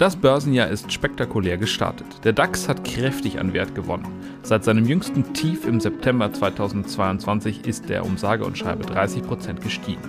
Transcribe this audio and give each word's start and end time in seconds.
Das 0.00 0.16
Börsenjahr 0.16 0.68
ist 0.68 0.90
spektakulär 0.90 1.58
gestartet. 1.58 2.06
Der 2.24 2.32
DAX 2.32 2.68
hat 2.70 2.84
kräftig 2.84 3.38
an 3.38 3.52
Wert 3.52 3.74
gewonnen. 3.74 4.08
Seit 4.42 4.64
seinem 4.64 4.86
jüngsten 4.86 5.34
Tief 5.34 5.66
im 5.66 5.78
September 5.78 6.32
2022 6.32 7.66
ist 7.66 7.90
er 7.90 8.06
um 8.06 8.16
sage 8.16 8.46
und 8.46 8.56
schreibe 8.56 8.86
30 8.86 9.22
Prozent 9.22 9.60
gestiegen. 9.60 10.00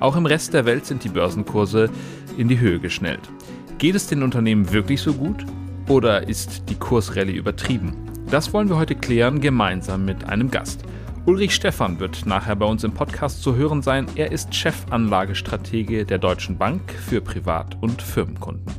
Auch 0.00 0.16
im 0.16 0.24
Rest 0.24 0.54
der 0.54 0.64
Welt 0.64 0.86
sind 0.86 1.04
die 1.04 1.10
Börsenkurse 1.10 1.90
in 2.38 2.48
die 2.48 2.58
Höhe 2.58 2.80
geschnellt. 2.80 3.28
Geht 3.76 3.94
es 3.96 4.06
den 4.06 4.22
Unternehmen 4.22 4.72
wirklich 4.72 5.02
so 5.02 5.12
gut? 5.12 5.44
Oder 5.90 6.26
ist 6.26 6.70
die 6.70 6.76
Kursrallye 6.76 7.36
übertrieben? 7.36 7.94
Das 8.30 8.54
wollen 8.54 8.70
wir 8.70 8.78
heute 8.78 8.94
klären, 8.94 9.42
gemeinsam 9.42 10.06
mit 10.06 10.24
einem 10.24 10.50
Gast. 10.50 10.84
Ulrich 11.26 11.54
Stephan 11.54 12.00
wird 12.00 12.26
nachher 12.26 12.54
bei 12.54 12.66
uns 12.66 12.84
im 12.84 12.92
Podcast 12.92 13.42
zu 13.42 13.56
hören 13.56 13.80
sein. 13.80 14.06
Er 14.14 14.30
ist 14.30 14.54
Chefanlagestratege 14.54 16.04
der 16.04 16.18
Deutschen 16.18 16.58
Bank 16.58 16.92
für 16.92 17.22
Privat- 17.22 17.78
und 17.80 18.02
Firmenkunden 18.02 18.74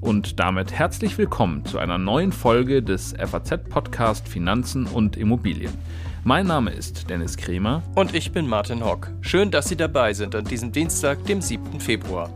und 0.00 0.38
damit 0.38 0.72
herzlich 0.72 1.18
willkommen 1.18 1.64
zu 1.64 1.78
einer 1.78 1.98
neuen 1.98 2.30
Folge 2.30 2.84
des 2.84 3.14
FAZ-Podcast 3.18 4.28
Finanzen 4.28 4.86
und 4.86 5.16
Immobilien. 5.16 5.72
Mein 6.22 6.46
Name 6.46 6.70
ist 6.70 7.10
Dennis 7.10 7.36
Kremer. 7.36 7.82
Und 7.96 8.14
ich 8.14 8.30
bin 8.30 8.46
Martin 8.46 8.84
Hock. 8.84 9.10
Schön, 9.20 9.50
dass 9.50 9.68
Sie 9.68 9.76
dabei 9.76 10.12
sind 10.12 10.36
an 10.36 10.44
diesem 10.44 10.70
Dienstag, 10.70 11.24
dem 11.24 11.40
7. 11.40 11.80
Februar. 11.80 12.30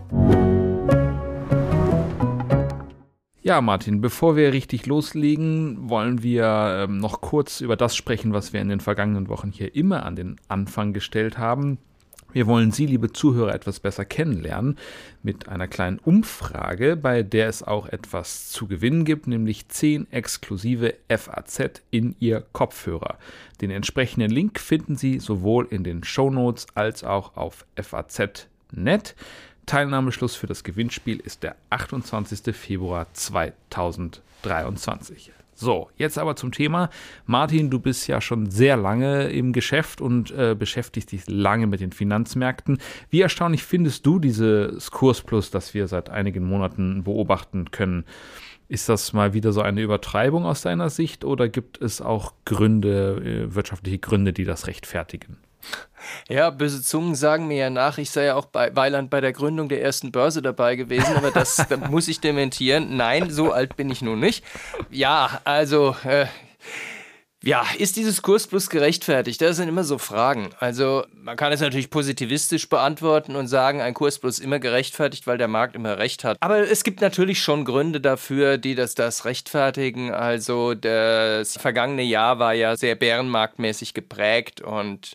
Ja, 3.46 3.60
Martin, 3.60 4.00
bevor 4.00 4.34
wir 4.34 4.52
richtig 4.52 4.86
loslegen, 4.86 5.88
wollen 5.88 6.24
wir 6.24 6.84
ähm, 6.88 6.98
noch 6.98 7.20
kurz 7.20 7.60
über 7.60 7.76
das 7.76 7.94
sprechen, 7.94 8.32
was 8.32 8.52
wir 8.52 8.60
in 8.60 8.68
den 8.68 8.80
vergangenen 8.80 9.28
Wochen 9.28 9.52
hier 9.52 9.76
immer 9.76 10.04
an 10.04 10.16
den 10.16 10.34
Anfang 10.48 10.92
gestellt 10.92 11.38
haben. 11.38 11.78
Wir 12.32 12.48
wollen 12.48 12.72
Sie, 12.72 12.86
liebe 12.86 13.12
Zuhörer, 13.12 13.54
etwas 13.54 13.78
besser 13.78 14.04
kennenlernen 14.04 14.76
mit 15.22 15.48
einer 15.48 15.68
kleinen 15.68 16.00
Umfrage, 16.00 16.96
bei 16.96 17.22
der 17.22 17.48
es 17.48 17.62
auch 17.62 17.86
etwas 17.86 18.50
zu 18.50 18.66
gewinnen 18.66 19.04
gibt, 19.04 19.28
nämlich 19.28 19.68
10 19.68 20.10
exklusive 20.10 20.94
FAZ 21.08 21.82
in 21.92 22.16
Ihr 22.18 22.44
Kopfhörer. 22.50 23.16
Den 23.60 23.70
entsprechenden 23.70 24.32
Link 24.32 24.58
finden 24.58 24.96
Sie 24.96 25.20
sowohl 25.20 25.68
in 25.70 25.84
den 25.84 26.02
Show 26.02 26.30
Notes 26.30 26.66
als 26.74 27.04
auch 27.04 27.36
auf 27.36 27.64
FAZ.net. 27.80 29.14
Teilnahmeschluss 29.66 30.36
für 30.36 30.46
das 30.46 30.64
Gewinnspiel 30.64 31.18
ist 31.18 31.42
der 31.42 31.56
28. 31.70 32.56
Februar 32.56 33.08
2023. 33.12 35.32
So, 35.58 35.88
jetzt 35.96 36.18
aber 36.18 36.36
zum 36.36 36.52
Thema. 36.52 36.90
Martin, 37.24 37.70
du 37.70 37.80
bist 37.80 38.06
ja 38.08 38.20
schon 38.20 38.50
sehr 38.50 38.76
lange 38.76 39.30
im 39.30 39.54
Geschäft 39.54 40.02
und 40.02 40.30
äh, 40.30 40.54
beschäftigst 40.56 41.12
dich 41.12 41.22
lange 41.28 41.66
mit 41.66 41.80
den 41.80 41.92
Finanzmärkten. 41.92 42.78
Wie 43.08 43.22
erstaunlich 43.22 43.64
findest 43.64 44.04
du 44.04 44.18
dieses 44.18 44.90
Kursplus, 44.90 45.50
das 45.50 45.72
wir 45.72 45.88
seit 45.88 46.10
einigen 46.10 46.44
Monaten 46.44 47.04
beobachten 47.04 47.70
können? 47.70 48.04
Ist 48.68 48.90
das 48.90 49.14
mal 49.14 49.32
wieder 49.32 49.52
so 49.52 49.62
eine 49.62 49.80
Übertreibung 49.80 50.44
aus 50.44 50.60
deiner 50.60 50.90
Sicht 50.90 51.24
oder 51.24 51.48
gibt 51.48 51.80
es 51.80 52.02
auch 52.02 52.34
Gründe, 52.44 53.46
äh, 53.48 53.54
wirtschaftliche 53.54 53.98
Gründe, 53.98 54.34
die 54.34 54.44
das 54.44 54.66
rechtfertigen? 54.66 55.38
Ja, 56.28 56.50
böse 56.50 56.82
Zungen 56.82 57.14
sagen 57.14 57.46
mir 57.46 57.56
ja 57.56 57.70
nach, 57.70 57.98
ich 57.98 58.10
sei 58.10 58.26
ja 58.26 58.34
auch 58.34 58.46
bei 58.46 58.74
Weiland 58.74 59.10
bei 59.10 59.20
der 59.20 59.32
Gründung 59.32 59.68
der 59.68 59.82
ersten 59.82 60.12
Börse 60.12 60.42
dabei 60.42 60.76
gewesen, 60.76 61.16
aber 61.16 61.30
das, 61.30 61.56
das 61.68 61.90
muss 61.90 62.08
ich 62.08 62.20
dementieren. 62.20 62.96
Nein, 62.96 63.30
so 63.30 63.52
alt 63.52 63.76
bin 63.76 63.90
ich 63.90 64.02
nun 64.02 64.20
nicht. 64.20 64.44
Ja, 64.90 65.40
also, 65.44 65.96
äh, 66.04 66.26
ja, 67.46 67.64
ist 67.78 67.94
dieses 67.94 68.22
Kursplus 68.22 68.68
gerechtfertigt? 68.70 69.40
Das 69.40 69.56
sind 69.56 69.68
immer 69.68 69.84
so 69.84 69.98
Fragen. 69.98 70.50
Also, 70.58 71.04
man 71.14 71.36
kann 71.36 71.52
es 71.52 71.60
natürlich 71.60 71.90
positivistisch 71.90 72.68
beantworten 72.68 73.36
und 73.36 73.46
sagen, 73.46 73.80
ein 73.80 73.94
Kursplus 73.94 74.40
immer 74.40 74.58
gerechtfertigt, 74.58 75.28
weil 75.28 75.38
der 75.38 75.46
Markt 75.46 75.76
immer 75.76 75.96
recht 75.96 76.24
hat. 76.24 76.36
Aber 76.40 76.58
es 76.58 76.82
gibt 76.82 77.00
natürlich 77.00 77.40
schon 77.40 77.64
Gründe 77.64 78.00
dafür, 78.00 78.58
die 78.58 78.74
das, 78.74 78.96
das 78.96 79.24
rechtfertigen. 79.24 80.12
Also, 80.12 80.74
das 80.74 81.56
vergangene 81.56 82.02
Jahr 82.02 82.40
war 82.40 82.52
ja 82.52 82.76
sehr 82.76 82.96
bärenmarktmäßig 82.96 83.94
geprägt 83.94 84.60
und 84.60 85.12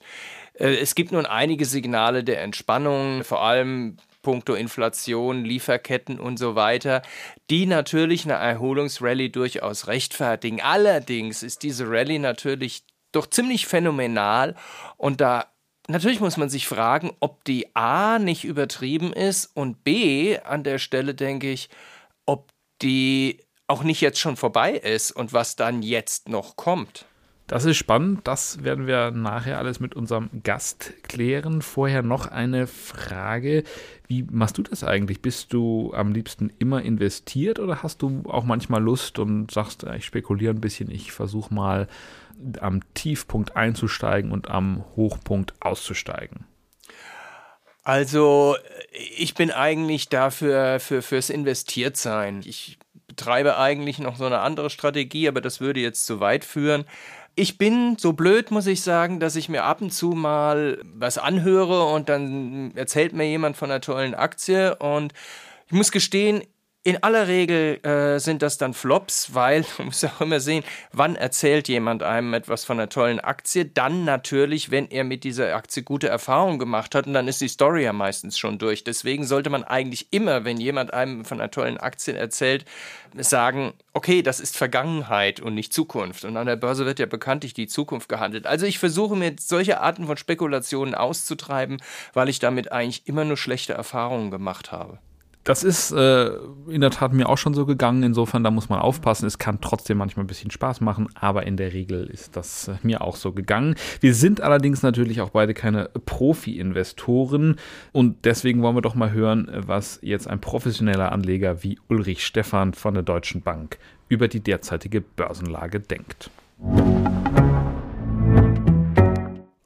äh, 0.53 0.75
es 0.75 0.95
gibt 0.95 1.11
nun 1.11 1.25
einige 1.25 1.65
Signale 1.65 2.23
der 2.23 2.41
Entspannung, 2.43 3.25
vor 3.25 3.43
allem 3.43 3.97
puncto 4.21 4.53
Inflation, 4.53 5.43
Lieferketten 5.43 6.19
und 6.19 6.37
so 6.37 6.55
weiter, 6.55 7.01
die 7.49 7.65
natürlich 7.65 8.25
eine 8.25 8.33
Erholungsrallye 8.33 9.29
durchaus 9.29 9.87
rechtfertigen. 9.87 10.61
Allerdings 10.61 11.43
ist 11.43 11.63
diese 11.63 11.89
Rallye 11.89 12.19
natürlich 12.19 12.83
doch 13.11 13.27
ziemlich 13.27 13.67
phänomenal 13.67 14.55
und 14.97 15.21
da 15.21 15.47
natürlich 15.87 16.19
muss 16.19 16.37
man 16.37 16.49
sich 16.49 16.67
fragen, 16.67 17.11
ob 17.19 17.43
die 17.43 17.75
A 17.75 18.19
nicht 18.19 18.43
übertrieben 18.43 19.13
ist 19.13 19.45
und 19.53 19.83
B 19.83 20.39
an 20.39 20.63
der 20.63 20.79
Stelle 20.79 21.13
denke 21.13 21.51
ich, 21.51 21.69
ob 22.25 22.51
die 22.81 23.41
auch 23.67 23.83
nicht 23.83 24.01
jetzt 24.01 24.19
schon 24.19 24.37
vorbei 24.37 24.73
ist 24.73 25.11
und 25.11 25.33
was 25.33 25.55
dann 25.55 25.81
jetzt 25.81 26.29
noch 26.29 26.55
kommt. 26.55 27.05
Das 27.51 27.65
ist 27.65 27.75
spannend. 27.75 28.21
Das 28.29 28.63
werden 28.63 28.87
wir 28.87 29.11
nachher 29.11 29.57
alles 29.57 29.81
mit 29.81 29.93
unserem 29.93 30.29
Gast 30.41 30.93
klären. 31.03 31.61
Vorher 31.61 32.01
noch 32.01 32.27
eine 32.27 32.65
Frage. 32.65 33.65
Wie 34.07 34.23
machst 34.23 34.57
du 34.57 34.61
das 34.61 34.85
eigentlich? 34.85 35.21
Bist 35.21 35.51
du 35.51 35.91
am 35.93 36.13
liebsten 36.13 36.53
immer 36.59 36.81
investiert 36.81 37.59
oder 37.59 37.83
hast 37.83 38.03
du 38.03 38.23
auch 38.29 38.45
manchmal 38.45 38.81
Lust 38.81 39.19
und 39.19 39.51
sagst, 39.51 39.83
ich 39.97 40.05
spekuliere 40.05 40.53
ein 40.53 40.61
bisschen, 40.61 40.89
ich 40.89 41.11
versuche 41.11 41.53
mal 41.53 41.89
am 42.61 42.79
Tiefpunkt 42.93 43.57
einzusteigen 43.57 44.31
und 44.31 44.49
am 44.49 44.85
Hochpunkt 44.95 45.53
auszusteigen? 45.59 46.45
Also, 47.83 48.55
ich 49.17 49.33
bin 49.33 49.51
eigentlich 49.51 50.07
dafür 50.07 50.79
für, 50.79 51.01
fürs 51.01 51.29
Investiertsein. 51.29 52.43
Ich 52.45 52.79
betreibe 53.07 53.57
eigentlich 53.57 53.99
noch 53.99 54.15
so 54.15 54.25
eine 54.25 54.39
andere 54.39 54.69
Strategie, 54.69 55.27
aber 55.27 55.41
das 55.41 55.59
würde 55.59 55.81
jetzt 55.81 56.05
zu 56.05 56.21
weit 56.21 56.45
führen. 56.45 56.85
Ich 57.35 57.57
bin 57.57 57.97
so 57.97 58.13
blöd, 58.13 58.51
muss 58.51 58.67
ich 58.67 58.81
sagen, 58.81 59.19
dass 59.19 59.35
ich 59.35 59.47
mir 59.47 59.63
ab 59.63 59.81
und 59.81 59.91
zu 59.91 60.09
mal 60.09 60.81
was 60.83 61.17
anhöre 61.17 61.85
und 61.85 62.09
dann 62.09 62.75
erzählt 62.75 63.13
mir 63.13 63.25
jemand 63.25 63.55
von 63.55 63.71
einer 63.71 63.79
tollen 63.79 64.13
Aktie. 64.13 64.75
Und 64.75 65.13
ich 65.67 65.73
muss 65.73 65.91
gestehen, 65.91 66.43
in 66.83 67.03
aller 67.03 67.27
Regel 67.27 67.79
äh, 67.85 68.19
sind 68.19 68.41
das 68.41 68.57
dann 68.57 68.73
Flops, 68.73 69.35
weil 69.35 69.63
man 69.77 69.87
muss 69.87 70.03
auch 70.03 70.21
immer 70.21 70.39
sehen, 70.39 70.63
wann 70.91 71.15
erzählt 71.15 71.67
jemand 71.67 72.01
einem 72.01 72.33
etwas 72.33 72.65
von 72.65 72.79
einer 72.79 72.89
tollen 72.89 73.19
Aktie. 73.19 73.65
Dann 73.65 74.03
natürlich, 74.03 74.71
wenn 74.71 74.89
er 74.89 75.03
mit 75.03 75.23
dieser 75.23 75.55
Aktie 75.55 75.83
gute 75.83 76.07
Erfahrungen 76.07 76.57
gemacht 76.57 76.95
hat 76.95 77.05
und 77.05 77.13
dann 77.13 77.27
ist 77.27 77.39
die 77.39 77.49
Story 77.49 77.83
ja 77.83 77.93
meistens 77.93 78.39
schon 78.39 78.57
durch. 78.57 78.83
Deswegen 78.83 79.25
sollte 79.25 79.51
man 79.51 79.63
eigentlich 79.63 80.07
immer, 80.11 80.43
wenn 80.43 80.57
jemand 80.57 80.91
einem 80.91 81.23
von 81.23 81.39
einer 81.39 81.51
tollen 81.51 81.77
Aktie 81.77 82.15
erzählt, 82.15 82.65
sagen, 83.15 83.73
okay, 83.93 84.23
das 84.23 84.39
ist 84.39 84.57
Vergangenheit 84.57 85.39
und 85.39 85.53
nicht 85.53 85.73
Zukunft. 85.73 86.25
Und 86.25 86.35
an 86.35 86.47
der 86.47 86.55
Börse 86.55 86.87
wird 86.87 86.97
ja 86.97 87.05
bekanntlich 87.05 87.53
die 87.53 87.67
Zukunft 87.67 88.09
gehandelt. 88.09 88.47
Also 88.47 88.65
ich 88.65 88.79
versuche 88.79 89.15
mir 89.15 89.35
solche 89.39 89.81
Arten 89.81 90.07
von 90.07 90.17
Spekulationen 90.17 90.95
auszutreiben, 90.95 91.77
weil 92.13 92.29
ich 92.29 92.39
damit 92.39 92.71
eigentlich 92.71 93.07
immer 93.07 93.25
nur 93.25 93.37
schlechte 93.37 93.73
Erfahrungen 93.73 94.31
gemacht 94.31 94.71
habe. 94.71 94.97
Das 95.43 95.63
ist 95.63 95.91
äh, 95.91 96.35
in 96.67 96.81
der 96.81 96.91
Tat 96.91 97.13
mir 97.13 97.27
auch 97.27 97.37
schon 97.37 97.55
so 97.55 97.65
gegangen. 97.65 98.03
Insofern, 98.03 98.43
da 98.43 98.51
muss 98.51 98.69
man 98.69 98.79
aufpassen. 98.79 99.25
Es 99.25 99.39
kann 99.39 99.59
trotzdem 99.59 99.97
manchmal 99.97 100.23
ein 100.23 100.27
bisschen 100.27 100.51
Spaß 100.51 100.81
machen, 100.81 101.07
aber 101.15 101.47
in 101.47 101.57
der 101.57 101.73
Regel 101.73 102.05
ist 102.05 102.35
das 102.35 102.67
äh, 102.67 102.75
mir 102.83 103.01
auch 103.01 103.15
so 103.15 103.31
gegangen. 103.31 103.75
Wir 104.01 104.13
sind 104.13 104.41
allerdings 104.41 104.83
natürlich 104.83 105.19
auch 105.19 105.31
beide 105.31 105.55
keine 105.55 105.89
Profi-Investoren 106.05 107.55
und 107.91 108.23
deswegen 108.25 108.61
wollen 108.61 108.75
wir 108.75 108.83
doch 108.83 108.93
mal 108.93 109.11
hören, 109.11 109.49
was 109.65 109.97
jetzt 110.03 110.27
ein 110.27 110.39
professioneller 110.39 111.11
Anleger 111.11 111.63
wie 111.63 111.79
Ulrich 111.87 112.23
Stephan 112.23 112.75
von 112.75 112.93
der 112.93 113.03
Deutschen 113.03 113.41
Bank 113.41 113.79
über 114.09 114.27
die 114.27 114.41
derzeitige 114.41 115.01
Börsenlage 115.01 115.79
denkt. 115.79 116.29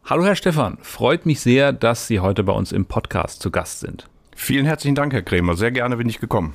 Hallo 0.05 0.23
Herr 0.23 0.35
Stephan, 0.35 0.77
freut 0.81 1.25
mich 1.25 1.41
sehr, 1.41 1.73
dass 1.73 2.07
Sie 2.07 2.21
heute 2.21 2.43
bei 2.43 2.53
uns 2.53 2.71
im 2.71 2.85
Podcast 2.85 3.41
zu 3.41 3.51
Gast 3.51 3.81
sind. 3.81 4.07
Vielen 4.37 4.65
herzlichen 4.65 4.95
Dank, 4.95 5.13
Herr 5.13 5.21
Krämer. 5.23 5.55
Sehr 5.55 5.71
gerne 5.71 5.97
bin 5.97 6.09
ich 6.09 6.19
gekommen. 6.19 6.53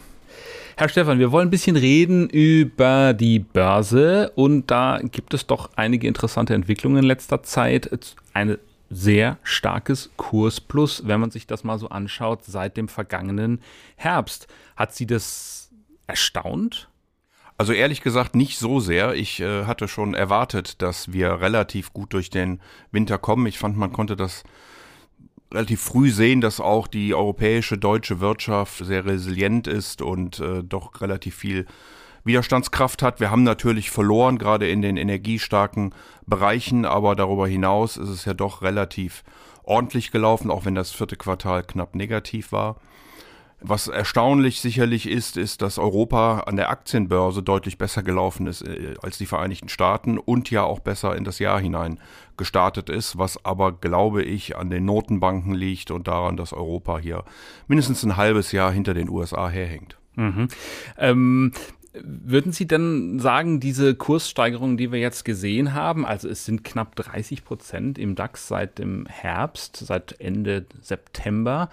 Herr 0.77 0.89
Stefan, 0.89 1.19
wir 1.19 1.33
wollen 1.33 1.49
ein 1.49 1.51
bisschen 1.51 1.77
reden 1.77 2.29
über 2.29 3.15
die 3.15 3.39
Börse 3.39 4.31
und 4.37 4.71
da 4.71 5.01
gibt 5.03 5.35
es 5.35 5.47
doch 5.47 5.71
einige 5.77 6.07
interessante 6.07 6.55
Entwicklungen 6.55 6.99
in 6.99 7.05
letzter 7.05 7.43
Zeit. 7.43 7.91
Ein 8.33 8.59
sehr 8.91 9.39
starkes 9.43 10.11
Kursplus, 10.17 11.03
wenn 11.07 11.21
man 11.21 11.31
sich 11.31 11.47
das 11.47 11.65
mal 11.65 11.79
so 11.79 11.89
anschaut, 11.89 12.45
seit 12.45 12.77
dem 12.77 12.87
vergangenen 12.87 13.61
Herbst. 13.97 14.47
Hat 14.77 14.95
Sie 14.95 15.07
das 15.07 15.71
erstaunt? 16.07 16.89
Also 17.57 17.73
ehrlich 17.73 18.03
gesagt 18.03 18.37
nicht 18.37 18.59
so 18.59 18.79
sehr. 18.81 19.15
Ich 19.15 19.41
äh, 19.41 19.65
hatte 19.65 19.89
schon 19.89 20.15
erwartet, 20.15 20.83
dass 20.83 21.13
wir 21.13 21.41
relativ 21.41 21.93
gut 21.93 22.13
durch 22.13 22.31
den 22.31 22.61
Winter 22.91 23.19
kommen. 23.19 23.47
Ich 23.47 23.59
fand, 23.59 23.77
man 23.77 23.93
konnte 23.93 24.17
das 24.17 24.45
relativ 25.53 25.81
früh 25.81 26.11
sehen, 26.11 26.41
dass 26.41 26.61
auch 26.61 26.87
die 26.87 27.15
europäische 27.15 27.77
deutsche 27.77 28.21
Wirtschaft 28.21 28.85
sehr 28.85 29.05
resilient 29.05 29.67
ist 29.67 30.03
und 30.03 30.41
äh, 30.41 30.63
doch 30.63 31.01
relativ 31.01 31.35
viel 31.35 31.67
Widerstandskraft 32.25 33.03
hat. 33.03 33.21
Wir 33.21 33.31
haben 33.31 33.43
natürlich 33.43 33.91
verloren, 33.91 34.39
gerade 34.39 34.69
in 34.69 34.83
den 34.83 34.97
energiestarken 34.97 35.95
Bereichen, 36.27 36.85
aber 36.85 37.17
darüber 37.17 37.49
hinaus 37.49 37.97
ist 37.97 38.11
es 38.11 38.25
ja 38.25 38.35
doch 38.35 38.63
relativ 38.63 39.25
ordentlich 39.63 40.11
gelaufen, 40.11 40.51
auch 40.51 40.65
wenn 40.65 40.75
das 40.75 40.93
vierte 40.93 41.17
Quartal 41.17 41.63
knapp 41.65 41.95
negativ 41.95 42.53
war. 42.53 42.77
Was 43.63 43.89
erstaunlich 43.89 44.61
sicherlich 44.61 45.07
ist, 45.07 45.37
ist, 45.37 45.61
dass 45.61 45.79
Europa 45.79 46.41
an 46.41 46.57
der 46.57 46.71
Aktienbörse 46.71 47.43
deutlich 47.43 47.77
besser 47.77 48.03
gelaufen 48.03 48.47
ist 48.47 48.63
äh, 48.63 48.95
als 49.03 49.19
die 49.19 49.27
Vereinigten 49.27 49.69
Staaten 49.69 50.19
und 50.19 50.51
ja 50.51 50.63
auch 50.63 50.81
besser 50.81 51.15
in 51.15 51.25
das 51.25 51.39
Jahr 51.39 51.61
hinein 51.61 51.99
gestartet 52.39 52.89
ist, 52.89 53.19
was 53.19 53.45
aber, 53.45 53.73
glaube 53.73 54.23
ich, 54.23 54.57
an 54.57 54.71
den 54.71 54.87
Notenbanken 54.87 55.55
liegt 55.55 55.91
und 55.91 56.09
daran, 56.09 56.39
dass 56.39 56.55
Europa 56.55 56.99
hier 56.99 57.25
mindestens 57.69 58.03
ein 58.03 58.17
halbes 58.17 58.53
Jahr 58.53 58.73
hinter 58.73 58.95
den 58.95 59.11
USA 59.11 59.51
herhängt. 59.51 59.99
Mhm. 60.17 60.49
Ähm, 60.99 61.53
würden 61.93 62.53
Sie 62.53 62.67
denn 62.67 63.19
sagen, 63.19 63.59
diese 63.59 63.95
Kurssteigerungen, 63.97 64.77
die 64.77 64.93
wir 64.93 65.01
jetzt 65.01 65.25
gesehen 65.25 65.75
haben, 65.75 66.07
also 66.07 66.29
es 66.29 66.45
sind 66.45 66.63
knapp 66.63 66.95
30 66.95 67.45
Prozent 67.45 67.99
im 67.99 68.15
DAX 68.15 68.47
seit 68.47 68.79
dem 68.79 69.07
Herbst, 69.07 69.77
seit 69.77 70.21
Ende 70.21 70.67
September, 70.81 71.69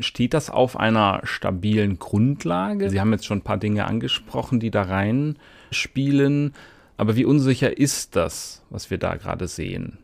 steht 0.00 0.34
das 0.34 0.50
auf 0.50 0.76
einer 0.76 1.20
stabilen 1.24 1.98
Grundlage? 2.00 2.90
Sie 2.90 3.00
haben 3.00 3.12
jetzt 3.12 3.26
schon 3.26 3.38
ein 3.38 3.44
paar 3.44 3.58
Dinge 3.58 3.84
angesprochen, 3.84 4.58
die 4.58 4.72
da 4.72 4.82
reinspielen. 4.82 6.54
Aber 6.96 7.16
wie 7.16 7.24
unsicher 7.24 7.78
ist 7.78 8.16
das, 8.16 8.62
was 8.70 8.90
wir 8.90 8.98
da 8.98 9.14
gerade 9.14 9.46
sehen? 9.46 9.98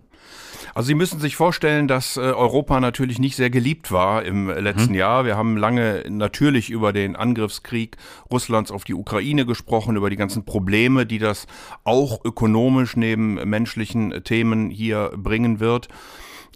Also 0.75 0.89
Sie 0.89 0.95
müssen 0.95 1.21
sich 1.21 1.37
vorstellen, 1.37 1.89
dass 1.89 2.17
äh, 2.17 2.21
Europa 2.21 2.81
natürlich 2.81 3.19
nicht 3.19 3.37
sehr 3.37 3.51
geliebt 3.51 3.93
war 3.93 4.25
im 4.25 4.49
letzten 4.49 4.93
mhm. 4.93 4.99
Jahr. 4.99 5.25
Wir 5.25 5.37
haben 5.37 5.57
lange 5.57 6.05
natürlich 6.09 6.71
über 6.71 6.93
den 6.93 7.17
Angriffskrieg 7.17 7.97
Russlands 8.31 8.71
auf 8.71 8.85
die 8.85 8.95
Ukraine 8.95 9.47
gesprochen, 9.47 9.97
über 9.97 10.11
die 10.11 10.17
ganzen 10.17 10.45
Probleme, 10.45 11.07
die 11.07 11.19
das 11.19 11.47
auch 11.85 12.25
ökonomisch 12.25 12.97
neben 12.97 13.35
menschlichen 13.49 14.23
Themen 14.25 14.71
hier 14.71 15.13
bringen 15.17 15.61
wird. 15.61 15.89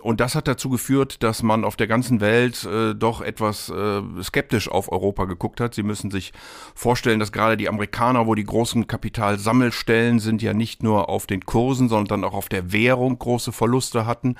Und 0.02 0.20
das 0.20 0.34
hat 0.34 0.48
dazu 0.48 0.70
geführt, 0.70 1.22
dass 1.22 1.42
man 1.42 1.64
auf 1.64 1.76
der 1.76 1.86
ganzen 1.86 2.20
Welt 2.20 2.64
äh, 2.64 2.94
doch 2.94 3.20
etwas 3.20 3.68
äh, 3.68 4.00
skeptisch 4.22 4.68
auf 4.68 4.90
Europa 4.90 5.26
geguckt 5.26 5.60
hat. 5.60 5.74
Sie 5.74 5.82
müssen 5.82 6.10
sich 6.10 6.32
vorstellen, 6.74 7.20
dass 7.20 7.32
gerade 7.32 7.56
die 7.56 7.68
Amerikaner, 7.68 8.26
wo 8.26 8.34
die 8.34 8.44
großen 8.44 8.86
Kapitalsammelstellen 8.86 10.18
sind, 10.18 10.40
ja 10.42 10.54
nicht 10.54 10.82
nur 10.82 11.08
auf 11.10 11.26
den 11.26 11.44
Kursen, 11.44 11.88
sondern 11.88 12.24
auch 12.24 12.34
auf 12.34 12.48
der 12.48 12.72
Währung 12.72 13.18
große 13.18 13.52
Verluste 13.52 14.06
hatten. 14.06 14.36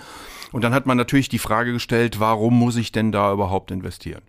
Und 0.53 0.65
dann 0.65 0.75
hat 0.75 0.87
man 0.87 0.97
natürlich 0.97 1.29
die 1.29 1.39
Frage 1.39 1.73
gestellt, 1.73 2.19
warum 2.19 2.59
muss 2.59 2.77
ich 2.77 2.91
denn 2.91 3.13
da 3.13 3.33
überhaupt 3.33 3.71
investieren? 3.71 4.23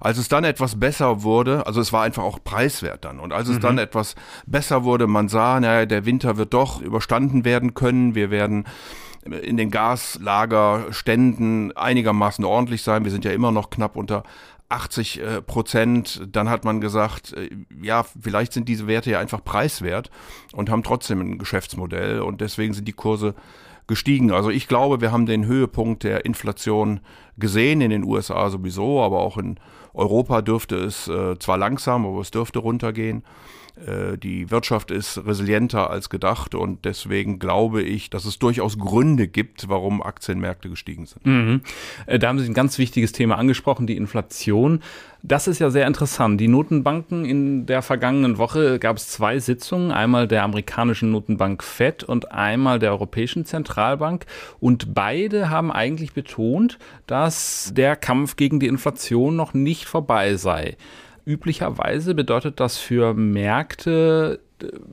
Als 0.00 0.18
es 0.18 0.28
dann 0.28 0.44
etwas 0.44 0.78
besser 0.78 1.22
wurde, 1.22 1.66
also 1.66 1.80
es 1.80 1.92
war 1.92 2.02
einfach 2.02 2.24
auch 2.24 2.40
preiswert 2.42 3.04
dann. 3.04 3.20
Und 3.20 3.32
als 3.32 3.48
es 3.48 3.56
mhm. 3.56 3.60
dann 3.60 3.78
etwas 3.78 4.16
besser 4.46 4.84
wurde, 4.84 5.06
man 5.06 5.28
sah, 5.28 5.60
naja, 5.60 5.86
der 5.86 6.04
Winter 6.04 6.36
wird 6.36 6.52
doch 6.54 6.80
überstanden 6.80 7.44
werden 7.44 7.74
können. 7.74 8.14
Wir 8.14 8.30
werden 8.30 8.64
in 9.24 9.56
den 9.56 9.70
Gaslagerständen 9.70 11.76
einigermaßen 11.76 12.44
ordentlich 12.44 12.82
sein. 12.82 13.04
Wir 13.04 13.12
sind 13.12 13.24
ja 13.24 13.32
immer 13.32 13.52
noch 13.52 13.70
knapp 13.70 13.96
unter 13.96 14.24
80 14.68 15.20
äh, 15.20 15.42
Prozent. 15.42 16.26
Dann 16.32 16.48
hat 16.48 16.64
man 16.64 16.80
gesagt, 16.80 17.34
äh, 17.34 17.50
ja, 17.80 18.02
vielleicht 18.02 18.52
sind 18.52 18.68
diese 18.68 18.86
Werte 18.86 19.10
ja 19.10 19.20
einfach 19.20 19.44
preiswert 19.44 20.10
und 20.52 20.70
haben 20.70 20.82
trotzdem 20.82 21.20
ein 21.20 21.38
Geschäftsmodell 21.38 22.20
und 22.20 22.40
deswegen 22.40 22.74
sind 22.74 22.88
die 22.88 22.92
Kurse 22.92 23.34
gestiegen. 23.86 24.32
Also 24.32 24.50
ich 24.50 24.68
glaube, 24.68 25.00
wir 25.00 25.12
haben 25.12 25.26
den 25.26 25.46
Höhepunkt 25.46 26.02
der 26.02 26.24
Inflation 26.24 27.00
gesehen, 27.36 27.80
in 27.80 27.90
den 27.90 28.04
USA 28.04 28.48
sowieso, 28.50 29.02
aber 29.02 29.20
auch 29.20 29.36
in 29.36 29.58
Europa 29.94 30.42
dürfte 30.42 30.76
es 30.76 31.08
äh, 31.08 31.38
zwar 31.38 31.58
langsam, 31.58 32.06
aber 32.06 32.20
es 32.20 32.30
dürfte 32.30 32.58
runtergehen. 32.58 33.24
Äh, 33.76 34.18
die 34.18 34.50
Wirtschaft 34.50 34.90
ist 34.90 35.24
resilienter 35.24 35.90
als 35.90 36.10
gedacht 36.10 36.54
und 36.54 36.84
deswegen 36.84 37.38
glaube 37.38 37.82
ich, 37.82 38.10
dass 38.10 38.24
es 38.24 38.38
durchaus 38.38 38.78
Gründe 38.78 39.28
gibt, 39.28 39.68
warum 39.68 40.02
Aktienmärkte 40.02 40.68
gestiegen 40.68 41.06
sind. 41.06 41.24
Mhm. 41.24 41.60
Äh, 42.06 42.18
da 42.18 42.28
haben 42.28 42.38
Sie 42.38 42.48
ein 42.48 42.54
ganz 42.54 42.78
wichtiges 42.78 43.12
Thema 43.12 43.38
angesprochen, 43.38 43.86
die 43.86 43.96
Inflation. 43.96 44.80
Das 45.22 45.46
ist 45.46 45.60
ja 45.60 45.70
sehr 45.70 45.86
interessant. 45.86 46.40
Die 46.40 46.48
Notenbanken 46.48 47.24
in 47.24 47.64
der 47.64 47.80
vergangenen 47.82 48.38
Woche 48.38 48.78
gab 48.78 48.96
es 48.96 49.08
zwei 49.08 49.38
Sitzungen, 49.38 49.92
einmal 49.92 50.26
der 50.26 50.42
amerikanischen 50.42 51.12
Notenbank 51.12 51.62
Fed 51.62 52.02
und 52.02 52.32
einmal 52.32 52.78
der 52.78 52.90
Europäischen 52.90 53.44
Zentralbank. 53.44 54.26
Und 54.58 54.94
beide 54.94 55.48
haben 55.48 55.70
eigentlich 55.70 56.12
betont, 56.12 56.78
dass 57.06 57.72
der 57.74 57.96
Kampf 57.96 58.36
gegen 58.36 58.58
die 58.60 58.66
Inflation 58.66 59.36
noch 59.36 59.54
nicht 59.54 59.86
vorbei 59.86 60.34
sei. 60.34 60.76
Üblicherweise 61.24 62.14
bedeutet 62.14 62.58
das 62.58 62.78
für 62.78 63.14
Märkte, 63.14 64.40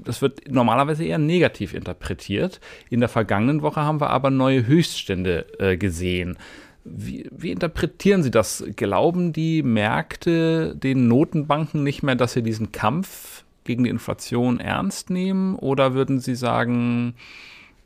das 0.04 0.22
wird 0.22 0.52
normalerweise 0.52 1.04
eher 1.04 1.18
negativ 1.18 1.74
interpretiert. 1.74 2.60
In 2.90 3.00
der 3.00 3.10
vergangenen 3.10 3.62
Woche 3.62 3.82
haben 3.82 4.02
wir 4.02 4.10
aber 4.10 4.30
neue 4.30 4.66
Höchststände 4.66 5.46
äh, 5.60 5.78
gesehen. 5.78 6.38
Wie, 6.84 7.30
wie, 7.32 7.52
interpretieren 7.52 8.24
Sie 8.24 8.32
das? 8.32 8.64
Glauben 8.76 9.34
die 9.34 9.64
Märkte 9.64 10.76
den 10.76 11.08
Notenbanken 11.08 11.84
nicht 11.84 12.04
mehr, 12.04 12.16
dass 12.16 12.34
sie 12.34 12.44
diesen 12.44 12.72
Kampf 12.72 13.44
gegen 13.64 13.84
die 13.84 13.90
Inflation 13.90 14.60
ernst 14.60 15.10
nehmen? 15.10 15.56
Oder 15.56 15.94
würden 15.94 16.20
Sie 16.20 16.36
sagen, 16.36 17.16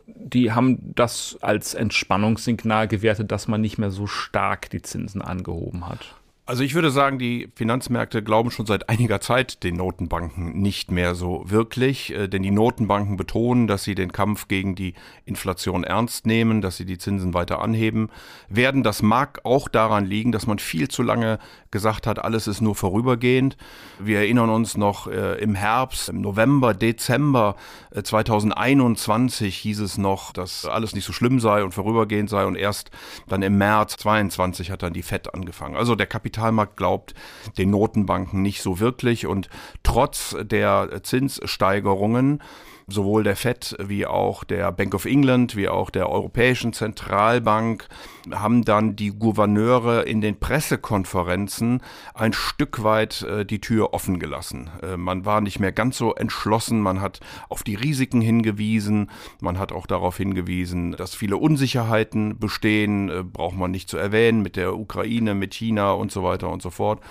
die 0.06 0.52
haben 0.52 0.94
das 0.96 1.38
als 1.42 1.74
Entspannungssignal 1.74 2.88
gewertet, 2.88 3.32
dass 3.32 3.48
man 3.48 3.62
nicht 3.62 3.78
mehr 3.78 3.92
so 3.92 4.08
stark 4.08 4.70
die 4.70 4.82
Zinsen 4.82 5.22
angehoben 5.22 5.88
hat? 5.88 6.16
Also 6.46 6.66
ich 6.66 6.76
würde 6.76 6.92
sagen, 6.92 7.20
die 7.20 7.48
Finanzmärkte 7.56 8.22
glauben 8.22 8.52
schon 8.52 8.66
seit 8.66 8.90
einiger 8.90 9.22
Zeit 9.22 9.64
den 9.64 9.78
Notenbanken 9.78 10.60
nicht 10.62 10.92
mehr 10.92 11.16
so 11.16 11.46
wirklich, 11.46 12.14
äh, 12.14 12.28
denn 12.28 12.44
die 12.44 12.52
Notenbanken 12.52 13.16
betonen, 13.16 13.66
dass 13.66 13.86
sie 13.86 13.96
den 13.96 14.12
Kampf 14.12 14.50
gegen 14.50 14.76
die 14.76 14.94
Inflation 15.24 15.86
ernst 15.86 16.26
nehmen, 16.26 16.60
dass 16.60 16.76
sie 16.76 16.84
die 16.84 16.98
Zinsen 16.98 17.34
weiter 17.34 17.62
anheben 17.62 18.10
werden. 18.50 18.84
Das 18.84 19.02
mag 19.02 19.40
auch 19.46 19.70
daran 19.70 20.06
liegen, 20.06 20.34
dass 20.34 20.46
man 20.46 20.60
viel 20.60 20.90
zu 20.90 21.02
lange 21.02 21.40
gesagt 21.72 22.08
hat, 22.08 22.20
alles 22.20 22.48
ist 22.48 22.60
nur 22.60 22.76
vorübergehend. 22.76 23.56
Wir 23.98 24.20
erinnern 24.20 24.50
uns 24.50 24.76
noch 24.76 25.08
äh, 25.08 25.42
im 25.42 25.56
Herbst, 25.56 26.10
im 26.10 26.20
November, 26.20 26.74
Dezember 26.74 27.56
äh, 27.92 28.04
2021 28.04 29.56
hieß 29.60 29.80
es 29.80 29.98
noch, 29.98 30.34
dass 30.34 30.66
alles 30.66 30.94
nicht 30.94 31.06
so 31.06 31.14
schlimm 31.14 31.40
sei 31.40 31.64
und 31.64 31.74
vorübergehend 31.74 32.30
sei 32.30 32.46
und 32.46 32.56
erst 32.56 32.92
dann 33.30 33.44
im 33.44 33.58
März 33.58 33.96
22 33.96 34.72
hat 34.72 34.84
dann 34.84 34.92
die 34.92 35.04
FED 35.04 35.34
angefangen. 35.34 35.78
Also 35.78 35.96
der 35.96 36.06
Kapital 36.06 36.33
Kapitalmarkt 36.34 36.78
glaubt 36.78 37.14
den 37.58 37.70
Notenbanken 37.70 38.42
nicht 38.42 38.62
so 38.62 38.80
wirklich. 38.80 39.28
Und 39.28 39.50
trotz 39.84 40.36
der 40.42 41.02
Zinssteigerungen 41.04 42.42
sowohl 42.88 43.24
der 43.24 43.36
Fed 43.36 43.76
wie 43.80 44.06
auch 44.06 44.44
der 44.44 44.72
Bank 44.72 44.94
of 44.94 45.06
England 45.06 45.56
wie 45.56 45.70
auch 45.70 45.90
der 45.90 46.10
Europäischen 46.10 46.74
Zentralbank 46.74 47.88
haben 48.32 48.64
dann 48.64 48.96
die 48.96 49.12
Gouverneure 49.12 50.04
in 50.04 50.22
den 50.22 50.40
Pressekonferenzen 50.40 51.82
ein 52.14 52.34
Stück 52.34 52.84
weit 52.84 53.22
äh, 53.24 53.46
die 53.46 53.60
Tür 53.60 53.94
offen 53.94 54.20
gelassen. 54.20 54.70
Äh, 54.82 54.98
man 54.98 55.26
war 55.26 55.42
nicht 55.42 55.60
mehr 55.60 55.72
ganz 55.72 55.98
so 55.98 56.14
entschlossen, 56.16 56.82
man 56.82 57.02
hat 57.02 57.20
auf 57.50 57.64
die 57.64 57.76
Risiken 57.76 58.22
hingewiesen, 58.22 59.12
man 59.42 59.60
hat 59.60 59.72
auch 59.72 59.88
darauf 59.88 60.18
hingewiesen, 60.18 60.94
dass 60.94 61.16
viele 61.16 61.38
Unsicherheiten 61.38 62.40
bestehen, 62.40 63.10
äh, 63.10 63.24
braucht 63.24 63.58
man 63.58 63.72
nicht 63.72 63.90
zu 63.90 63.98
erwähnen, 63.98 64.42
mit 64.42 64.56
der 64.56 64.76
Ukraine, 64.76 65.34
mit 65.36 65.54
China 65.54 65.92
und 65.92 66.12
so 66.12 66.24
weiter 66.24 66.50
und 66.50 66.62
so 66.62 66.70
fort. 66.70 67.02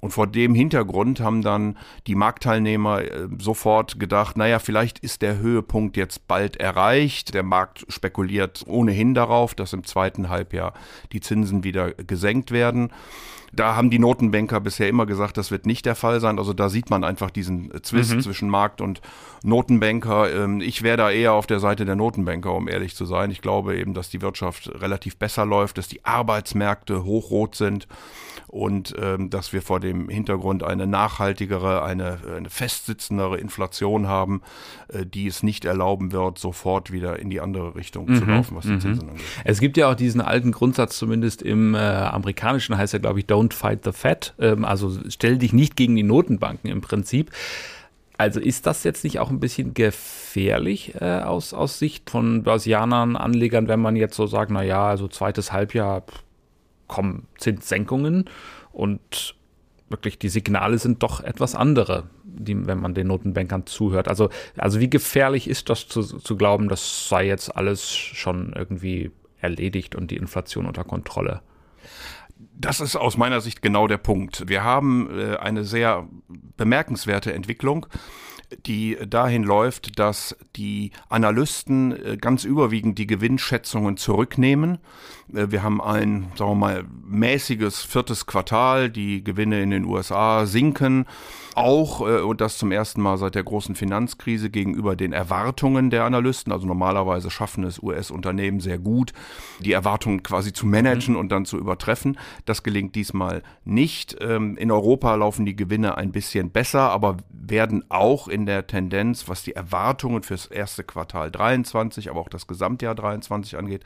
Und 0.00 0.10
vor 0.10 0.26
dem 0.26 0.54
Hintergrund 0.54 1.20
haben 1.20 1.42
dann 1.42 1.76
die 2.06 2.14
Marktteilnehmer 2.14 3.02
äh, 3.02 3.28
sofort 3.38 3.98
gedacht, 3.98 4.36
naja, 4.36 4.58
vielleicht 4.58 4.98
ist 5.00 5.22
der 5.22 5.38
Höhepunkt 5.38 5.96
jetzt 5.96 6.28
bald 6.28 6.56
erreicht. 6.56 7.34
Der 7.34 7.42
Markt 7.42 7.84
spekuliert 7.88 8.64
ohnehin 8.66 9.14
darauf, 9.14 9.54
dass 9.54 9.72
im 9.72 9.84
zweiten 9.84 10.28
Halbjahr 10.28 10.74
die 11.12 11.20
Zinsen 11.20 11.64
wieder 11.64 11.92
gesenkt 11.92 12.50
werden. 12.50 12.90
Da 13.52 13.76
haben 13.76 13.90
die 13.90 13.98
Notenbanker 13.98 14.60
bisher 14.60 14.88
immer 14.88 15.06
gesagt, 15.06 15.36
das 15.36 15.50
wird 15.50 15.66
nicht 15.66 15.86
der 15.86 15.94
Fall 15.94 16.20
sein. 16.20 16.38
Also 16.38 16.52
da 16.52 16.68
sieht 16.68 16.90
man 16.90 17.04
einfach 17.04 17.30
diesen 17.30 17.72
Zwist 17.82 18.14
mhm. 18.14 18.20
zwischen 18.20 18.50
Markt 18.50 18.80
und 18.80 19.00
Notenbanker. 19.42 20.32
Ähm, 20.32 20.60
ich 20.60 20.82
wäre 20.82 20.96
da 20.96 21.10
eher 21.10 21.32
auf 21.32 21.46
der 21.46 21.60
Seite 21.60 21.84
der 21.84 21.96
Notenbanker, 21.96 22.54
um 22.54 22.68
ehrlich 22.68 22.94
zu 22.94 23.04
sein. 23.04 23.30
Ich 23.30 23.40
glaube 23.40 23.76
eben, 23.76 23.94
dass 23.94 24.10
die 24.10 24.22
Wirtschaft 24.22 24.70
relativ 24.80 25.16
besser 25.16 25.46
läuft, 25.46 25.78
dass 25.78 25.88
die 25.88 26.04
Arbeitsmärkte 26.04 27.04
hochrot 27.04 27.54
sind 27.54 27.86
und 28.48 28.94
ähm, 28.98 29.28
dass 29.30 29.52
wir 29.52 29.62
vor 29.62 29.78
dem 29.78 30.08
Hintergrund 30.08 30.62
eine 30.62 30.86
nachhaltigere, 30.86 31.82
eine, 31.82 32.18
eine 32.36 32.48
festsitzendere 32.48 33.38
Inflation 33.38 34.08
haben, 34.08 34.40
äh, 34.88 35.04
die 35.04 35.26
es 35.26 35.42
nicht 35.42 35.66
erlauben 35.66 36.12
wird, 36.12 36.38
sofort 36.38 36.90
wieder 36.90 37.18
in 37.18 37.28
die 37.28 37.40
andere 37.40 37.74
Richtung 37.74 38.06
mhm. 38.08 38.16
zu 38.16 38.24
laufen, 38.24 38.56
was 38.56 38.64
die 38.64 38.72
mhm. 38.72 38.80
Zinsen 38.80 39.08
angeht. 39.10 39.24
Es 39.44 39.60
gibt 39.60 39.76
ja 39.76 39.90
auch 39.90 39.94
diesen 39.94 40.22
alten 40.22 40.52
Grundsatz, 40.52 40.98
zumindest 40.98 41.42
im 41.42 41.74
äh, 41.74 41.78
amerikanischen 41.78 42.76
heißt 42.76 42.94
er, 42.94 43.00
glaube 43.00 43.20
ich, 43.20 43.26
Don't 43.38 43.52
fight 43.52 43.84
the 43.84 43.92
Fed, 43.92 44.34
ähm, 44.40 44.64
also 44.64 44.98
stell 45.08 45.38
dich 45.38 45.52
nicht 45.52 45.76
gegen 45.76 45.94
die 45.96 46.02
Notenbanken 46.02 46.70
im 46.70 46.80
Prinzip. 46.80 47.30
Also 48.16 48.40
ist 48.40 48.66
das 48.66 48.82
jetzt 48.82 49.04
nicht 49.04 49.20
auch 49.20 49.30
ein 49.30 49.38
bisschen 49.38 49.74
gefährlich 49.74 50.96
äh, 51.00 51.20
aus, 51.20 51.54
aus 51.54 51.78
Sicht 51.78 52.10
von 52.10 52.42
Börsianern, 52.42 53.14
Anlegern, 53.14 53.68
wenn 53.68 53.78
man 53.78 53.94
jetzt 53.94 54.16
so 54.16 54.26
sagt, 54.26 54.50
naja, 54.50 54.88
also 54.88 55.06
zweites 55.06 55.52
Halbjahr, 55.52 56.02
kommen 56.88 57.28
Zinssenkungen 57.36 58.24
und 58.72 59.36
wirklich 59.88 60.18
die 60.18 60.30
Signale 60.30 60.78
sind 60.78 61.02
doch 61.02 61.20
etwas 61.22 61.54
andere, 61.54 62.04
die, 62.24 62.66
wenn 62.66 62.80
man 62.80 62.94
den 62.94 63.06
Notenbankern 63.06 63.66
zuhört. 63.66 64.08
Also, 64.08 64.30
also 64.56 64.80
wie 64.80 64.90
gefährlich 64.90 65.48
ist 65.48 65.68
das 65.70 65.86
zu, 65.86 66.02
zu 66.02 66.36
glauben, 66.36 66.68
das 66.68 67.08
sei 67.08 67.26
jetzt 67.26 67.54
alles 67.56 67.94
schon 67.94 68.52
irgendwie 68.56 69.12
erledigt 69.40 69.94
und 69.94 70.10
die 70.10 70.16
Inflation 70.16 70.66
unter 70.66 70.82
Kontrolle. 70.82 71.42
Das 72.60 72.80
ist 72.80 72.96
aus 72.96 73.16
meiner 73.16 73.40
Sicht 73.40 73.62
genau 73.62 73.86
der 73.86 73.98
Punkt. 73.98 74.48
Wir 74.48 74.64
haben 74.64 75.08
äh, 75.16 75.36
eine 75.36 75.64
sehr 75.64 76.08
bemerkenswerte 76.56 77.32
Entwicklung 77.32 77.86
die 78.66 78.96
dahin 79.06 79.42
läuft, 79.42 79.98
dass 79.98 80.36
die 80.56 80.92
Analysten 81.08 81.92
äh, 81.92 82.16
ganz 82.16 82.44
überwiegend 82.44 82.98
die 82.98 83.06
Gewinnschätzungen 83.06 83.96
zurücknehmen. 83.96 84.78
Äh, 85.34 85.50
wir 85.50 85.62
haben 85.62 85.80
ein, 85.80 86.32
sagen 86.36 86.52
wir 86.52 86.54
mal, 86.54 86.84
mäßiges 87.06 87.82
viertes 87.82 88.26
Quartal. 88.26 88.90
Die 88.90 89.22
Gewinne 89.24 89.62
in 89.62 89.70
den 89.70 89.84
USA 89.84 90.46
sinken 90.46 91.06
auch, 91.58 92.00
äh, 92.06 92.20
und 92.20 92.40
das 92.40 92.56
zum 92.56 92.70
ersten 92.70 93.02
Mal 93.02 93.18
seit 93.18 93.34
der 93.34 93.42
großen 93.42 93.74
Finanzkrise 93.74 94.48
gegenüber 94.48 94.94
den 94.94 95.12
Erwartungen 95.12 95.90
der 95.90 96.04
Analysten. 96.04 96.52
Also 96.52 96.66
normalerweise 96.66 97.30
schaffen 97.30 97.64
es 97.64 97.82
US-Unternehmen 97.82 98.60
sehr 98.60 98.78
gut, 98.78 99.12
die 99.58 99.72
Erwartungen 99.72 100.22
quasi 100.22 100.52
zu 100.52 100.66
managen 100.66 101.14
mhm. 101.14 101.20
und 101.20 101.32
dann 101.32 101.44
zu 101.44 101.58
übertreffen. 101.58 102.16
Das 102.44 102.62
gelingt 102.62 102.94
diesmal 102.94 103.42
nicht. 103.64 104.16
Ähm, 104.20 104.56
in 104.56 104.70
Europa 104.70 105.14
laufen 105.16 105.46
die 105.46 105.56
Gewinne 105.56 105.96
ein 105.96 106.12
bisschen 106.12 106.50
besser, 106.50 106.90
aber 106.90 107.16
werden 107.30 107.84
auch 107.88 108.28
in 108.28 108.46
der 108.46 108.66
Tendenz, 108.66 109.28
was 109.28 109.42
die 109.42 109.54
Erwartungen 109.54 110.22
fürs 110.22 110.46
erste 110.46 110.84
Quartal 110.84 111.30
23, 111.30 112.10
aber 112.10 112.20
auch 112.20 112.28
das 112.28 112.46
Gesamtjahr 112.46 112.94
23 112.94 113.58
angeht, 113.58 113.84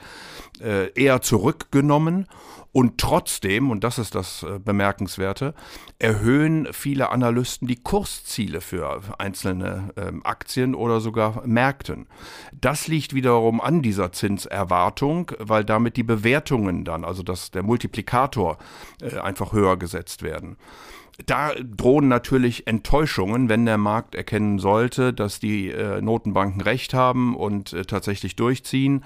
äh, 0.61 0.91
eher 0.93 1.23
zurückgenommen. 1.33 2.27
Und 2.73 2.99
trotzdem, 2.99 3.71
und 3.71 3.85
das 3.85 3.99
ist 3.99 4.15
das 4.15 4.43
äh, 4.43 4.59
Bemerkenswerte, 4.59 5.55
erhöhen 5.99 6.69
viele 6.73 7.11
Analysten 7.11 7.67
die 7.67 7.83
Kursziele 7.83 8.61
für 8.61 9.01
einzelne 9.19 9.91
ähm, 9.97 10.21
Aktien 10.25 10.75
oder 10.75 11.01
sogar 11.01 11.47
Märkten. 11.47 12.07
Das 12.53 12.87
liegt 12.87 13.15
wiederum 13.15 13.63
an 13.63 13.81
dieser 13.81 14.13
Zinserwartung, 14.13 15.33
weil 15.39 15.65
damit 15.65 15.97
die 15.97 16.03
Bewertungen 16.03 16.85
dann, 16.85 17.05
also 17.05 17.23
dass 17.23 17.51
der 17.51 17.63
Multiplikator 17.63 18.59
äh, 19.01 19.19
einfach 19.19 19.55
höher 19.55 19.79
gesetzt 19.79 20.23
werden 20.23 20.59
da 21.27 21.53
drohen 21.55 22.09
natürlich 22.09 22.67
Enttäuschungen, 22.67 23.49
wenn 23.49 23.67
der 23.67 23.79
Markt 23.79 24.15
erkennen 24.15 24.59
sollte, 24.59 25.13
dass 25.13 25.41
die 25.41 25.69
äh, 25.71 26.01
Notenbanken 26.01 26.61
recht 26.61 26.95
haben 26.95 27.37
und 27.37 27.73
äh, 27.73 27.85
tatsächlich 27.85 28.35
durchziehen. 28.35 29.05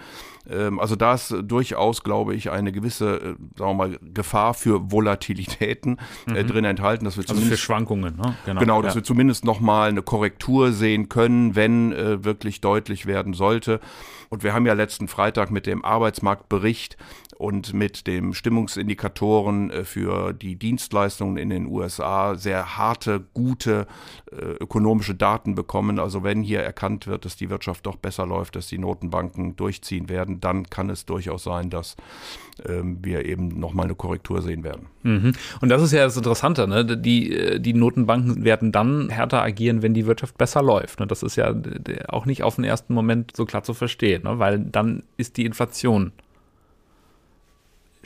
Ähm, 0.49 0.79
also 0.79 0.95
da 0.95 1.15
ist 1.15 1.35
durchaus, 1.43 2.03
glaube 2.03 2.35
ich, 2.35 2.51
eine 2.51 2.73
gewisse, 2.73 3.17
äh, 3.17 3.35
sagen 3.57 3.71
wir 3.71 3.75
mal, 3.75 3.99
Gefahr 4.15 4.55
für 4.55 4.93
Volatilitäten 4.93 5.99
äh, 6.29 6.43
mhm. 6.43 6.47
drin 6.47 6.65
enthalten. 6.65 7.05
Dass 7.05 7.17
wir 7.17 7.25
also 7.29 7.43
für 7.43 7.57
Schwankungen, 7.57 8.17
ne? 8.17 8.37
Genau, 8.45 8.61
genau 8.61 8.83
dass 8.83 8.95
ja. 8.95 9.01
wir 9.01 9.05
zumindest 9.05 9.45
nochmal 9.45 9.89
eine 9.89 10.03
Korrektur 10.03 10.73
sehen 10.73 11.09
können, 11.09 11.57
wenn 11.57 11.93
äh, 11.93 12.25
wirklich 12.25 12.61
deutlich 12.61 13.07
werden 13.07 13.35
sollte. 13.35 13.81
Und 14.29 14.43
wir 14.43 14.55
haben 14.55 14.67
ja 14.67 14.73
letzten 14.73 15.09
Freitag 15.09 15.51
mit 15.51 15.67
dem 15.67 15.85
Arbeitsmarktbericht 15.85 16.97
und 17.39 17.75
mit 17.75 18.07
den 18.07 18.33
Stimmungsindikatoren 18.33 19.71
äh, 19.71 19.85
für 19.85 20.33
die 20.33 20.57
Dienstleistungen 20.57 21.37
in 21.37 21.51
den 21.51 21.67
USA 21.67 22.35
sehr 22.35 22.77
harte, 22.77 23.25
gute 23.35 23.87
äh, 24.33 24.37
ökonomische 24.61 25.15
Daten 25.15 25.55
bekommen. 25.55 25.99
Also 25.99 26.23
wenn 26.23 26.43
hier 26.43 26.61
erkannt 26.61 27.07
wird, 27.07 27.25
dass 27.25 27.37
die 27.37 27.51
Wirtschaft 27.51 27.87
doch 27.87 27.97
besser 27.97 28.27
läuft, 28.27 28.57
dass 28.57 28.69
die 28.69 28.79
Notenbanken 28.79 29.57
durchziehen 29.57 30.09
werden, 30.09 30.41
dann 30.41 30.69
kann 30.71 30.89
es 30.89 31.05
durchaus 31.05 31.45
sein, 31.45 31.69
dass 31.69 31.97
ähm, 32.67 32.99
wir 33.03 33.27
eben 33.27 33.49
nochmal 33.49 33.85
eine 33.85 33.95
Korrektur 33.95 34.41
sehen 34.41 34.65
werden. 34.65 34.87
Mhm. 35.03 35.33
Und 35.61 35.69
das 35.69 35.83
ist 35.83 35.93
ja 35.93 36.05
das 36.05 36.17
Interessante, 36.17 36.67
ne? 36.67 36.85
die, 36.97 37.33
äh, 37.33 37.61
die 37.61 37.75
Notenbanken 37.75 38.45
werden 38.45 38.73
dann 38.73 39.11
härter 39.11 39.43
agieren, 39.43 39.83
wenn 39.83 39.93
die 39.93 40.07
Wirtschaft 40.07 40.39
besser 40.39 40.63
läuft. 40.63 41.01
Ne? 41.01 41.07
Das 41.07 41.23
ist 41.23 41.37
ja 41.37 41.55
auch 42.09 42.25
nicht 42.25 42.43
auf 42.43 42.57
den 42.57 42.65
ersten 42.65 42.95
Moment 42.95 43.37
so 43.37 43.45
klar 43.45 43.63
zu 43.63 43.75
verstehen, 43.75 44.23
ne? 44.23 44.39
weil 44.39 44.59
dann 44.59 45.03
ist 45.19 45.37
die 45.37 45.45
Inflation 45.45 46.13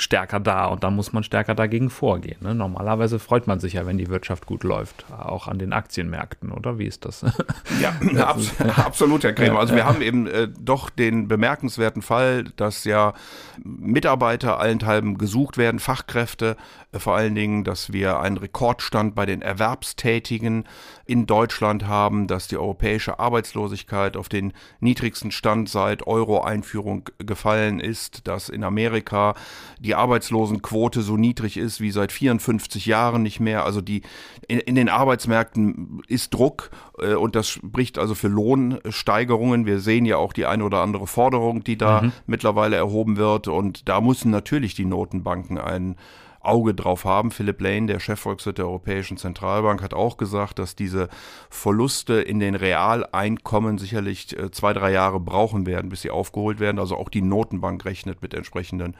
stärker 0.00 0.40
da 0.40 0.66
und 0.66 0.82
dann 0.82 0.96
muss 0.96 1.12
man 1.12 1.22
stärker 1.22 1.54
dagegen 1.54 1.90
vorgehen. 1.90 2.38
Ne? 2.40 2.54
Normalerweise 2.54 3.18
freut 3.18 3.46
man 3.46 3.60
sich 3.60 3.74
ja, 3.74 3.86
wenn 3.86 3.98
die 3.98 4.08
Wirtschaft 4.08 4.46
gut 4.46 4.64
läuft, 4.64 5.04
auch 5.10 5.46
an 5.46 5.58
den 5.58 5.72
Aktienmärkten, 5.72 6.50
oder 6.52 6.78
wie 6.78 6.86
ist 6.86 7.04
das? 7.04 7.24
Ja, 7.80 7.94
abs 8.26 8.60
absolut, 8.60 9.24
Herr 9.24 9.32
Krämer. 9.32 9.58
Also 9.58 9.74
wir 9.74 9.84
haben 9.84 10.02
eben 10.02 10.26
äh, 10.26 10.48
doch 10.48 10.90
den 10.90 11.28
bemerkenswerten 11.28 12.02
Fall, 12.02 12.44
dass 12.56 12.84
ja 12.84 13.14
Mitarbeiter 13.62 14.58
allenthalben 14.58 15.18
gesucht 15.18 15.56
werden, 15.56 15.78
Fachkräfte, 15.78 16.56
vor 16.98 17.14
allen 17.14 17.34
Dingen, 17.34 17.62
dass 17.62 17.92
wir 17.92 18.18
einen 18.18 18.36
Rekordstand 18.36 19.14
bei 19.14 19.24
den 19.24 19.42
Erwerbstätigen 19.42 20.64
in 21.04 21.26
Deutschland 21.26 21.86
haben, 21.86 22.26
dass 22.26 22.48
die 22.48 22.56
europäische 22.56 23.20
Arbeitslosigkeit 23.20 24.16
auf 24.16 24.28
den 24.28 24.52
niedrigsten 24.80 25.30
Stand 25.30 25.68
seit 25.68 26.06
Euro-Einführung 26.06 27.08
gefallen 27.18 27.78
ist, 27.78 28.26
dass 28.26 28.48
in 28.48 28.64
Amerika 28.64 29.34
die 29.78 29.94
Arbeitslosenquote 29.94 31.02
so 31.02 31.16
niedrig 31.16 31.56
ist 31.56 31.80
wie 31.80 31.92
seit 31.92 32.10
54 32.10 32.86
Jahren 32.86 33.22
nicht 33.22 33.38
mehr. 33.38 33.64
Also 33.64 33.80
die 33.80 34.02
in, 34.48 34.58
in 34.58 34.74
den 34.74 34.88
Arbeitsmärkten 34.88 36.02
ist 36.08 36.34
Druck 36.34 36.70
äh, 36.98 37.14
und 37.14 37.36
das 37.36 37.48
spricht 37.48 37.98
also 37.98 38.16
für 38.16 38.28
Lohnsteigerungen. 38.28 39.64
Wir 39.64 39.78
sehen 39.78 40.06
ja 40.06 40.16
auch 40.16 40.32
die 40.32 40.46
eine 40.46 40.64
oder 40.64 40.80
andere 40.80 41.06
Forderung, 41.06 41.62
die 41.62 41.78
da 41.78 42.02
mhm. 42.02 42.12
mittlerweile 42.26 42.76
erhoben 42.76 43.16
wird 43.16 43.46
und 43.46 43.88
da 43.88 44.00
müssen 44.00 44.30
natürlich 44.32 44.74
die 44.74 44.84
Notenbanken 44.84 45.58
einen 45.58 45.96
Auge 46.40 46.74
drauf 46.74 47.04
haben. 47.04 47.30
Philipp 47.30 47.60
Lane, 47.60 47.86
der 47.86 48.00
Chefvolkswirt 48.00 48.58
der 48.58 48.66
Europäischen 48.66 49.16
Zentralbank, 49.16 49.82
hat 49.82 49.94
auch 49.94 50.16
gesagt, 50.16 50.58
dass 50.58 50.74
diese 50.74 51.08
Verluste 51.50 52.14
in 52.14 52.40
den 52.40 52.54
Realeinkommen 52.54 53.78
sicherlich 53.78 54.36
äh, 54.36 54.50
zwei, 54.50 54.72
drei 54.72 54.92
Jahre 54.92 55.20
brauchen 55.20 55.66
werden, 55.66 55.90
bis 55.90 56.02
sie 56.02 56.10
aufgeholt 56.10 56.60
werden. 56.60 56.78
Also 56.78 56.96
auch 56.96 57.08
die 57.08 57.22
Notenbank 57.22 57.84
rechnet 57.84 58.22
mit 58.22 58.34
entsprechenden 58.34 58.96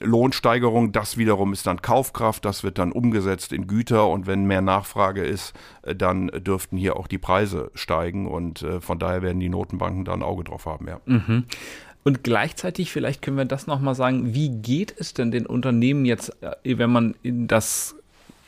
Lohnsteigerung, 0.00 0.92
das 0.92 1.18
wiederum 1.18 1.52
ist 1.52 1.66
dann 1.66 1.82
Kaufkraft, 1.82 2.44
das 2.44 2.64
wird 2.64 2.78
dann 2.78 2.90
umgesetzt 2.90 3.52
in 3.52 3.66
Güter 3.66 4.08
und 4.08 4.26
wenn 4.26 4.44
mehr 4.44 4.62
Nachfrage 4.62 5.22
ist, 5.22 5.54
äh, 5.82 5.94
dann 5.94 6.28
dürften 6.28 6.76
hier 6.76 6.96
auch 6.96 7.06
die 7.06 7.18
Preise 7.18 7.70
steigen 7.74 8.26
und 8.26 8.62
äh, 8.62 8.80
von 8.80 8.98
daher 8.98 9.22
werden 9.22 9.40
die 9.40 9.48
Notenbanken 9.48 10.04
da 10.04 10.12
ein 10.12 10.22
Auge 10.22 10.44
drauf 10.44 10.66
haben, 10.66 10.88
ja. 10.88 11.00
Mhm. 11.06 11.44
Und 12.04 12.22
gleichzeitig, 12.22 12.92
vielleicht 12.92 13.22
können 13.22 13.38
wir 13.38 13.46
das 13.46 13.66
nochmal 13.66 13.94
sagen, 13.94 14.34
wie 14.34 14.50
geht 14.50 14.94
es 14.96 15.14
denn 15.14 15.30
den 15.30 15.46
Unternehmen 15.46 16.04
jetzt, 16.04 16.36
äh, 16.42 16.78
wenn 16.78 16.90
man 16.90 17.14
in 17.22 17.48
das 17.48 17.96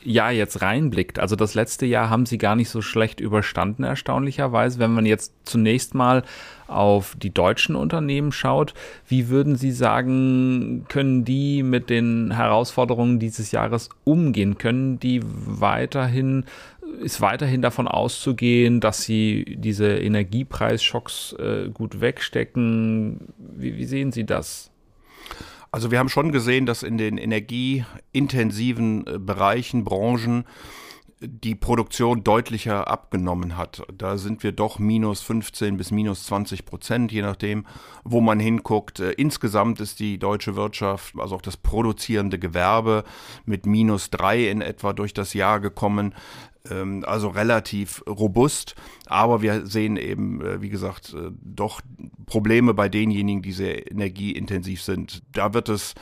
Jahr 0.05 0.31
jetzt 0.31 0.61
reinblickt? 0.61 1.19
Also 1.19 1.37
das 1.37 1.55
letzte 1.55 1.87
Jahr 1.87 2.11
haben 2.11 2.27
sie 2.27 2.37
gar 2.37 2.55
nicht 2.55 2.69
so 2.69 2.83
schlecht 2.83 3.19
überstanden, 3.19 3.83
erstaunlicherweise. 3.83 4.79
Wenn 4.79 4.93
man 4.93 5.07
jetzt 5.07 5.33
zunächst 5.47 5.95
mal 5.95 6.23
auf 6.69 7.17
die 7.17 7.33
deutschen 7.33 7.77
Unternehmen 7.77 8.31
schaut, 8.31 8.75
wie 9.09 9.29
würden 9.29 9.57
Sie 9.57 9.73
sagen, 9.73 10.85
können 10.89 11.25
die 11.25 11.63
mit 11.63 11.89
den 11.89 12.33
Herausforderungen 12.33 13.19
dieses 13.19 13.53
Jahres 13.53 13.89
umgehen? 14.05 14.59
Können 14.59 15.01
die 15.01 15.23
weiterhin 15.25 16.45
ist 17.01 17.21
weiterhin 17.21 17.63
davon 17.63 17.89
auszugehen, 17.89 18.81
dass 18.81 19.03
sie 19.03 19.57
diese 19.59 19.97
Energiepreisschocks 19.99 21.35
äh, 21.35 21.71
gut 21.73 22.01
wegstecken. 22.01 23.21
Wie, 23.39 23.77
wie 23.77 23.85
sehen 23.85 24.13
Sie 24.13 24.25
das? 24.25 24.71
Also 25.71 25.91
wir 25.91 25.99
haben 25.99 26.09
schon 26.09 26.33
gesehen, 26.33 26.67
dass 26.67 26.83
in 26.83 26.97
den 26.99 27.19
energieintensiven 27.19 29.07
äh, 29.07 29.19
Bereichen, 29.19 29.85
Branchen 29.85 30.45
die 31.21 31.55
Produktion 31.55 32.23
deutlicher 32.25 32.89
abgenommen 32.89 33.57
hat. 33.57 33.83
Da 33.97 34.19
sind 34.19 34.43
wir 34.43 34.53
doch 34.53 34.79
minus 34.79 35.23
15 35.23 35.79
bis 35.79 35.91
minus 35.91 36.27
20 36.27 36.67
Prozent, 36.67 37.11
je 37.11 37.23
nachdem, 37.23 37.67
wo 38.05 38.21
man 38.21 38.39
hinguckt. 38.39 39.01
Äh, 39.01 39.13
insgesamt 39.13 39.81
ist 39.81 39.99
die 39.99 40.19
deutsche 40.19 40.57
Wirtschaft, 40.57 41.15
also 41.19 41.37
auch 41.37 41.43
das 41.43 41.57
produzierende 41.57 42.39
Gewerbe, 42.39 43.05
mit 43.45 43.67
minus 43.67 44.11
drei 44.11 44.49
in 44.49 44.61
etwa 44.61 44.93
durch 44.93 45.15
das 45.15 45.33
Jahr 45.35 45.61
gekommen 45.61 46.15
also 47.05 47.29
relativ 47.29 48.03
robust. 48.09 48.75
Aber 49.07 49.43
wir 49.43 49.67
sehen 49.67 49.97
eben, 49.97 50.41
äh, 50.41 50.61
wie 50.61 50.69
gesagt, 50.69 51.15
äh, 51.15 51.31
doch 51.43 51.81
Probleme 52.27 52.75
bei 52.75 52.89
denjenigen, 52.89 53.43
die 53.43 53.53
sehr 53.53 53.91
energieintensiv 53.91 54.83
sind. 54.83 55.23
Da 55.33 55.55
wird 55.55 55.69
es 55.69 55.95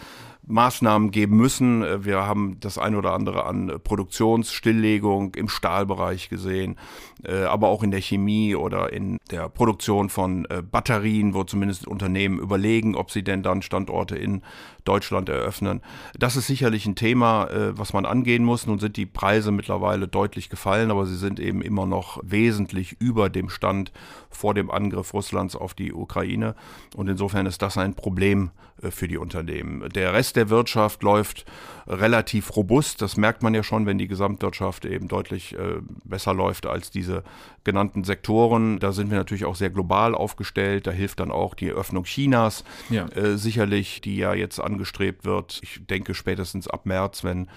Maßnahmen 0.46 1.10
geben 1.10 1.36
müssen. 1.36 1.82
Äh, 1.82 2.04
wir 2.04 2.26
haben 2.26 2.58
das 2.60 2.78
ein 2.78 2.94
oder 2.94 3.12
andere 3.12 3.46
an 3.46 3.80
Produktionsstilllegung 3.82 5.34
im 5.34 5.48
Stahlbereich 5.48 6.28
gesehen, 6.28 6.76
äh, 7.24 7.44
aber 7.44 7.68
auch 7.68 7.82
in 7.82 7.90
der 7.90 8.00
Chemie 8.00 8.54
oder 8.54 8.92
in 8.92 9.18
der 9.30 9.48
Produktion 9.48 10.08
von 10.10 10.44
äh, 10.46 10.62
Batterien, 10.62 11.34
wo 11.34 11.44
zumindest 11.44 11.86
Unternehmen 11.86 12.38
überlegen, 12.38 12.94
ob 12.94 13.10
sie 13.10 13.22
denn 13.22 13.42
dann 13.42 13.62
Standorte 13.62 14.16
in 14.16 14.42
Deutschland 14.84 15.30
eröffnen. 15.30 15.80
Das 16.18 16.36
ist 16.36 16.46
sicherlich 16.46 16.84
ein 16.84 16.94
Thema, 16.94 17.48
was 17.70 17.94
man 17.94 18.04
angehen 18.04 18.44
muss. 18.44 18.66
Nun 18.66 18.78
sind 18.78 18.98
die 18.98 19.06
Preise 19.06 19.50
mittlerweile 19.50 20.06
deutlich 20.06 20.50
gefallen, 20.50 20.90
aber 20.90 21.06
sie 21.06 21.16
sind 21.16 21.40
eben 21.40 21.62
immer 21.62 21.86
noch 21.86 22.20
wesentlich 22.22 23.00
über 23.00 23.30
dem 23.30 23.48
Stand 23.48 23.92
vor 24.28 24.52
dem 24.52 24.70
Angriff 24.70 25.14
Russlands 25.14 25.56
auf 25.56 25.72
die 25.72 25.94
Ukraine. 25.94 26.54
Und 26.96 27.08
insofern 27.08 27.46
ist 27.46 27.62
das 27.62 27.78
ein 27.78 27.94
Problem 27.94 28.50
für 28.90 29.08
die 29.08 29.16
Unternehmen. 29.16 29.88
Der 29.88 30.12
Rest 30.12 30.33
Rest 30.34 30.36
der 30.36 30.50
Wirtschaft 30.50 31.02
läuft 31.02 31.44
relativ 31.86 32.56
robust. 32.56 33.02
Das 33.02 33.16
merkt 33.16 33.42
man 33.42 33.54
ja 33.54 33.62
schon, 33.62 33.86
wenn 33.86 33.98
die 33.98 34.08
Gesamtwirtschaft 34.08 34.86
eben 34.86 35.06
deutlich 35.06 35.54
äh, 35.54 35.80
besser 36.04 36.32
läuft 36.32 36.66
als 36.66 36.90
diese 36.90 37.22
genannten 37.62 38.04
Sektoren. 38.04 38.78
Da 38.78 38.92
sind 38.92 39.10
wir 39.10 39.18
natürlich 39.18 39.44
auch 39.44 39.54
sehr 39.54 39.70
global 39.70 40.14
aufgestellt. 40.14 40.86
Da 40.86 40.92
hilft 40.92 41.20
dann 41.20 41.30
auch 41.30 41.54
die 41.54 41.70
Öffnung 41.70 42.04
Chinas 42.04 42.64
ja. 42.88 43.06
äh, 43.08 43.36
sicherlich, 43.36 44.00
die 44.00 44.16
ja 44.16 44.34
jetzt 44.34 44.60
angestrebt 44.60 45.24
wird. 45.24 45.60
Ich 45.62 45.86
denke 45.86 46.14
spätestens 46.14 46.68
ab 46.68 46.86
März, 46.86 47.22
wenn 47.22 47.48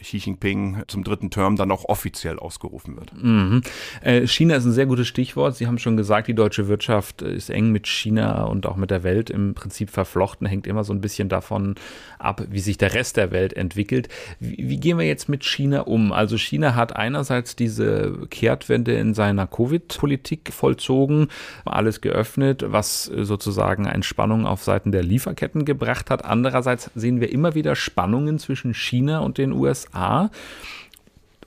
Xi 0.00 0.18
Jinping 0.18 0.82
zum 0.86 1.04
dritten 1.04 1.30
Term 1.30 1.56
dann 1.56 1.70
auch 1.70 1.84
offiziell 1.84 2.38
ausgerufen 2.38 2.96
wird. 2.96 3.12
Mhm. 3.14 3.62
Äh, 4.02 4.26
China 4.26 4.56
ist 4.56 4.64
ein 4.64 4.72
sehr 4.72 4.86
gutes 4.86 5.08
Stichwort. 5.08 5.56
Sie 5.56 5.66
haben 5.66 5.78
schon 5.78 5.96
gesagt, 5.96 6.28
die 6.28 6.34
deutsche 6.34 6.68
Wirtschaft 6.68 7.22
ist 7.22 7.50
eng 7.50 7.70
mit 7.70 7.86
China 7.86 8.44
und 8.44 8.66
auch 8.66 8.76
mit 8.76 8.90
der 8.90 9.02
Welt 9.02 9.30
im 9.30 9.54
Prinzip 9.54 9.90
verflochten, 9.90 10.46
hängt 10.46 10.66
immer 10.66 10.84
so 10.84 10.92
ein 10.92 11.00
bisschen 11.00 11.28
davon 11.28 11.74
ab, 12.18 12.42
wie 12.48 12.60
sich 12.60 12.78
der 12.78 12.94
Rest 12.94 13.16
der 13.16 13.30
Welt 13.30 13.52
entwickelt. 13.52 14.08
Wie, 14.40 14.68
wie 14.68 14.78
gehen 14.78 14.98
wir 14.98 15.06
jetzt 15.06 15.28
mit 15.28 15.44
China 15.44 15.80
um? 15.82 16.12
Also 16.12 16.38
China 16.38 16.74
hat 16.74 16.96
einerseits 16.96 17.56
diese 17.56 18.26
Kehrtwende 18.30 18.94
in 18.94 19.14
seiner 19.14 19.46
Covid-Politik 19.46 20.52
vollzogen, 20.52 21.28
alles 21.64 22.00
geöffnet, 22.00 22.64
was 22.66 23.04
sozusagen 23.04 23.86
eine 23.86 24.02
Spannung 24.02 24.46
auf 24.46 24.62
Seiten 24.62 24.92
der 24.92 25.02
Lieferketten 25.02 25.64
gebracht 25.64 26.10
hat. 26.10 26.24
Andererseits 26.24 26.90
sehen 26.94 27.20
wir 27.20 27.32
immer 27.32 27.54
wieder 27.54 27.74
Spannungen 27.74 28.38
zwischen 28.38 28.74
China 28.74 29.20
und 29.20 29.38
den 29.38 29.52
USA. 29.52 29.87
USA. 29.88 30.30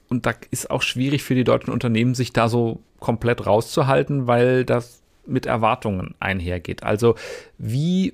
Und 0.10 0.26
da 0.26 0.34
ist 0.52 0.70
auch 0.70 0.82
schwierig 0.82 1.24
für 1.24 1.36
die 1.36 1.44
deutschen 1.46 1.72
Unternehmen, 1.72 2.16
sich 2.16 2.34
da 2.34 2.50
so 2.50 2.82
komplett 3.00 3.46
rauszuhalten, 3.46 4.28
weil 4.28 4.66
das 4.66 5.02
mit 5.26 5.46
Erwartungen 5.46 6.16
einhergeht. 6.20 6.84
Also 6.84 7.16
wie 7.58 8.14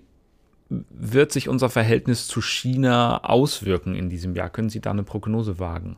wird 0.70 1.32
sich 1.32 1.50
unser 1.50 1.70
Verhältnis 1.70 2.28
zu 2.28 2.42
China 2.42 3.24
auswirken 3.24 3.96
in 3.96 4.10
diesem 4.10 4.36
Jahr? 4.36 4.50
Können 4.50 4.70
Sie 4.70 4.82
da 4.82 4.92
eine 4.92 5.04
Prognose 5.04 5.60
wagen? 5.60 5.98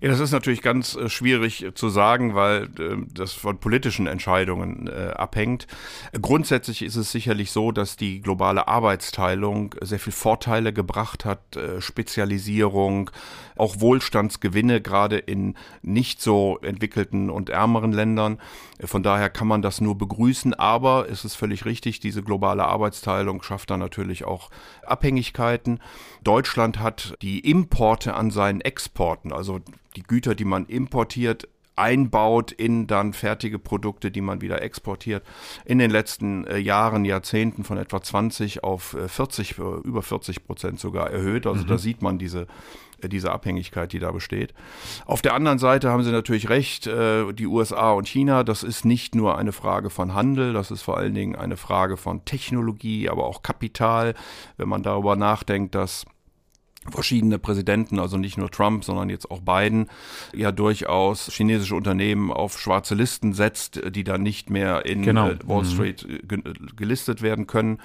Ja, 0.00 0.10
das 0.10 0.20
ist 0.20 0.32
natürlich 0.32 0.62
ganz 0.62 0.96
äh, 0.96 1.08
schwierig 1.08 1.64
äh, 1.64 1.74
zu 1.74 1.88
sagen, 1.88 2.34
weil 2.34 2.64
äh, 2.78 2.96
das 3.12 3.32
von 3.32 3.58
politischen 3.58 4.06
Entscheidungen 4.06 4.86
äh, 4.86 5.12
abhängt. 5.14 5.66
Grundsätzlich 6.20 6.82
ist 6.82 6.96
es 6.96 7.12
sicherlich 7.12 7.50
so, 7.50 7.72
dass 7.72 7.96
die 7.96 8.20
globale 8.20 8.68
Arbeitsteilung 8.68 9.74
sehr 9.80 9.98
viel 9.98 10.12
Vorteile 10.12 10.72
gebracht 10.72 11.24
hat, 11.24 11.56
äh, 11.56 11.80
Spezialisierung, 11.80 13.10
auch 13.56 13.80
Wohlstandsgewinne, 13.80 14.80
gerade 14.80 15.18
in 15.18 15.54
nicht 15.82 16.20
so 16.20 16.58
entwickelten 16.62 17.30
und 17.30 17.50
ärmeren 17.50 17.92
Ländern. 17.92 18.38
Von 18.84 19.02
daher 19.02 19.30
kann 19.30 19.46
man 19.46 19.62
das 19.62 19.80
nur 19.80 19.96
begrüßen, 19.96 20.54
aber 20.54 21.08
es 21.08 21.24
ist 21.24 21.36
völlig 21.36 21.64
richtig, 21.64 22.00
diese 22.00 22.22
globale 22.22 22.64
Arbeitsteilung 22.64 23.42
schafft 23.42 23.70
dann 23.70 23.80
natürlich 23.80 24.24
auch 24.24 24.50
Abhängigkeiten. 24.84 25.80
Deutschland 26.24 26.80
hat 26.80 27.14
die 27.22 27.38
Importe 27.40 28.14
an 28.14 28.30
seinen 28.30 28.60
Exporten, 28.60 29.32
also 29.32 29.53
die 29.96 30.02
Güter, 30.02 30.34
die 30.34 30.44
man 30.44 30.66
importiert, 30.66 31.48
einbaut 31.76 32.52
in 32.52 32.86
dann 32.86 33.12
fertige 33.12 33.58
Produkte, 33.58 34.10
die 34.10 34.20
man 34.20 34.40
wieder 34.40 34.62
exportiert, 34.62 35.24
in 35.64 35.78
den 35.78 35.90
letzten 35.90 36.46
äh, 36.46 36.58
Jahren, 36.58 37.04
Jahrzehnten 37.04 37.64
von 37.64 37.78
etwa 37.78 38.00
20 38.00 38.62
auf 38.62 38.96
40, 39.06 39.58
äh, 39.58 39.62
äh, 39.62 39.80
über 39.82 40.02
40 40.02 40.46
Prozent 40.46 40.80
sogar 40.80 41.10
erhöht. 41.10 41.46
Also 41.46 41.64
mhm. 41.64 41.68
da 41.68 41.78
sieht 41.78 42.02
man 42.02 42.18
diese 42.18 42.46
äh, 43.02 43.08
diese 43.08 43.32
Abhängigkeit, 43.32 43.92
die 43.92 43.98
da 43.98 44.12
besteht. 44.12 44.54
Auf 45.04 45.20
der 45.20 45.34
anderen 45.34 45.58
Seite 45.58 45.90
haben 45.90 46.04
Sie 46.04 46.12
natürlich 46.12 46.48
recht, 46.48 46.86
äh, 46.86 47.32
die 47.32 47.46
USA 47.46 47.92
und 47.92 48.08
China, 48.08 48.44
das 48.44 48.62
ist 48.62 48.84
nicht 48.84 49.14
nur 49.14 49.36
eine 49.36 49.52
Frage 49.52 49.90
von 49.90 50.14
Handel, 50.14 50.52
das 50.52 50.70
ist 50.70 50.82
vor 50.82 50.96
allen 50.96 51.14
Dingen 51.14 51.34
eine 51.34 51.56
Frage 51.56 51.96
von 51.96 52.24
Technologie, 52.24 53.08
aber 53.08 53.24
auch 53.24 53.42
Kapital. 53.42 54.14
Wenn 54.56 54.68
man 54.68 54.82
darüber 54.82 55.16
nachdenkt, 55.16 55.74
dass 55.74 56.06
verschiedene 56.90 57.38
Präsidenten, 57.38 57.98
also 57.98 58.16
nicht 58.16 58.38
nur 58.38 58.50
Trump, 58.50 58.84
sondern 58.84 59.08
jetzt 59.08 59.30
auch 59.30 59.40
Biden, 59.40 59.88
ja 60.34 60.52
durchaus 60.52 61.30
chinesische 61.32 61.74
Unternehmen 61.74 62.30
auf 62.30 62.58
schwarze 62.58 62.94
Listen 62.94 63.32
setzt, 63.32 63.80
die 63.94 64.04
dann 64.04 64.22
nicht 64.22 64.50
mehr 64.50 64.86
in 64.86 65.02
genau. 65.02 65.30
Äh, 65.30 65.38
Wall 65.46 65.62
mhm. 65.62 65.68
Street 65.68 66.06
gelistet 66.76 67.22
werden 67.22 67.46
können. 67.46 67.78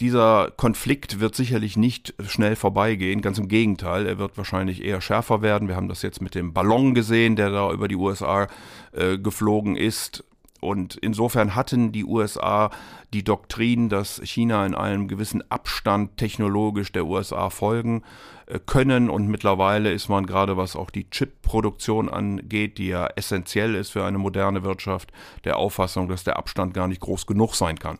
Dieser 0.00 0.50
Konflikt 0.56 1.20
wird 1.20 1.36
sicherlich 1.36 1.76
nicht 1.76 2.14
schnell 2.26 2.56
vorbeigehen, 2.56 3.20
ganz 3.20 3.38
im 3.38 3.46
Gegenteil, 3.46 4.06
er 4.06 4.18
wird 4.18 4.36
wahrscheinlich 4.36 4.82
eher 4.82 5.00
schärfer 5.00 5.42
werden. 5.42 5.68
Wir 5.68 5.76
haben 5.76 5.88
das 5.88 6.02
jetzt 6.02 6.20
mit 6.20 6.34
dem 6.34 6.52
Ballon 6.52 6.94
gesehen, 6.94 7.36
der 7.36 7.50
da 7.50 7.70
über 7.70 7.86
die 7.88 7.96
USA 7.96 8.48
äh, 8.92 9.18
geflogen 9.18 9.76
ist. 9.76 10.24
Und 10.62 10.94
insofern 10.94 11.56
hatten 11.56 11.90
die 11.90 12.04
USA 12.04 12.70
die 13.12 13.24
Doktrin, 13.24 13.88
dass 13.88 14.20
China 14.22 14.64
in 14.64 14.76
einem 14.76 15.08
gewissen 15.08 15.42
Abstand 15.50 16.16
technologisch 16.16 16.92
der 16.92 17.04
USA 17.04 17.50
folgen 17.50 18.04
äh, 18.46 18.60
können. 18.64 19.10
Und 19.10 19.26
mittlerweile 19.26 19.90
ist 19.90 20.08
man 20.08 20.24
gerade, 20.24 20.56
was 20.56 20.76
auch 20.76 20.90
die 20.90 21.10
Chip-Produktion 21.10 22.08
angeht, 22.08 22.78
die 22.78 22.86
ja 22.86 23.08
essentiell 23.16 23.74
ist 23.74 23.90
für 23.90 24.04
eine 24.04 24.18
moderne 24.18 24.62
Wirtschaft, 24.62 25.12
der 25.42 25.56
Auffassung, 25.56 26.08
dass 26.08 26.22
der 26.22 26.36
Abstand 26.36 26.74
gar 26.74 26.86
nicht 26.86 27.00
groß 27.00 27.26
genug 27.26 27.56
sein 27.56 27.76
kann. 27.80 27.98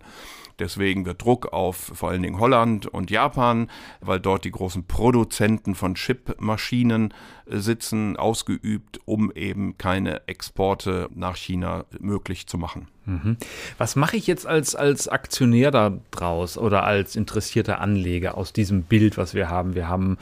Deswegen 0.58 1.04
wird 1.04 1.22
Druck 1.22 1.52
auf 1.52 1.76
vor 1.76 2.10
allen 2.10 2.22
Dingen 2.22 2.38
Holland 2.38 2.86
und 2.86 3.10
Japan, 3.10 3.68
weil 4.00 4.20
dort 4.20 4.44
die 4.44 4.50
großen 4.50 4.86
Produzenten 4.86 5.74
von 5.74 5.94
Chipmaschinen 5.94 7.14
äh, 7.46 7.58
sitzen, 7.58 8.16
ausgeübt, 8.16 9.00
um 9.04 9.32
eben 9.32 9.78
keine 9.78 10.26
Exporte 10.28 11.08
nach 11.14 11.36
China 11.36 11.84
möglich 12.00 12.46
zu 12.46 12.58
machen. 12.58 12.88
Mhm. 13.04 13.36
Was 13.78 13.96
mache 13.96 14.16
ich 14.16 14.26
jetzt 14.26 14.46
als, 14.46 14.74
als 14.74 15.08
Aktionär 15.08 15.70
da 15.70 15.98
draus 16.10 16.56
oder 16.56 16.84
als 16.84 17.16
interessierter 17.16 17.80
Anleger 17.80 18.36
aus 18.36 18.52
diesem 18.52 18.82
Bild, 18.82 19.18
was 19.18 19.34
wir 19.34 19.48
haben? 19.48 19.74
Wir 19.74 19.88
haben 19.88 20.18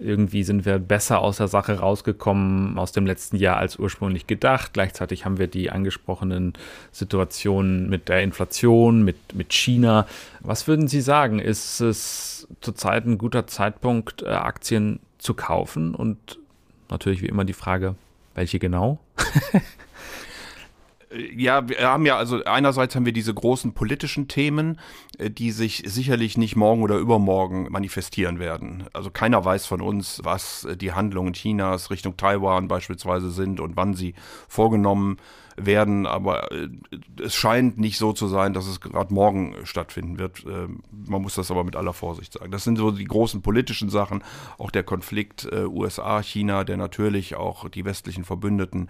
irgendwie 0.00 0.44
sind 0.44 0.64
wir 0.64 0.78
besser 0.78 1.20
aus 1.20 1.38
der 1.38 1.48
Sache 1.48 1.80
rausgekommen 1.80 2.78
aus 2.78 2.92
dem 2.92 3.06
letzten 3.06 3.36
Jahr 3.36 3.56
als 3.56 3.78
ursprünglich 3.78 4.26
gedacht. 4.26 4.72
Gleichzeitig 4.72 5.24
haben 5.24 5.38
wir 5.38 5.46
die 5.46 5.70
angesprochenen 5.70 6.52
Situationen 6.92 7.88
mit 7.88 8.08
der 8.08 8.22
Inflation, 8.22 9.02
mit, 9.02 9.34
mit 9.34 9.52
China. 9.52 10.06
Was 10.40 10.66
würden 10.68 10.88
Sie 10.88 11.00
sagen? 11.00 11.38
Ist 11.38 11.80
es 11.80 12.46
zurzeit 12.60 13.06
ein 13.06 13.18
guter 13.18 13.46
Zeitpunkt, 13.46 14.22
äh, 14.22 14.28
Aktien 14.28 15.00
zu 15.18 15.34
kaufen? 15.34 15.94
Und 15.94 16.38
natürlich 16.90 17.22
wie 17.22 17.26
immer 17.26 17.44
die 17.44 17.52
Frage, 17.52 17.94
welche 18.34 18.58
genau? 18.58 18.98
Ja, 21.10 21.66
wir 21.66 21.80
haben 21.80 22.04
ja, 22.04 22.18
also 22.18 22.44
einerseits 22.44 22.94
haben 22.94 23.06
wir 23.06 23.14
diese 23.14 23.32
großen 23.32 23.72
politischen 23.72 24.28
Themen, 24.28 24.78
äh, 25.18 25.30
die 25.30 25.52
sich 25.52 25.82
sicherlich 25.86 26.36
nicht 26.36 26.54
morgen 26.54 26.82
oder 26.82 26.98
übermorgen 26.98 27.68
manifestieren 27.70 28.38
werden. 28.38 28.84
Also 28.92 29.10
keiner 29.10 29.42
weiß 29.42 29.64
von 29.64 29.80
uns, 29.80 30.20
was 30.22 30.64
äh, 30.64 30.76
die 30.76 30.92
Handlungen 30.92 31.32
Chinas 31.32 31.90
Richtung 31.90 32.18
Taiwan 32.18 32.68
beispielsweise 32.68 33.30
sind 33.30 33.58
und 33.58 33.74
wann 33.74 33.94
sie 33.94 34.14
vorgenommen 34.48 35.16
werden, 35.56 36.06
aber 36.06 36.52
äh, 36.52 36.68
es 37.22 37.34
scheint 37.34 37.78
nicht 37.78 37.96
so 37.96 38.12
zu 38.12 38.26
sein, 38.28 38.52
dass 38.52 38.66
es 38.66 38.82
gerade 38.82 39.12
morgen 39.12 39.56
stattfinden 39.64 40.18
wird. 40.18 40.44
Man 40.44 41.22
muss 41.22 41.34
das 41.34 41.50
aber 41.50 41.64
mit 41.64 41.74
aller 41.74 41.94
Vorsicht 41.94 42.34
sagen. 42.34 42.50
Das 42.50 42.64
sind 42.64 42.76
so 42.76 42.90
die 42.90 43.04
großen 43.04 43.40
politischen 43.40 43.88
Sachen, 43.88 44.22
auch 44.58 44.70
der 44.70 44.84
Konflikt 44.84 45.48
USA-China, 45.50 46.64
der 46.64 46.76
natürlich 46.76 47.34
auch 47.34 47.68
die 47.68 47.84
westlichen 47.84 48.24
Verbündeten 48.24 48.88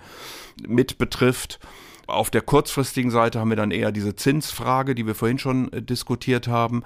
mit 0.67 0.99
betrifft. 0.99 1.59
Auf 2.09 2.31
der 2.31 2.41
kurzfristigen 2.41 3.11
Seite 3.11 3.39
haben 3.39 3.51
wir 3.51 3.57
dann 3.57 3.71
eher 3.71 3.93
diese 3.93 4.17
Zinsfrage, 4.17 4.95
die 4.95 5.07
wir 5.07 5.15
vorhin 5.15 5.39
schon 5.39 5.71
äh, 5.73 5.83
diskutiert 5.83 6.49
haben. 6.49 6.83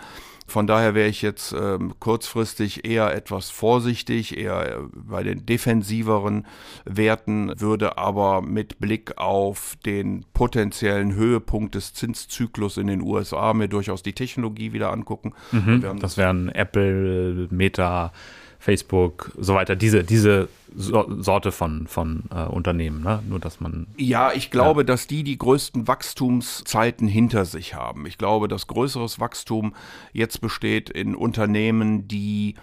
Von 0.49 0.67
daher 0.67 0.97
wäre 0.97 1.09
ich 1.09 1.23
jetzt 1.23 1.53
ähm, 1.53 1.95
kurzfristig 2.01 2.85
eher 2.85 3.15
etwas 3.15 3.49
vorsichtig, 3.49 4.37
eher 4.37 4.67
äh, 4.67 4.79
bei 4.93 5.23
den 5.23 5.47
defensiveren 5.47 6.45
Werten, 6.85 7.53
würde 7.61 7.99
aber 7.99 8.43
mit 8.43 8.81
Blick 8.81 9.17
auf 9.17 9.77
den 9.87 10.25
potenziellen 10.35 11.15
Höhepunkt 11.15 11.77
des 11.77 11.95
Zinszyklus 11.95 12.77
in 12.77 12.89
den 12.89 13.01
USA 13.01 13.55
mir 13.55 13.69
durchaus 13.69 14.03
die 14.03 14.15
Technologie 14.15 14.73
wieder 14.73 14.93
angucken. 14.93 15.35
Mhm, 15.53 16.01
das 16.01 16.17
wären 16.17 16.49
Apple, 16.49 17.47
Meta, 17.51 18.13
Facebook, 18.63 19.33
so 19.37 19.55
weiter, 19.55 19.75
diese, 19.75 20.05
diese 20.05 20.49
Sorte 20.77 21.51
von, 21.51 21.89
von 21.89 22.23
äh, 22.33 22.45
Unternehmen, 22.45 23.03
ne? 23.03 23.21
Nur 23.29 23.41
dass 23.41 23.61
man. 23.61 23.89
Ja, 23.97 24.33
ich 24.33 24.53
glaube, 24.53 24.83
ja. 24.83 24.85
dass 24.85 25.09
die 25.09 25.25
die 25.25 25.37
größten 25.37 25.89
Wachstumszeiten 25.89 27.09
hinter 27.09 27.45
sich 27.45 27.75
haben. 27.75 28.07
Ich 28.07 28.19
glaube, 28.19 28.47
dass 28.47 28.69
größeres 28.69 29.19
Wachstum 29.19 29.75
jetzt 30.13 30.41
besteht 30.41 30.91
in 30.91 31.17
Unternehmen, 31.17 32.07
die 32.07 32.55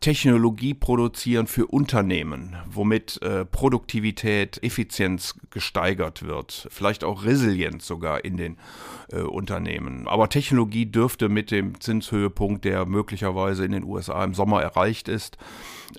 Technologie 0.00 0.74
produzieren 0.74 1.46
für 1.46 1.66
Unternehmen, 1.66 2.56
womit 2.70 3.20
äh, 3.22 3.44
Produktivität, 3.44 4.62
Effizienz 4.62 5.34
gesteigert 5.50 6.22
wird, 6.22 6.68
vielleicht 6.70 7.02
auch 7.02 7.24
Resilienz 7.24 7.86
sogar 7.86 8.24
in 8.24 8.36
den 8.36 8.56
äh, 9.10 9.20
Unternehmen. 9.20 10.06
Aber 10.06 10.28
Technologie 10.28 10.86
dürfte 10.86 11.28
mit 11.28 11.50
dem 11.50 11.80
Zinshöhepunkt, 11.80 12.64
der 12.64 12.84
möglicherweise 12.86 13.64
in 13.64 13.72
den 13.72 13.84
USA 13.84 14.22
im 14.22 14.34
Sommer 14.34 14.62
erreicht 14.62 15.08
ist, 15.08 15.38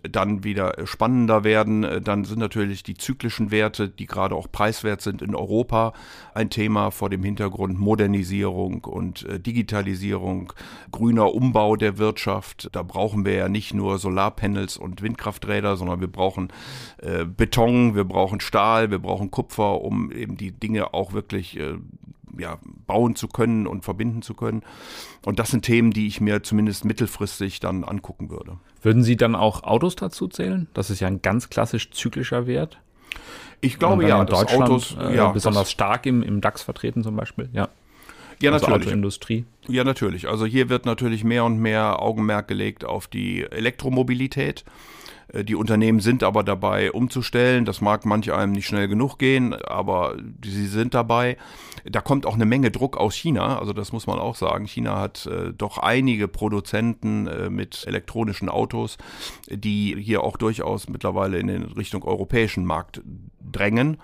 dann 0.03 0.43
wieder 0.43 0.85
spannender 0.85 1.43
werden. 1.43 2.03
Dann 2.03 2.25
sind 2.25 2.39
natürlich 2.39 2.83
die 2.83 2.95
zyklischen 2.95 3.51
Werte, 3.51 3.89
die 3.89 4.05
gerade 4.05 4.35
auch 4.35 4.51
preiswert 4.51 5.01
sind 5.01 5.21
in 5.21 5.33
Europa, 5.33 5.93
ein 6.33 6.49
Thema 6.49 6.91
vor 6.91 7.09
dem 7.09 7.23
Hintergrund 7.23 7.79
Modernisierung 7.79 8.83
und 8.83 9.23
äh, 9.25 9.39
Digitalisierung, 9.39 10.53
grüner 10.91 11.33
Umbau 11.33 11.75
der 11.75 11.97
Wirtschaft. 11.97 12.69
Da 12.73 12.83
brauchen 12.83 13.25
wir 13.25 13.33
ja 13.33 13.49
nicht 13.49 13.73
nur 13.73 13.86
Solarpanels 13.95 14.77
und 14.77 15.01
Windkrafträder, 15.01 15.77
sondern 15.77 16.01
wir 16.01 16.11
brauchen 16.11 16.49
äh, 16.97 17.25
Beton, 17.25 17.95
wir 17.95 18.03
brauchen 18.03 18.39
Stahl, 18.39 18.91
wir 18.91 18.99
brauchen 18.99 19.31
Kupfer, 19.31 19.81
um 19.81 20.11
eben 20.11 20.37
die 20.37 20.51
Dinge 20.51 20.93
auch 20.93 21.13
wirklich 21.13 21.57
äh, 21.57 21.77
ja, 22.37 22.59
bauen 22.85 23.15
zu 23.15 23.27
können 23.27 23.67
und 23.67 23.83
verbinden 23.83 24.21
zu 24.21 24.33
können. 24.33 24.63
Und 25.25 25.39
das 25.39 25.49
sind 25.51 25.63
Themen, 25.63 25.91
die 25.91 26.07
ich 26.07 26.21
mir 26.21 26.43
zumindest 26.43 26.85
mittelfristig 26.85 27.59
dann 27.59 27.83
angucken 27.83 28.29
würde. 28.29 28.57
Würden 28.81 29.03
Sie 29.03 29.17
dann 29.17 29.35
auch 29.35 29.63
Autos 29.63 29.95
dazu 29.95 30.27
zählen? 30.27 30.67
Das 30.73 30.89
ist 30.89 30.99
ja 30.99 31.07
ein 31.07 31.21
ganz 31.21 31.49
klassisch 31.49 31.91
zyklischer 31.91 32.47
Wert. 32.47 32.79
Ich 33.59 33.79
glaube 33.79 34.07
ja, 34.07 34.21
in 34.21 34.27
Deutschland 34.27 34.63
Autos 34.63 34.95
äh, 34.99 35.15
ja, 35.15 35.31
besonders 35.31 35.71
stark 35.71 36.05
im, 36.05 36.21
im 36.21 36.41
DAX 36.41 36.61
vertreten 36.61 37.03
zum 37.03 37.15
Beispiel. 37.15 37.49
Ja. 37.53 37.69
Ja, 38.41 38.51
also 38.51 38.67
natürlich. 38.67 38.87
Autoindustrie. 38.87 39.45
Ja, 39.67 39.83
natürlich. 39.83 40.27
Also 40.27 40.45
hier 40.45 40.69
wird 40.69 40.85
natürlich 40.85 41.23
mehr 41.23 41.43
und 41.45 41.57
mehr 41.59 42.01
Augenmerk 42.01 42.47
gelegt 42.47 42.85
auf 42.85 43.07
die 43.07 43.43
Elektromobilität. 43.43 44.63
Äh, 45.33 45.43
die 45.43 45.55
Unternehmen 45.55 45.99
sind 45.99 46.23
aber 46.23 46.43
dabei 46.43 46.91
umzustellen. 46.91 47.65
Das 47.65 47.81
mag 47.81 48.05
manch 48.05 48.31
einem 48.31 48.51
nicht 48.51 48.67
schnell 48.67 48.87
genug 48.87 49.17
gehen, 49.17 49.53
aber 49.53 50.15
sie 50.43 50.67
sind 50.67 50.93
dabei. 50.93 51.37
Da 51.85 52.01
kommt 52.01 52.25
auch 52.25 52.35
eine 52.35 52.45
Menge 52.45 52.71
Druck 52.71 52.97
aus 52.97 53.15
China. 53.15 53.59
Also 53.59 53.73
das 53.73 53.91
muss 53.91 54.07
man 54.07 54.19
auch 54.19 54.35
sagen. 54.35 54.65
China 54.65 54.99
hat 54.99 55.25
äh, 55.25 55.53
doch 55.53 55.77
einige 55.77 56.27
Produzenten 56.27 57.27
äh, 57.27 57.49
mit 57.49 57.85
elektronischen 57.87 58.49
Autos, 58.49 58.97
die 59.49 59.95
hier 59.99 60.23
auch 60.23 60.37
durchaus 60.37 60.89
mittlerweile 60.89 61.39
in 61.39 61.47
den 61.47 61.63
Richtung 61.63 62.03
europäischen 62.03 62.65
Markt 62.65 63.01
drängen. 63.51 63.97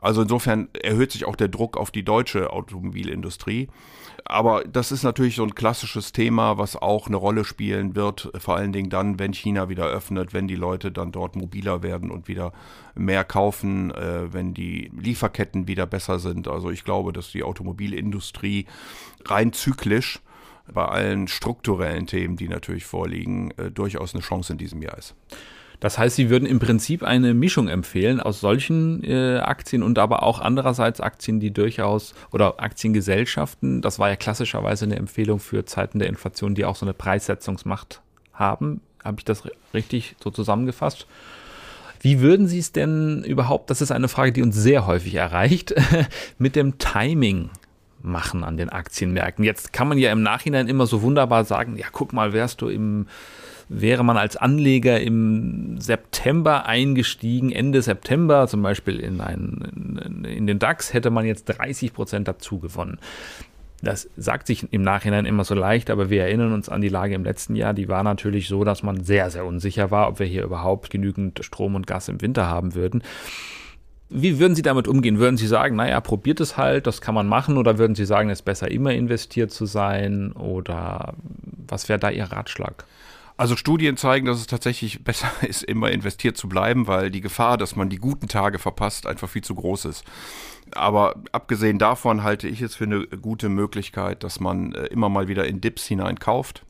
Also 0.00 0.22
insofern 0.22 0.68
erhöht 0.72 1.12
sich 1.12 1.24
auch 1.26 1.36
der 1.36 1.48
Druck 1.48 1.76
auf 1.76 1.90
die 1.90 2.04
deutsche 2.04 2.52
Automobilindustrie. 2.52 3.68
Aber 4.24 4.64
das 4.64 4.92
ist 4.92 5.02
natürlich 5.02 5.36
so 5.36 5.42
ein 5.42 5.54
klassisches 5.54 6.12
Thema, 6.12 6.58
was 6.58 6.76
auch 6.76 7.06
eine 7.06 7.16
Rolle 7.16 7.44
spielen 7.44 7.96
wird, 7.96 8.30
vor 8.38 8.56
allen 8.56 8.72
Dingen 8.72 8.90
dann, 8.90 9.18
wenn 9.18 9.32
China 9.32 9.68
wieder 9.68 9.86
öffnet, 9.86 10.32
wenn 10.32 10.46
die 10.46 10.56
Leute 10.56 10.92
dann 10.92 11.12
dort 11.12 11.36
mobiler 11.36 11.82
werden 11.82 12.10
und 12.10 12.28
wieder 12.28 12.52
mehr 12.94 13.24
kaufen, 13.24 13.90
äh, 13.90 14.32
wenn 14.32 14.54
die 14.54 14.90
Lieferketten 14.96 15.68
wieder 15.68 15.86
besser 15.86 16.18
sind. 16.18 16.48
Also 16.48 16.70
ich 16.70 16.84
glaube, 16.84 17.12
dass 17.12 17.32
die 17.32 17.42
Automobilindustrie 17.42 18.66
rein 19.26 19.52
zyklisch 19.52 20.20
bei 20.72 20.84
allen 20.84 21.28
strukturellen 21.28 22.06
Themen, 22.06 22.36
die 22.36 22.48
natürlich 22.48 22.84
vorliegen, 22.84 23.50
äh, 23.58 23.70
durchaus 23.70 24.14
eine 24.14 24.22
Chance 24.22 24.52
in 24.52 24.58
diesem 24.58 24.82
Jahr 24.82 24.96
ist. 24.98 25.14
Das 25.80 25.96
heißt, 25.96 26.16
Sie 26.16 26.28
würden 26.28 26.46
im 26.46 26.58
Prinzip 26.58 27.02
eine 27.02 27.32
Mischung 27.32 27.68
empfehlen 27.68 28.20
aus 28.20 28.40
solchen 28.40 29.02
äh, 29.02 29.38
Aktien 29.38 29.82
und 29.82 29.98
aber 29.98 30.22
auch 30.22 30.38
andererseits 30.40 31.00
Aktien, 31.00 31.40
die 31.40 31.50
durchaus 31.50 32.14
oder 32.30 32.62
Aktiengesellschaften, 32.62 33.80
das 33.80 33.98
war 33.98 34.10
ja 34.10 34.16
klassischerweise 34.16 34.84
eine 34.84 34.96
Empfehlung 34.96 35.40
für 35.40 35.64
Zeiten 35.64 35.98
der 35.98 36.08
Inflation, 36.08 36.54
die 36.54 36.66
auch 36.66 36.76
so 36.76 36.84
eine 36.84 36.92
Preissetzungsmacht 36.92 38.02
haben. 38.34 38.82
Habe 39.02 39.16
ich 39.20 39.24
das 39.24 39.44
richtig 39.72 40.16
so 40.22 40.30
zusammengefasst? 40.30 41.06
Wie 42.02 42.20
würden 42.20 42.46
Sie 42.46 42.58
es 42.58 42.72
denn 42.72 43.24
überhaupt, 43.24 43.70
das 43.70 43.80
ist 43.80 43.90
eine 43.90 44.08
Frage, 44.08 44.32
die 44.32 44.42
uns 44.42 44.56
sehr 44.56 44.86
häufig 44.86 45.14
erreicht, 45.14 45.74
mit 46.38 46.56
dem 46.56 46.78
Timing 46.78 47.50
machen 48.02 48.44
an 48.44 48.58
den 48.58 48.68
Aktienmärkten? 48.68 49.44
Jetzt 49.44 49.72
kann 49.72 49.88
man 49.88 49.96
ja 49.96 50.12
im 50.12 50.22
Nachhinein 50.22 50.68
immer 50.68 50.86
so 50.86 51.00
wunderbar 51.00 51.44
sagen, 51.44 51.76
ja, 51.78 51.86
guck 51.90 52.12
mal, 52.12 52.34
wärst 52.34 52.60
du 52.60 52.68
im 52.68 53.06
wäre 53.70 54.04
man 54.04 54.16
als 54.16 54.36
Anleger 54.36 55.00
im 55.00 55.80
September 55.80 56.66
eingestiegen, 56.66 57.52
Ende 57.52 57.80
September 57.82 58.48
zum 58.48 58.62
Beispiel 58.62 58.98
in, 58.98 59.20
einen, 59.20 60.24
in 60.24 60.48
den 60.48 60.58
DAX, 60.58 60.92
hätte 60.92 61.10
man 61.10 61.24
jetzt 61.24 61.44
30 61.44 61.92
Prozent 61.92 62.26
dazu 62.26 62.58
gewonnen. 62.58 62.98
Das 63.80 64.10
sagt 64.16 64.48
sich 64.48 64.70
im 64.72 64.82
Nachhinein 64.82 65.24
immer 65.24 65.44
so 65.44 65.54
leicht, 65.54 65.88
aber 65.88 66.10
wir 66.10 66.22
erinnern 66.22 66.52
uns 66.52 66.68
an 66.68 66.80
die 66.80 66.88
Lage 66.88 67.14
im 67.14 67.24
letzten 67.24 67.54
Jahr. 67.54 67.72
Die 67.72 67.88
war 67.88 68.02
natürlich 68.02 68.48
so, 68.48 68.64
dass 68.64 68.82
man 68.82 69.04
sehr, 69.04 69.30
sehr 69.30 69.46
unsicher 69.46 69.92
war, 69.92 70.08
ob 70.08 70.18
wir 70.18 70.26
hier 70.26 70.42
überhaupt 70.42 70.90
genügend 70.90 71.42
Strom 71.44 71.76
und 71.76 71.86
Gas 71.86 72.08
im 72.08 72.20
Winter 72.20 72.48
haben 72.48 72.74
würden. 72.74 73.02
Wie 74.10 74.40
würden 74.40 74.56
Sie 74.56 74.62
damit 74.62 74.88
umgehen? 74.88 75.20
Würden 75.20 75.36
Sie 75.36 75.46
sagen, 75.46 75.76
naja, 75.76 76.00
probiert 76.00 76.40
es 76.40 76.56
halt, 76.56 76.88
das 76.88 77.00
kann 77.00 77.14
man 77.14 77.28
machen? 77.28 77.56
Oder 77.56 77.78
würden 77.78 77.94
Sie 77.94 78.04
sagen, 78.04 78.28
es 78.28 78.40
ist 78.40 78.44
besser, 78.44 78.68
immer 78.68 78.92
investiert 78.92 79.52
zu 79.52 79.64
sein? 79.64 80.32
Oder 80.32 81.14
was 81.68 81.88
wäre 81.88 82.00
da 82.00 82.10
Ihr 82.10 82.24
Ratschlag? 82.24 82.84
Also 83.40 83.56
Studien 83.56 83.96
zeigen, 83.96 84.26
dass 84.26 84.38
es 84.38 84.46
tatsächlich 84.46 85.02
besser 85.02 85.30
ist, 85.48 85.62
immer 85.62 85.90
investiert 85.90 86.36
zu 86.36 86.46
bleiben, 86.46 86.86
weil 86.86 87.10
die 87.10 87.22
Gefahr, 87.22 87.56
dass 87.56 87.74
man 87.74 87.88
die 87.88 87.96
guten 87.96 88.28
Tage 88.28 88.58
verpasst, 88.58 89.06
einfach 89.06 89.30
viel 89.30 89.42
zu 89.42 89.54
groß 89.54 89.86
ist. 89.86 90.04
Aber 90.72 91.14
abgesehen 91.32 91.78
davon 91.78 92.22
halte 92.22 92.48
ich 92.48 92.60
es 92.60 92.76
für 92.76 92.84
eine 92.84 93.06
gute 93.06 93.48
Möglichkeit, 93.48 94.24
dass 94.24 94.40
man 94.40 94.74
äh, 94.74 94.88
immer 94.88 95.08
mal 95.08 95.26
wieder 95.28 95.46
in 95.46 95.62
Dips 95.62 95.86
hineinkauft 95.86 96.66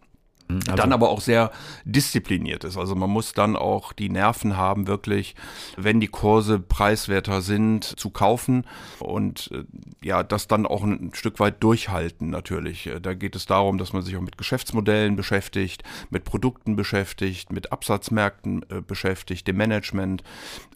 also 0.67 0.77
dann 0.77 0.93
aber 0.93 1.11
auch 1.11 1.21
sehr 1.21 1.51
diszipliniert 1.85 2.65
ist. 2.65 2.77
Also 2.77 2.95
man 2.95 3.11
muss 3.11 3.33
dann 3.33 3.57
auch 3.57 3.93
die 3.93 4.09
Nerven 4.09 4.57
haben, 4.57 4.87
wirklich, 4.87 5.35
wenn 5.77 6.01
die 6.01 6.09
Kurse 6.09 6.59
preiswerter 6.59 7.43
sind, 7.43 7.85
zu 7.85 8.11
kaufen 8.11 8.65
und 8.99 9.51
äh, 9.53 9.65
ja, 10.03 10.23
das 10.23 10.49
dann 10.49 10.67
auch 10.67 10.83
ein 10.83 11.13
Stück 11.15 11.41
weit 11.41 11.63
durchhalten 11.63 12.31
natürlich. 12.31 12.87
Äh, 12.87 13.01
da 13.01 13.15
geht 13.15 13.37
es 13.37 13.47
darum, 13.47 13.79
dass 13.79 13.93
man 13.93 14.03
sich 14.03 14.17
auch 14.17 14.21
mit 14.21 14.39
Geschäftsmodellen 14.39 15.17
beschäftigt, 15.17 15.83
mit 16.11 16.25
Produkten 16.25 16.77
beschäftigt, 16.77 17.53
mit 17.53 17.73
Absatzmärkten 17.73 18.65
äh, 18.71 18.81
beschäftigt, 18.81 19.47
dem 19.47 19.57
Management. 19.57 20.23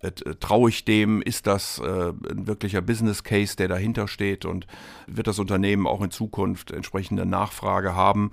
Äh, 0.02 0.10
traue 0.40 0.70
ich 0.70 0.84
dem? 0.84 1.22
Ist 1.22 1.46
das 1.46 1.78
äh, 1.78 1.84
ein 1.84 2.46
wirklicher 2.46 2.82
Business 2.82 3.24
Case, 3.24 3.56
der 3.56 3.68
dahinter 3.68 4.08
steht 4.08 4.44
und 4.44 4.66
wird 5.06 5.26
das 5.26 5.38
Unternehmen 5.38 5.86
auch 5.86 6.02
in 6.02 6.10
Zukunft 6.10 6.70
entsprechende 6.70 7.26
Nachfrage 7.26 7.94
haben? 7.94 8.30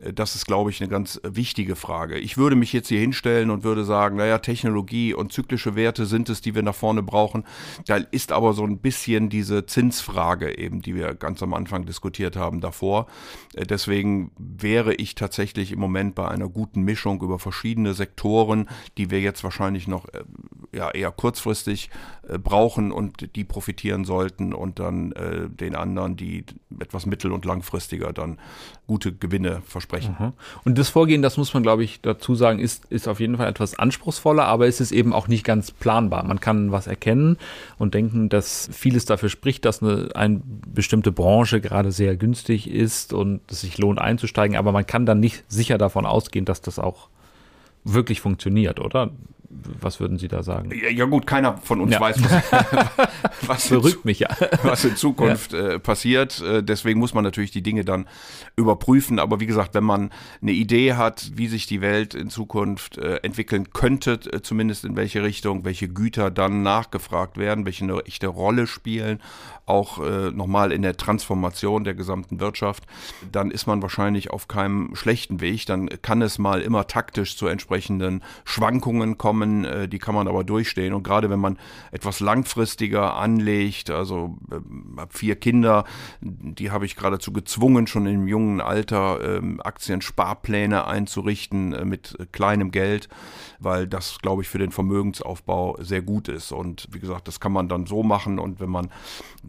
Äh, 0.00 0.12
das 0.12 0.34
ist, 0.34 0.46
glaube 0.46 0.70
ich, 0.70 0.79
eine 0.80 0.88
ganz 0.88 1.20
wichtige 1.22 1.76
Frage. 1.76 2.18
Ich 2.18 2.36
würde 2.36 2.56
mich 2.56 2.72
jetzt 2.72 2.88
hier 2.88 3.00
hinstellen 3.00 3.50
und 3.50 3.64
würde 3.64 3.84
sagen, 3.84 4.16
naja, 4.16 4.38
Technologie 4.38 5.14
und 5.14 5.32
zyklische 5.32 5.76
Werte 5.76 6.06
sind 6.06 6.28
es, 6.28 6.40
die 6.40 6.54
wir 6.54 6.62
nach 6.62 6.74
vorne 6.74 7.02
brauchen. 7.02 7.44
Da 7.86 7.96
ist 7.96 8.32
aber 8.32 8.52
so 8.52 8.64
ein 8.64 8.78
bisschen 8.78 9.28
diese 9.28 9.66
Zinsfrage 9.66 10.58
eben, 10.58 10.82
die 10.82 10.94
wir 10.94 11.14
ganz 11.14 11.42
am 11.42 11.54
Anfang 11.54 11.86
diskutiert 11.86 12.36
haben 12.36 12.60
davor. 12.60 13.06
Äh, 13.54 13.66
deswegen 13.66 14.32
wäre 14.38 14.94
ich 14.94 15.14
tatsächlich 15.14 15.72
im 15.72 15.78
Moment 15.78 16.14
bei 16.14 16.28
einer 16.28 16.48
guten 16.48 16.82
Mischung 16.82 17.22
über 17.22 17.38
verschiedene 17.38 17.94
Sektoren, 17.94 18.68
die 18.98 19.10
wir 19.10 19.20
jetzt 19.20 19.44
wahrscheinlich 19.44 19.86
noch 19.86 20.06
äh, 20.08 20.24
ja, 20.72 20.90
eher 20.90 21.10
kurzfristig 21.10 21.90
brauchen 22.42 22.92
und 22.92 23.34
die 23.34 23.42
profitieren 23.42 24.04
sollten 24.04 24.52
und 24.52 24.78
dann 24.78 25.12
den 25.48 25.74
anderen, 25.74 26.16
die 26.16 26.44
etwas 26.78 27.06
mittel- 27.06 27.32
und 27.32 27.44
langfristiger 27.44 28.12
dann 28.12 28.38
gute 28.86 29.12
Gewinne 29.12 29.62
versprechen 29.66 29.90
sprechen. 29.90 30.16
Mhm. 30.18 30.32
Und 30.70 30.78
das 30.78 30.88
Vorgehen, 30.88 31.20
das 31.20 31.36
muss 31.36 31.52
man, 31.52 31.64
glaube 31.64 31.82
ich, 31.82 32.00
dazu 32.00 32.36
sagen, 32.36 32.60
ist, 32.60 32.84
ist 32.90 33.08
auf 33.08 33.18
jeden 33.18 33.38
Fall 33.38 33.48
etwas 33.48 33.76
anspruchsvoller, 33.76 34.44
aber 34.44 34.68
es 34.68 34.80
ist 34.80 34.92
eben 34.92 35.12
auch 35.12 35.26
nicht 35.26 35.42
ganz 35.42 35.72
planbar. 35.72 36.22
Man 36.22 36.38
kann 36.38 36.70
was 36.70 36.86
erkennen 36.86 37.38
und 37.76 37.94
denken, 37.94 38.28
dass 38.28 38.70
vieles 38.72 39.04
dafür 39.04 39.30
spricht, 39.30 39.64
dass 39.64 39.82
eine, 39.82 40.10
eine 40.14 40.40
bestimmte 40.72 41.10
Branche 41.10 41.60
gerade 41.60 41.90
sehr 41.90 42.16
günstig 42.16 42.70
ist 42.70 43.12
und 43.12 43.40
es 43.50 43.62
sich 43.62 43.78
lohnt 43.78 44.00
einzusteigen, 44.00 44.56
aber 44.56 44.70
man 44.70 44.86
kann 44.86 45.06
dann 45.06 45.18
nicht 45.18 45.42
sicher 45.48 45.76
davon 45.76 46.06
ausgehen, 46.06 46.44
dass 46.44 46.60
das 46.60 46.78
auch 46.78 47.08
wirklich 47.82 48.20
funktioniert, 48.20 48.78
oder? 48.78 49.10
Was 49.52 49.98
würden 49.98 50.16
Sie 50.16 50.28
da 50.28 50.44
sagen? 50.44 50.70
Ja, 50.70 50.88
ja 50.90 51.04
gut, 51.06 51.26
keiner 51.26 51.58
von 51.58 51.80
uns 51.80 51.92
ja. 51.92 52.00
weiß, 52.00 52.22
was, 52.22 53.08
was, 53.48 53.66
Verrückt 53.66 54.04
mich, 54.04 54.20
ja. 54.20 54.28
was 54.62 54.84
in 54.84 54.94
Zukunft 54.94 55.52
ja. 55.52 55.70
äh, 55.70 55.78
passiert. 55.80 56.40
Äh, 56.40 56.62
deswegen 56.62 57.00
muss 57.00 57.14
man 57.14 57.24
natürlich 57.24 57.50
die 57.50 57.62
Dinge 57.62 57.84
dann 57.84 58.06
überprüfen. 58.54 59.18
Aber 59.18 59.40
wie 59.40 59.46
gesagt, 59.46 59.74
wenn 59.74 59.82
man 59.82 60.10
eine 60.40 60.52
Idee 60.52 60.94
hat, 60.94 61.32
wie 61.34 61.48
sich 61.48 61.66
die 61.66 61.80
Welt 61.80 62.14
in 62.14 62.30
Zukunft 62.30 62.96
äh, 62.98 63.16
entwickeln 63.16 63.72
könnte, 63.72 64.20
äh, 64.32 64.40
zumindest 64.40 64.84
in 64.84 64.94
welche 64.94 65.24
Richtung, 65.24 65.64
welche 65.64 65.88
Güter 65.88 66.30
dann 66.30 66.62
nachgefragt 66.62 67.36
werden, 67.36 67.64
welche 67.64 67.82
eine 67.82 67.98
echte 68.02 68.28
Rolle 68.28 68.68
spielen, 68.68 69.20
auch 69.66 70.00
äh, 70.00 70.30
nochmal 70.30 70.70
in 70.70 70.82
der 70.82 70.96
Transformation 70.96 71.82
der 71.82 71.94
gesamten 71.94 72.38
Wirtschaft, 72.38 72.84
dann 73.32 73.50
ist 73.50 73.66
man 73.66 73.82
wahrscheinlich 73.82 74.30
auf 74.30 74.46
keinem 74.46 74.94
schlechten 74.94 75.40
Weg. 75.40 75.66
Dann 75.66 75.88
kann 76.02 76.22
es 76.22 76.38
mal 76.38 76.60
immer 76.60 76.86
taktisch 76.86 77.36
zu 77.36 77.48
entsprechenden 77.48 78.22
Schwankungen 78.44 79.18
kommen 79.18 79.39
kommen, 79.40 79.64
äh, 79.64 79.88
die 79.88 79.98
kann 79.98 80.14
man 80.14 80.28
aber 80.28 80.44
durchstehen. 80.44 80.92
Und 80.94 81.02
gerade 81.02 81.30
wenn 81.30 81.40
man 81.40 81.58
etwas 81.92 82.20
langfristiger 82.20 83.16
anlegt, 83.16 83.90
also 83.90 84.38
äh, 84.50 85.00
habe 85.00 85.12
vier 85.12 85.36
Kinder, 85.36 85.84
die 86.20 86.70
habe 86.70 86.86
ich 86.86 86.96
geradezu 86.96 87.32
gezwungen, 87.32 87.86
schon 87.86 88.06
im 88.06 88.28
jungen 88.28 88.60
Alter 88.60 89.20
äh, 89.20 89.40
Aktiensparpläne 89.62 90.86
einzurichten 90.86 91.72
äh, 91.72 91.84
mit 91.84 92.16
kleinem 92.32 92.70
Geld, 92.70 93.08
weil 93.58 93.86
das, 93.86 94.18
glaube 94.20 94.42
ich, 94.42 94.48
für 94.48 94.58
den 94.58 94.72
Vermögensaufbau 94.72 95.76
sehr 95.80 96.02
gut 96.02 96.28
ist. 96.28 96.52
Und 96.52 96.88
wie 96.92 97.00
gesagt, 97.00 97.28
das 97.28 97.40
kann 97.40 97.52
man 97.52 97.68
dann 97.68 97.86
so 97.86 98.02
machen 98.02 98.38
und 98.38 98.60
wenn 98.60 98.70
man 98.70 98.90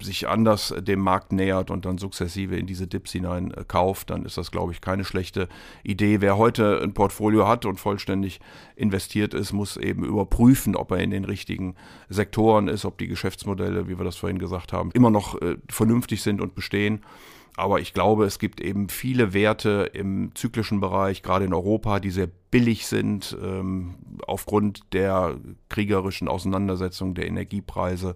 sich 0.01 0.27
anders 0.27 0.73
dem 0.79 0.99
Markt 0.99 1.31
nähert 1.31 1.69
und 1.69 1.85
dann 1.85 1.97
sukzessive 1.97 2.55
in 2.55 2.65
diese 2.65 2.87
Dips 2.87 3.11
hinein 3.11 3.51
äh, 3.51 3.63
kauft, 3.67 4.09
dann 4.09 4.25
ist 4.25 4.37
das, 4.37 4.51
glaube 4.51 4.71
ich, 4.71 4.81
keine 4.81 5.03
schlechte 5.03 5.47
Idee. 5.83 6.21
Wer 6.21 6.37
heute 6.37 6.81
ein 6.81 6.93
Portfolio 6.93 7.47
hat 7.47 7.65
und 7.65 7.79
vollständig 7.79 8.39
investiert 8.81 9.33
ist, 9.33 9.53
muss 9.53 9.77
eben 9.77 10.03
überprüfen, 10.03 10.75
ob 10.75 10.91
er 10.91 10.97
in 10.97 11.11
den 11.11 11.25
richtigen 11.25 11.75
Sektoren 12.09 12.67
ist, 12.67 12.83
ob 12.85 12.97
die 12.97 13.07
Geschäftsmodelle, 13.07 13.87
wie 13.87 13.97
wir 13.97 14.05
das 14.05 14.17
vorhin 14.17 14.39
gesagt 14.39 14.73
haben, 14.73 14.91
immer 14.93 15.11
noch 15.11 15.41
äh, 15.41 15.57
vernünftig 15.69 16.21
sind 16.21 16.41
und 16.41 16.55
bestehen. 16.55 17.01
Aber 17.57 17.79
ich 17.79 17.93
glaube, 17.93 18.25
es 18.25 18.39
gibt 18.39 18.61
eben 18.61 18.89
viele 18.89 19.33
Werte 19.33 19.91
im 19.93 20.31
zyklischen 20.35 20.79
Bereich, 20.79 21.21
gerade 21.21 21.45
in 21.45 21.53
Europa, 21.53 21.99
die 21.99 22.09
sehr 22.09 22.29
billig 22.49 22.87
sind, 22.87 23.37
ähm, 23.43 23.95
aufgrund 24.25 24.93
der 24.93 25.37
kriegerischen 25.69 26.27
Auseinandersetzung 26.27 27.13
der 27.13 27.27
Energiepreise. 27.27 28.15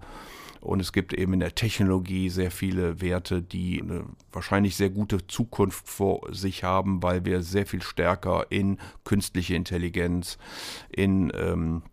Und 0.66 0.80
es 0.80 0.92
gibt 0.92 1.14
eben 1.14 1.34
in 1.34 1.40
der 1.40 1.56
Technologie 1.56 2.30
sehr 2.30 2.52
viele 2.52 3.00
Werte, 3.02 3.42
die 3.42 3.82
eine 3.82 4.06
wahrscheinlich 4.32 4.76
sehr 4.76 4.90
gute 4.90 5.26
Zukunft 5.28 5.88
vor 5.88 6.22
sich 6.34 6.64
haben, 6.64 7.04
weil 7.04 7.24
wir 7.24 7.42
sehr 7.44 7.66
viel 7.66 7.82
stärker 7.82 8.48
in 8.50 8.78
künstliche 9.04 9.56
Intelligenz, 9.56 10.38
in 10.90 11.32
ähm, 11.36 11.84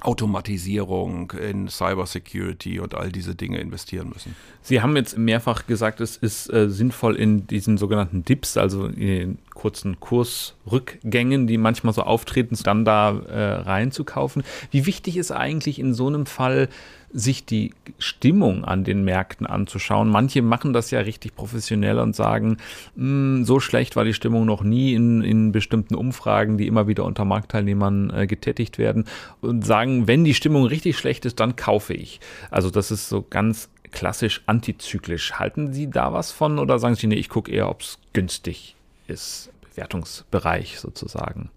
Automatisierung, 0.00 1.30
in 1.32 1.68
Cybersecurity 1.68 2.78
und 2.78 2.94
all 2.94 3.10
diese 3.10 3.34
Dinge 3.34 3.58
investieren 3.58 4.10
müssen. 4.10 4.36
Sie 4.60 4.82
haben 4.82 4.96
jetzt 4.96 5.16
mehrfach 5.16 5.66
gesagt, 5.66 6.00
es 6.00 6.16
ist 6.16 6.52
äh, 6.52 6.68
sinnvoll 6.68 7.16
in 7.16 7.46
diesen 7.46 7.78
sogenannten 7.78 8.24
Dips, 8.24 8.56
also 8.56 8.86
in 8.86 9.06
den 9.06 9.38
kurzen 9.54 10.00
Kursrückgängen, 10.00 11.46
die 11.46 11.58
manchmal 11.58 11.94
so 11.94 12.02
auftreten, 12.02 12.56
dann 12.64 12.84
da 12.84 13.18
äh, 13.18 13.52
reinzukaufen. 13.62 14.42
Wie 14.70 14.84
wichtig 14.84 15.16
ist 15.16 15.30
eigentlich 15.30 15.78
in 15.78 15.94
so 15.94 16.06
einem 16.06 16.26
Fall, 16.26 16.68
sich 17.14 17.46
die 17.46 17.72
Stimmung 17.98 18.64
an 18.64 18.82
den 18.82 19.04
Märkten 19.04 19.46
anzuschauen. 19.46 20.10
Manche 20.10 20.42
machen 20.42 20.72
das 20.72 20.90
ja 20.90 21.00
richtig 21.00 21.36
professionell 21.36 22.00
und 22.00 22.14
sagen, 22.14 22.58
hm, 22.96 23.44
so 23.44 23.60
schlecht 23.60 23.94
war 23.94 24.04
die 24.04 24.14
Stimmung 24.14 24.44
noch 24.44 24.64
nie 24.64 24.94
in, 24.94 25.22
in 25.22 25.52
bestimmten 25.52 25.94
Umfragen, 25.94 26.58
die 26.58 26.66
immer 26.66 26.88
wieder 26.88 27.04
unter 27.04 27.24
Marktteilnehmern 27.24 28.10
äh, 28.10 28.26
getätigt 28.26 28.78
werden 28.78 29.04
und 29.40 29.64
sagen, 29.64 30.08
wenn 30.08 30.24
die 30.24 30.34
Stimmung 30.34 30.64
richtig 30.66 30.98
schlecht 30.98 31.24
ist, 31.24 31.38
dann 31.38 31.54
kaufe 31.54 31.94
ich. 31.94 32.18
Also 32.50 32.68
das 32.68 32.90
ist 32.90 33.08
so 33.08 33.24
ganz 33.28 33.70
klassisch 33.92 34.42
antizyklisch. 34.46 35.34
Halten 35.34 35.72
Sie 35.72 35.88
da 35.88 36.12
was 36.12 36.32
von 36.32 36.58
oder 36.58 36.80
sagen 36.80 36.96
Sie, 36.96 37.06
nee, 37.06 37.14
ich 37.14 37.28
gucke 37.28 37.52
eher, 37.52 37.70
ob 37.70 37.82
es 37.82 37.98
günstig 38.12 38.74
ist, 39.06 39.50
Bewertungsbereich 39.70 40.80
sozusagen? 40.80 41.50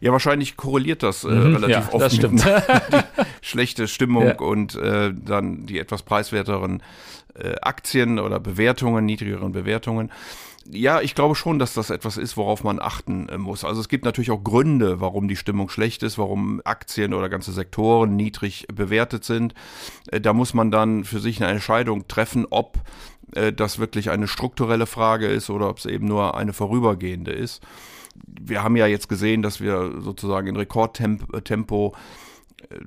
Ja, 0.00 0.12
wahrscheinlich 0.12 0.56
korreliert 0.56 1.02
das 1.02 1.24
äh, 1.24 1.28
mhm, 1.28 1.56
relativ 1.56 1.86
ja, 1.86 1.92
oft 1.92 2.04
das 2.04 2.14
stimmt. 2.16 2.44
schlechte 3.40 3.88
Stimmung 3.88 4.26
ja. 4.26 4.38
und 4.38 4.74
äh, 4.76 5.12
dann 5.14 5.66
die 5.66 5.78
etwas 5.78 6.02
preiswerteren 6.02 6.82
äh, 7.34 7.54
Aktien 7.62 8.18
oder 8.18 8.40
Bewertungen, 8.40 9.04
niedrigeren 9.04 9.52
Bewertungen. 9.52 10.10
Ja, 10.70 11.02
ich 11.02 11.14
glaube 11.14 11.34
schon, 11.34 11.58
dass 11.58 11.74
das 11.74 11.90
etwas 11.90 12.16
ist, 12.16 12.38
worauf 12.38 12.64
man 12.64 12.80
achten 12.80 13.28
äh, 13.28 13.36
muss. 13.36 13.64
Also 13.64 13.80
es 13.80 13.88
gibt 13.88 14.04
natürlich 14.04 14.30
auch 14.30 14.42
Gründe, 14.42 15.00
warum 15.00 15.28
die 15.28 15.36
Stimmung 15.36 15.68
schlecht 15.68 16.02
ist, 16.02 16.16
warum 16.16 16.62
Aktien 16.64 17.12
oder 17.12 17.28
ganze 17.28 17.52
Sektoren 17.52 18.16
niedrig 18.16 18.66
bewertet 18.72 19.24
sind. 19.24 19.54
Äh, 20.10 20.20
da 20.20 20.32
muss 20.32 20.54
man 20.54 20.70
dann 20.70 21.04
für 21.04 21.20
sich 21.20 21.42
eine 21.42 21.52
Entscheidung 21.52 22.08
treffen, 22.08 22.46
ob 22.48 22.78
äh, 23.34 23.52
das 23.52 23.78
wirklich 23.78 24.10
eine 24.10 24.26
strukturelle 24.26 24.86
Frage 24.86 25.26
ist 25.26 25.50
oder 25.50 25.68
ob 25.68 25.78
es 25.78 25.86
eben 25.86 26.06
nur 26.06 26.34
eine 26.34 26.54
vorübergehende 26.54 27.32
ist 27.32 27.62
wir 28.26 28.62
haben 28.62 28.76
ja 28.76 28.86
jetzt 28.86 29.08
gesehen, 29.08 29.42
dass 29.42 29.60
wir 29.60 30.00
sozusagen 30.00 30.46
in 30.48 30.56
Rekordtempo 30.56 31.94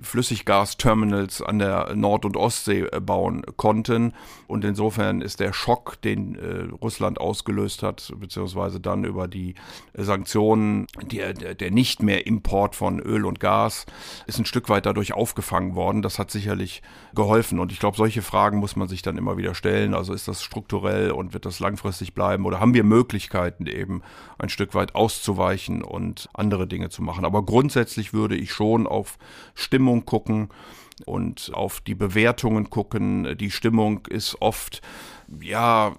Flüssiggasterminals 0.01 1.41
an 1.41 1.59
der 1.59 1.95
Nord- 1.95 2.25
und 2.25 2.37
Ostsee 2.37 2.87
äh, 2.91 2.99
bauen 2.99 3.43
konnten. 3.57 4.13
Und 4.47 4.63
insofern 4.65 5.21
ist 5.21 5.39
der 5.39 5.53
Schock, 5.53 6.01
den 6.01 6.35
äh, 6.35 6.73
Russland 6.81 7.19
ausgelöst 7.19 7.83
hat, 7.83 8.13
beziehungsweise 8.17 8.79
dann 8.79 9.03
über 9.03 9.27
die 9.27 9.55
Sanktionen, 9.93 10.87
der, 11.11 11.33
der 11.33 11.71
nicht 11.71 12.01
mehr 12.01 12.27
Import 12.27 12.75
von 12.75 12.99
Öl 12.99 13.25
und 13.25 13.39
Gas, 13.39 13.85
ist 14.25 14.39
ein 14.39 14.45
Stück 14.45 14.69
weit 14.69 14.85
dadurch 14.85 15.13
aufgefangen 15.13 15.75
worden. 15.75 16.01
Das 16.01 16.19
hat 16.19 16.31
sicherlich 16.31 16.81
geholfen. 17.13 17.59
Und 17.59 17.71
ich 17.71 17.79
glaube, 17.79 17.97
solche 17.97 18.21
Fragen 18.21 18.57
muss 18.59 18.75
man 18.75 18.87
sich 18.87 19.01
dann 19.01 19.17
immer 19.17 19.37
wieder 19.37 19.55
stellen. 19.55 19.93
Also 19.93 20.13
ist 20.13 20.27
das 20.27 20.43
strukturell 20.43 21.11
und 21.11 21.33
wird 21.33 21.45
das 21.45 21.59
langfristig 21.59 22.13
bleiben? 22.13 22.45
Oder 22.45 22.59
haben 22.59 22.73
wir 22.73 22.83
Möglichkeiten 22.83 23.65
eben 23.65 24.01
ein 24.37 24.49
Stück 24.49 24.73
weit 24.75 24.95
auszuweichen 24.95 25.83
und 25.83 26.29
andere 26.33 26.67
Dinge 26.67 26.89
zu 26.89 27.01
machen? 27.01 27.25
Aber 27.25 27.43
grundsätzlich 27.43 28.13
würde 28.13 28.35
ich 28.35 28.51
schon 28.51 28.87
auf 28.87 29.17
Stimmung 29.67 30.05
gucken 30.05 30.47
und 31.05 31.51
auf 31.53 31.81
die 31.81 31.93
Bewertungen 31.93 32.69
gucken. 32.69 33.37
Die 33.37 33.51
Stimmung 33.51 34.07
ist 34.07 34.41
oft, 34.41 34.81
ja, 35.41 35.97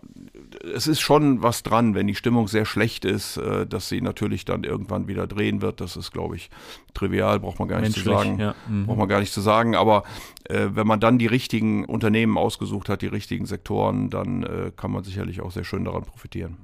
es 0.74 0.87
ist 0.87 1.00
schon 1.00 1.42
was 1.42 1.62
dran, 1.62 1.94
wenn 1.94 2.07
die 2.07 2.14
Stimmung 2.14 2.48
sehr 2.48 2.64
schlecht 2.64 3.04
ist, 3.04 3.37
äh, 3.37 3.66
dass 3.66 3.90
sie 3.90 4.00
natürlich 4.00 4.46
dann 4.46 4.64
irgendwann 4.64 5.07
wieder 5.07 5.26
drehen 5.26 5.61
wird. 5.61 5.83
Das 5.83 5.96
ist, 5.96 6.12
glaube 6.12 6.37
ich, 6.37 6.48
trivial, 6.94 7.40
braucht 7.40 7.59
man 7.59 7.68
gar 7.68 7.81
nicht 7.81 7.96
Menschlich, 7.96 8.04
zu 8.04 8.11
sagen. 8.11 8.38
Ja. 8.38 8.54
Mhm. 8.68 8.87
Braucht 8.87 8.98
man 8.98 9.09
gar 9.09 9.20
nicht 9.20 9.35
zu 9.35 9.42
sagen. 9.42 9.76
Aber 9.76 10.04
äh, 10.44 10.68
wenn 10.70 10.87
man 10.87 10.98
dann 10.98 11.18
die 11.18 11.26
richtigen 11.26 11.85
Unternehmen 11.85 12.38
ausgesucht 12.38 12.88
hat, 12.88 13.02
die 13.02 13.07
richtigen 13.07 13.44
Sektoren, 13.44 14.09
dann 14.09 14.44
äh, 14.44 14.72
kann 14.74 14.90
man 14.90 15.04
sicherlich 15.04 15.42
auch 15.42 15.50
sehr 15.50 15.64
schön 15.64 15.85
daran 15.85 16.04
profitieren. 16.04 16.57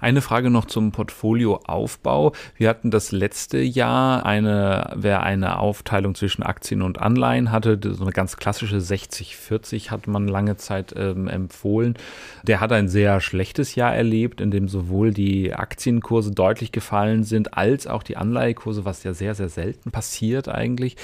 Eine 0.00 0.20
Frage 0.20 0.50
noch 0.50 0.64
zum 0.64 0.92
Portfolioaufbau. 0.92 2.32
Wir 2.56 2.68
hatten 2.68 2.90
das 2.90 3.12
letzte 3.12 3.58
Jahr 3.58 4.26
eine, 4.26 4.92
wer 4.94 5.22
eine 5.22 5.58
Aufteilung 5.58 6.14
zwischen 6.14 6.42
Aktien 6.42 6.82
und 6.82 7.00
Anleihen 7.00 7.52
hatte, 7.52 7.78
so 7.82 8.02
eine 8.02 8.12
ganz 8.12 8.36
klassische 8.36 8.78
60-40 8.78 9.90
hat 9.90 10.06
man 10.06 10.28
lange 10.28 10.56
Zeit 10.56 10.94
ähm, 10.96 11.28
empfohlen. 11.28 11.94
Der 12.42 12.60
hat 12.60 12.72
ein 12.72 12.88
sehr 12.88 13.20
schlechtes 13.20 13.74
Jahr 13.74 13.94
erlebt, 13.94 14.40
in 14.40 14.50
dem 14.50 14.68
sowohl 14.68 15.12
die 15.12 15.54
Aktienkurse 15.54 16.32
deutlich 16.32 16.72
gefallen 16.72 17.24
sind, 17.24 17.54
als 17.54 17.86
auch 17.86 18.02
die 18.02 18.16
Anleihekurse, 18.16 18.84
was 18.84 19.04
ja 19.04 19.14
sehr, 19.14 19.34
sehr 19.34 19.48
selten 19.48 19.90
passiert 19.90 20.48
eigentlich. 20.48 20.96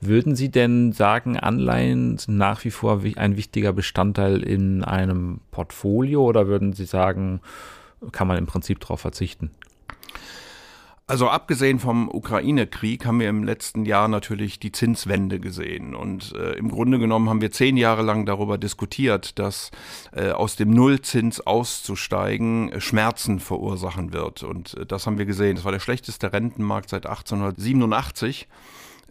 Würden 0.00 0.34
Sie 0.34 0.50
denn 0.50 0.92
sagen, 0.92 1.38
Anleihen 1.38 2.16
sind 2.16 2.38
nach 2.38 2.64
wie 2.64 2.70
vor 2.70 3.02
ein 3.16 3.36
wichtiger 3.36 3.72
Bestandteil 3.72 4.42
in 4.42 4.82
einem 4.82 5.40
Portfolio 5.50 6.24
oder 6.24 6.46
würden 6.46 6.72
Sie 6.72 6.86
sagen, 6.86 7.40
kann 8.12 8.28
man 8.28 8.38
im 8.38 8.46
Prinzip 8.46 8.80
darauf 8.80 9.00
verzichten. 9.00 9.50
Also 11.10 11.28
abgesehen 11.28 11.80
vom 11.80 12.08
Ukraine-Krieg 12.08 13.04
haben 13.04 13.18
wir 13.18 13.28
im 13.28 13.42
letzten 13.42 13.84
Jahr 13.84 14.06
natürlich 14.06 14.60
die 14.60 14.70
Zinswende 14.70 15.40
gesehen. 15.40 15.96
Und 15.96 16.32
äh, 16.36 16.52
im 16.52 16.70
Grunde 16.70 17.00
genommen 17.00 17.28
haben 17.28 17.40
wir 17.40 17.50
zehn 17.50 17.76
Jahre 17.76 18.02
lang 18.02 18.26
darüber 18.26 18.58
diskutiert, 18.58 19.40
dass 19.40 19.72
äh, 20.12 20.30
aus 20.30 20.54
dem 20.54 20.70
Nullzins 20.70 21.40
auszusteigen 21.40 22.70
äh, 22.70 22.80
Schmerzen 22.80 23.40
verursachen 23.40 24.12
wird. 24.12 24.44
Und 24.44 24.74
äh, 24.74 24.86
das 24.86 25.08
haben 25.08 25.18
wir 25.18 25.26
gesehen. 25.26 25.56
Das 25.56 25.64
war 25.64 25.72
der 25.72 25.80
schlechteste 25.80 26.32
Rentenmarkt 26.32 26.90
seit 26.90 27.06
1887. 27.06 28.46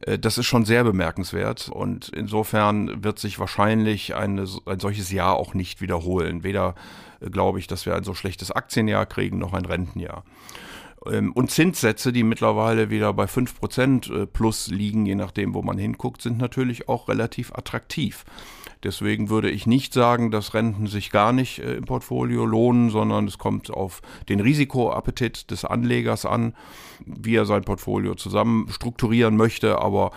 Äh, 0.01 0.19
das 0.19 0.38
ist 0.38 0.45
schon 0.45 0.65
sehr 0.65 0.83
bemerkenswert 0.83 1.69
und 1.69 2.09
insofern 2.09 3.03
wird 3.03 3.19
sich 3.19 3.39
wahrscheinlich 3.39 4.15
eine, 4.15 4.45
ein 4.65 4.79
solches 4.79 5.12
Jahr 5.12 5.35
auch 5.35 5.53
nicht 5.53 5.81
wiederholen. 5.81 6.43
Weder 6.43 6.75
glaube 7.21 7.59
ich, 7.59 7.67
dass 7.67 7.85
wir 7.85 7.95
ein 7.95 8.03
so 8.03 8.13
schlechtes 8.13 8.51
Aktienjahr 8.51 9.05
kriegen, 9.05 9.39
noch 9.39 9.53
ein 9.53 9.65
Rentenjahr. 9.65 10.23
Ähm, 11.05 11.31
und 11.33 11.51
Zinssätze, 11.51 12.12
die 12.12 12.23
mittlerweile 12.23 12.89
wieder 12.89 13.13
bei 13.13 13.25
5% 13.25 14.13
äh, 14.13 14.25
plus 14.25 14.67
liegen, 14.67 15.05
je 15.05 15.15
nachdem, 15.15 15.53
wo 15.53 15.62
man 15.62 15.77
hinguckt, 15.77 16.21
sind 16.21 16.38
natürlich 16.38 16.89
auch 16.89 17.07
relativ 17.07 17.53
attraktiv. 17.53 18.25
Deswegen 18.83 19.29
würde 19.29 19.49
ich 19.49 19.67
nicht 19.67 19.93
sagen, 19.93 20.31
dass 20.31 20.53
Renten 20.53 20.87
sich 20.87 21.11
gar 21.11 21.33
nicht 21.33 21.59
äh, 21.59 21.75
im 21.75 21.85
Portfolio 21.85 22.45
lohnen, 22.45 22.89
sondern 22.89 23.27
es 23.27 23.37
kommt 23.37 23.69
auf 23.69 24.01
den 24.29 24.39
Risikoappetit 24.39 25.51
des 25.51 25.65
Anlegers 25.65 26.25
an, 26.25 26.53
wie 27.05 27.35
er 27.35 27.45
sein 27.45 27.63
Portfolio 27.63 28.15
zusammen 28.15 28.69
strukturieren 28.69 29.35
möchte. 29.35 29.79
Aber 29.79 30.11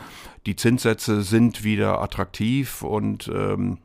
die 0.47 0.55
Zinssätze 0.55 1.23
sind 1.23 1.65
wieder 1.65 2.01
attraktiv 2.01 2.83
und 2.83 3.29
ähm, 3.35 3.79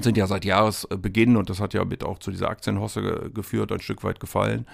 sind 0.00 0.16
ja 0.16 0.26
seit 0.26 0.44
Jahresbeginn 0.44 1.36
und 1.36 1.50
das 1.50 1.60
hat 1.60 1.74
ja 1.74 1.84
mit 1.84 2.04
auch 2.04 2.18
zu 2.18 2.30
dieser 2.30 2.48
Aktienhosse 2.48 3.30
geführt, 3.32 3.72
ein 3.72 3.80
Stück 3.80 4.02
weit 4.02 4.20
gefallen. 4.20 4.66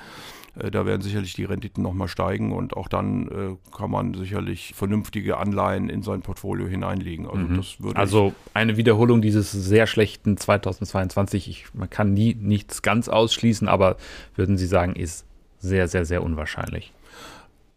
Äh, 0.58 0.70
da 0.70 0.86
werden 0.86 1.02
sicherlich 1.02 1.34
die 1.34 1.44
Renditen 1.44 1.82
nochmal 1.82 2.08
steigen 2.08 2.52
und 2.52 2.76
auch 2.76 2.88
dann 2.88 3.28
äh, 3.28 3.76
kann 3.76 3.90
man 3.90 4.14
sicherlich 4.14 4.72
vernünftige 4.74 5.36
Anleihen 5.36 5.88
in 5.88 6.02
sein 6.02 6.22
Portfolio 6.22 6.66
hineinlegen. 6.66 7.26
Also, 7.26 7.38
mhm. 7.38 7.56
das 7.56 7.80
würde 7.80 7.98
also 7.98 8.32
eine 8.54 8.76
Wiederholung 8.76 9.22
dieses 9.22 9.52
sehr 9.52 9.86
schlechten 9.86 10.36
2022. 10.36 11.48
Ich, 11.48 11.66
man 11.74 11.90
kann 11.90 12.14
nie 12.14 12.34
nichts 12.34 12.82
ganz 12.82 13.08
ausschließen, 13.08 13.68
aber 13.68 13.96
würden 14.34 14.56
Sie 14.56 14.66
sagen, 14.66 14.94
ist 14.94 15.26
sehr, 15.58 15.88
sehr, 15.88 16.04
sehr 16.04 16.22
unwahrscheinlich 16.22 16.92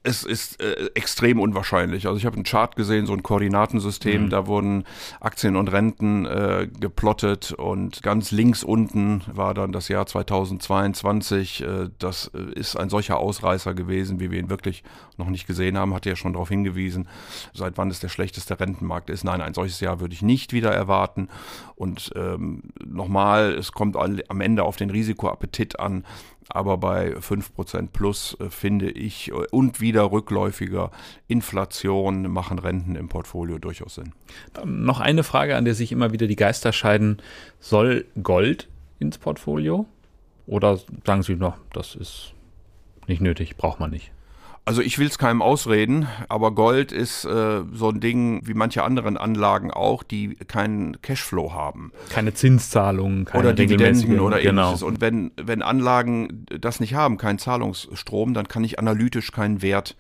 es 0.04 0.24
ist 0.24 0.62
äh, 0.62 0.90
extrem 0.94 1.40
unwahrscheinlich. 1.40 2.08
Also 2.08 2.18
ich 2.18 2.26
habe 2.26 2.36
einen 2.36 2.46
Chart 2.46 2.76
gesehen, 2.76 3.06
so 3.06 3.14
ein 3.14 3.22
Koordinatensystem, 3.22 4.26
mhm. 4.26 4.30
da 4.30 4.48
wurden 4.48 4.86
Aktien 5.20 5.58
und 5.58 5.72
Renten 5.72 6.26
äh, 6.26 6.68
geplottet 6.80 7.52
und 7.52 8.02
ganz 8.02 8.32
links 8.32 8.64
unten 8.64 9.24
war 9.28 9.54
dann 9.54 9.74
das 9.74 9.90
Jahr 9.90 10.06
2022. 10.06 11.62
Äh, 11.62 11.90
das 12.00 12.32
äh, 12.34 12.54
ist 12.58 12.78
ein 12.78 12.90
solcher 12.90 13.18
Ausreißer 13.18 13.74
gewesen, 13.74 14.22
wie 14.22 14.32
wir 14.32 14.40
ihn 14.40 14.50
wirklich 14.50 14.84
noch 15.18 15.28
nicht 15.28 15.48
gesehen 15.48 15.78
haben, 15.78 15.94
hatte 15.94 16.10
ja 16.10 16.16
schon 16.16 16.34
darauf 16.34 16.48
hingewiesen, 16.48 17.10
seit 17.54 17.78
wann 17.78 17.90
es 17.90 18.00
der 18.00 18.10
schlechteste 18.10 18.58
Rentenmarkt 18.58 19.10
ist. 19.10 19.26
Nein, 19.26 19.42
ein 19.42 19.54
solches 19.54 19.82
Jahr 19.82 20.00
würde 20.00 20.14
ich 20.14 20.22
nicht 20.22 20.54
wieder 20.54 20.72
erwarten. 20.72 21.28
Und 21.80 22.12
ähm, 22.16 22.62
nochmal, 22.86 23.54
es 23.54 23.72
kommt 23.72 23.96
am 23.96 24.42
Ende 24.42 24.64
auf 24.64 24.76
den 24.76 24.90
Risikoappetit 24.90 25.80
an 25.80 26.04
aber 26.50 26.78
bei 26.78 27.16
5% 27.16 27.90
plus 27.94 28.36
äh, 28.40 28.50
finde 28.50 28.90
ich 28.90 29.30
äh, 29.30 29.46
und 29.52 29.80
wieder 29.80 30.12
rückläufiger 30.12 30.92
Inflation 31.28 32.24
machen 32.24 32.60
Renten 32.60 32.96
im 32.96 33.08
Portfolio 33.08 33.60
durchaus 33.60 33.96
Sinn. 33.96 34.14
Dann 34.54 34.84
noch 34.84 35.00
eine 35.00 35.24
Frage, 35.24 35.56
an 35.56 35.66
der 35.66 35.76
sich 35.76 35.92
immer 35.92 36.12
wieder 36.12 36.28
die 36.28 36.36
Geister 36.36 36.74
scheiden. 36.74 37.22
Soll 37.60 38.06
Gold 38.22 38.68
ins 38.98 39.20
Portfolio? 39.20 39.86
Oder 40.48 40.80
sagen 41.06 41.22
Sie 41.22 41.36
noch, 41.36 41.58
das 41.72 41.94
ist 41.94 42.34
nicht 43.08 43.22
nötig, 43.22 43.56
braucht 43.56 43.80
man 43.80 43.92
nicht? 43.92 44.12
Also 44.70 44.84
ich 44.84 45.00
will 45.00 45.08
es 45.08 45.18
keinem 45.18 45.42
ausreden, 45.42 46.08
aber 46.28 46.52
Gold 46.52 46.92
ist 46.92 47.26
äh, 47.26 47.62
so 47.74 47.90
ein 47.90 48.00
Ding 48.02 48.44
wie 48.46 48.54
manche 48.54 48.84
anderen 48.84 49.18
Anlagen 49.18 49.72
auch, 49.72 50.04
die 50.04 50.36
keinen 50.36 51.02
Cashflow 51.02 51.54
haben. 51.54 51.92
Keine 52.12 52.36
Zinszahlungen, 52.36 53.26
keine 53.26 53.40
oder 53.46 53.54
Dividenden 53.54 54.20
oder 54.20 54.40
genau. 54.40 54.66
ähnliches. 54.66 54.84
Und 54.84 55.02
wenn, 55.02 55.32
wenn 55.42 55.64
Anlagen 55.64 56.46
das 56.62 56.80
nicht 56.80 56.94
haben, 56.94 57.18
keinen 57.18 57.40
Zahlungsstrom, 57.40 58.36
dann 58.36 58.48
kann 58.48 58.64
ich 58.64 58.78
analytisch 58.78 59.32
keinen 59.32 59.64
Wert 59.64 59.96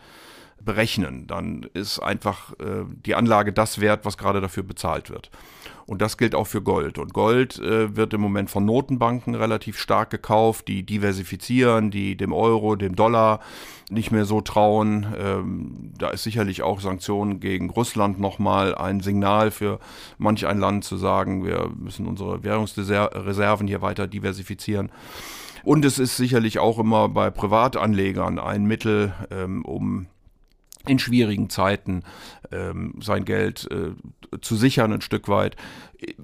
berechnen. 0.63 1.27
Dann 1.27 1.67
ist 1.73 1.99
einfach 1.99 2.53
äh, 2.59 2.85
die 3.05 3.15
Anlage 3.15 3.53
das 3.53 3.79
wert, 3.79 4.05
was 4.05 4.17
gerade 4.17 4.41
dafür 4.41 4.63
bezahlt 4.63 5.09
wird. 5.09 5.29
Und 5.89 6.03
das 6.03 6.19
gilt 6.19 6.35
auch 6.35 6.45
für 6.45 6.61
Gold. 6.61 6.99
Und 6.99 7.15
Gold 7.15 7.57
äh, 7.57 7.95
wird 7.95 8.13
im 8.13 8.21
Moment 8.21 8.51
von 8.51 8.63
Notenbanken 8.63 9.33
relativ 9.33 9.79
stark 9.79 10.11
gekauft, 10.11 10.67
die 10.67 10.83
diversifizieren, 10.83 11.89
die 11.89 12.15
dem 12.15 12.31
Euro, 12.31 12.75
dem 12.75 12.95
Dollar 12.95 13.39
nicht 13.89 14.11
mehr 14.11 14.25
so 14.25 14.39
trauen. 14.39 15.07
Ähm, 15.19 15.93
da 15.97 16.09
ist 16.09 16.21
sicherlich 16.21 16.61
auch 16.61 16.79
Sanktionen 16.79 17.39
gegen 17.39 17.71
Russland 17.71 18.19
nochmal 18.19 18.75
ein 18.75 18.99
Signal 18.99 19.49
für 19.49 19.79
manch 20.19 20.45
ein 20.45 20.59
Land 20.59 20.83
zu 20.83 20.95
sagen, 20.95 21.43
wir 21.43 21.71
müssen 21.75 22.05
unsere 22.05 22.43
Währungsreserven 22.43 23.67
hier 23.67 23.81
weiter 23.81 24.05
diversifizieren. 24.05 24.91
Und 25.63 25.85
es 25.85 25.97
ist 25.97 26.17
sicherlich 26.17 26.59
auch 26.59 26.77
immer 26.77 27.09
bei 27.09 27.31
Privatanlegern 27.31 28.37
ein 28.37 28.65
Mittel, 28.65 29.13
ähm, 29.31 29.65
um 29.65 30.05
in 30.87 30.99
schwierigen 30.99 31.49
Zeiten 31.49 32.03
ähm, 32.51 32.95
sein 33.01 33.25
Geld 33.25 33.67
äh, 33.71 33.91
zu 34.41 34.55
sichern 34.55 34.93
ein 34.93 35.01
Stück 35.01 35.27
weit. 35.27 35.55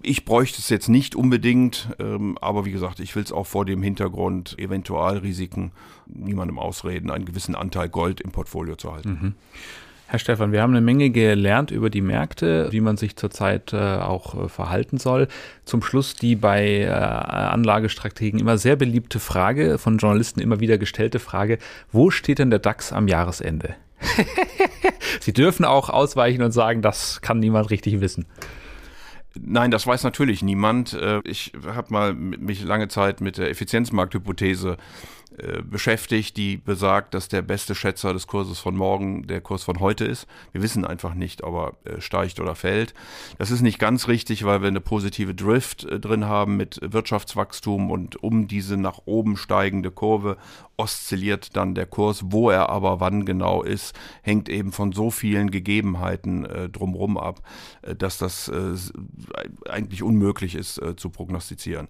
Ich 0.01 0.25
bräuchte 0.25 0.59
es 0.59 0.69
jetzt 0.69 0.87
nicht 0.87 1.15
unbedingt, 1.15 1.89
ähm, 1.99 2.37
aber 2.39 2.65
wie 2.65 2.71
gesagt, 2.71 2.99
ich 2.99 3.15
will 3.15 3.23
es 3.23 3.31
auch 3.31 3.47
vor 3.47 3.65
dem 3.65 3.83
Hintergrund 3.83 4.57
Eventualrisiken 4.57 5.71
niemandem 6.07 6.59
ausreden, 6.59 7.11
einen 7.11 7.25
gewissen 7.25 7.55
Anteil 7.55 7.89
Gold 7.89 8.21
im 8.21 8.31
Portfolio 8.31 8.75
zu 8.75 8.93
halten. 8.93 9.09
Mhm. 9.09 9.35
Herr 10.07 10.19
Stefan, 10.19 10.51
wir 10.51 10.61
haben 10.61 10.71
eine 10.71 10.81
Menge 10.81 11.09
gelernt 11.09 11.71
über 11.71 11.89
die 11.89 12.01
Märkte, 12.01 12.71
wie 12.71 12.79
man 12.79 12.95
sich 12.95 13.15
zurzeit 13.15 13.73
äh, 13.73 13.77
auch 13.77 14.45
äh, 14.45 14.49
verhalten 14.49 14.97
soll. 14.97 15.27
Zum 15.65 15.81
Schluss 15.81 16.13
die 16.13 16.35
bei 16.35 16.81
äh, 16.81 16.89
Anlagestrategen 16.89 18.39
immer 18.39 18.59
sehr 18.59 18.75
beliebte 18.75 19.19
Frage, 19.19 19.79
von 19.79 19.97
Journalisten 19.97 20.41
immer 20.41 20.59
wieder 20.59 20.77
gestellte 20.77 21.17
Frage, 21.17 21.57
wo 21.91 22.11
steht 22.11 22.37
denn 22.37 22.51
der 22.51 22.59
DAX 22.59 22.93
am 22.93 23.07
Jahresende? 23.07 23.75
Sie 25.19 25.33
dürfen 25.33 25.65
auch 25.65 25.89
ausweichen 25.89 26.41
und 26.41 26.51
sagen, 26.51 26.81
das 26.81 27.21
kann 27.21 27.39
niemand 27.39 27.69
richtig 27.69 28.01
wissen. 28.01 28.25
Nein, 29.39 29.71
das 29.71 29.85
weiß 29.85 30.03
natürlich 30.03 30.41
niemand. 30.41 30.93
Äh, 30.93 31.21
ich 31.25 31.51
habe 31.65 31.91
mal 31.91 32.13
mich 32.13 32.63
lange 32.63 32.87
Zeit 32.87 33.21
mit 33.21 33.37
der 33.37 33.49
Effizienzmarkthypothese 33.49 34.77
beschäftigt, 35.63 36.37
die 36.37 36.57
besagt, 36.57 37.13
dass 37.13 37.27
der 37.27 37.41
beste 37.41 37.75
Schätzer 37.75 38.13
des 38.13 38.27
Kurses 38.27 38.59
von 38.59 38.75
morgen 38.75 39.27
der 39.27 39.41
Kurs 39.41 39.63
von 39.63 39.79
heute 39.79 40.05
ist. 40.05 40.27
Wir 40.51 40.61
wissen 40.61 40.85
einfach 40.85 41.13
nicht, 41.13 41.43
ob 41.43 41.77
er 41.85 41.93
äh, 41.93 42.01
steigt 42.01 42.39
oder 42.39 42.55
fällt. 42.55 42.93
Das 43.37 43.51
ist 43.51 43.61
nicht 43.61 43.79
ganz 43.79 44.07
richtig, 44.07 44.45
weil 44.45 44.61
wir 44.61 44.67
eine 44.67 44.81
positive 44.81 45.35
Drift 45.35 45.85
äh, 45.85 45.99
drin 45.99 46.25
haben 46.25 46.57
mit 46.57 46.79
Wirtschaftswachstum 46.81 47.91
und 47.91 48.21
um 48.23 48.47
diese 48.47 48.77
nach 48.77 49.01
oben 49.05 49.37
steigende 49.37 49.91
Kurve 49.91 50.37
oszilliert 50.77 51.55
dann 51.55 51.75
der 51.75 51.85
Kurs. 51.85 52.21
Wo 52.25 52.49
er 52.49 52.69
aber 52.69 52.99
wann 52.99 53.25
genau 53.25 53.63
ist, 53.63 53.95
hängt 54.21 54.49
eben 54.49 54.71
von 54.71 54.91
so 54.91 55.11
vielen 55.11 55.51
Gegebenheiten 55.51 56.45
äh, 56.45 56.69
drumherum 56.69 57.17
ab, 57.17 57.41
äh, 57.81 57.95
dass 57.95 58.17
das 58.17 58.49
äh, 58.49 58.75
eigentlich 59.69 60.03
unmöglich 60.03 60.55
ist 60.55 60.81
zu 60.97 61.09
prognostizieren. 61.09 61.87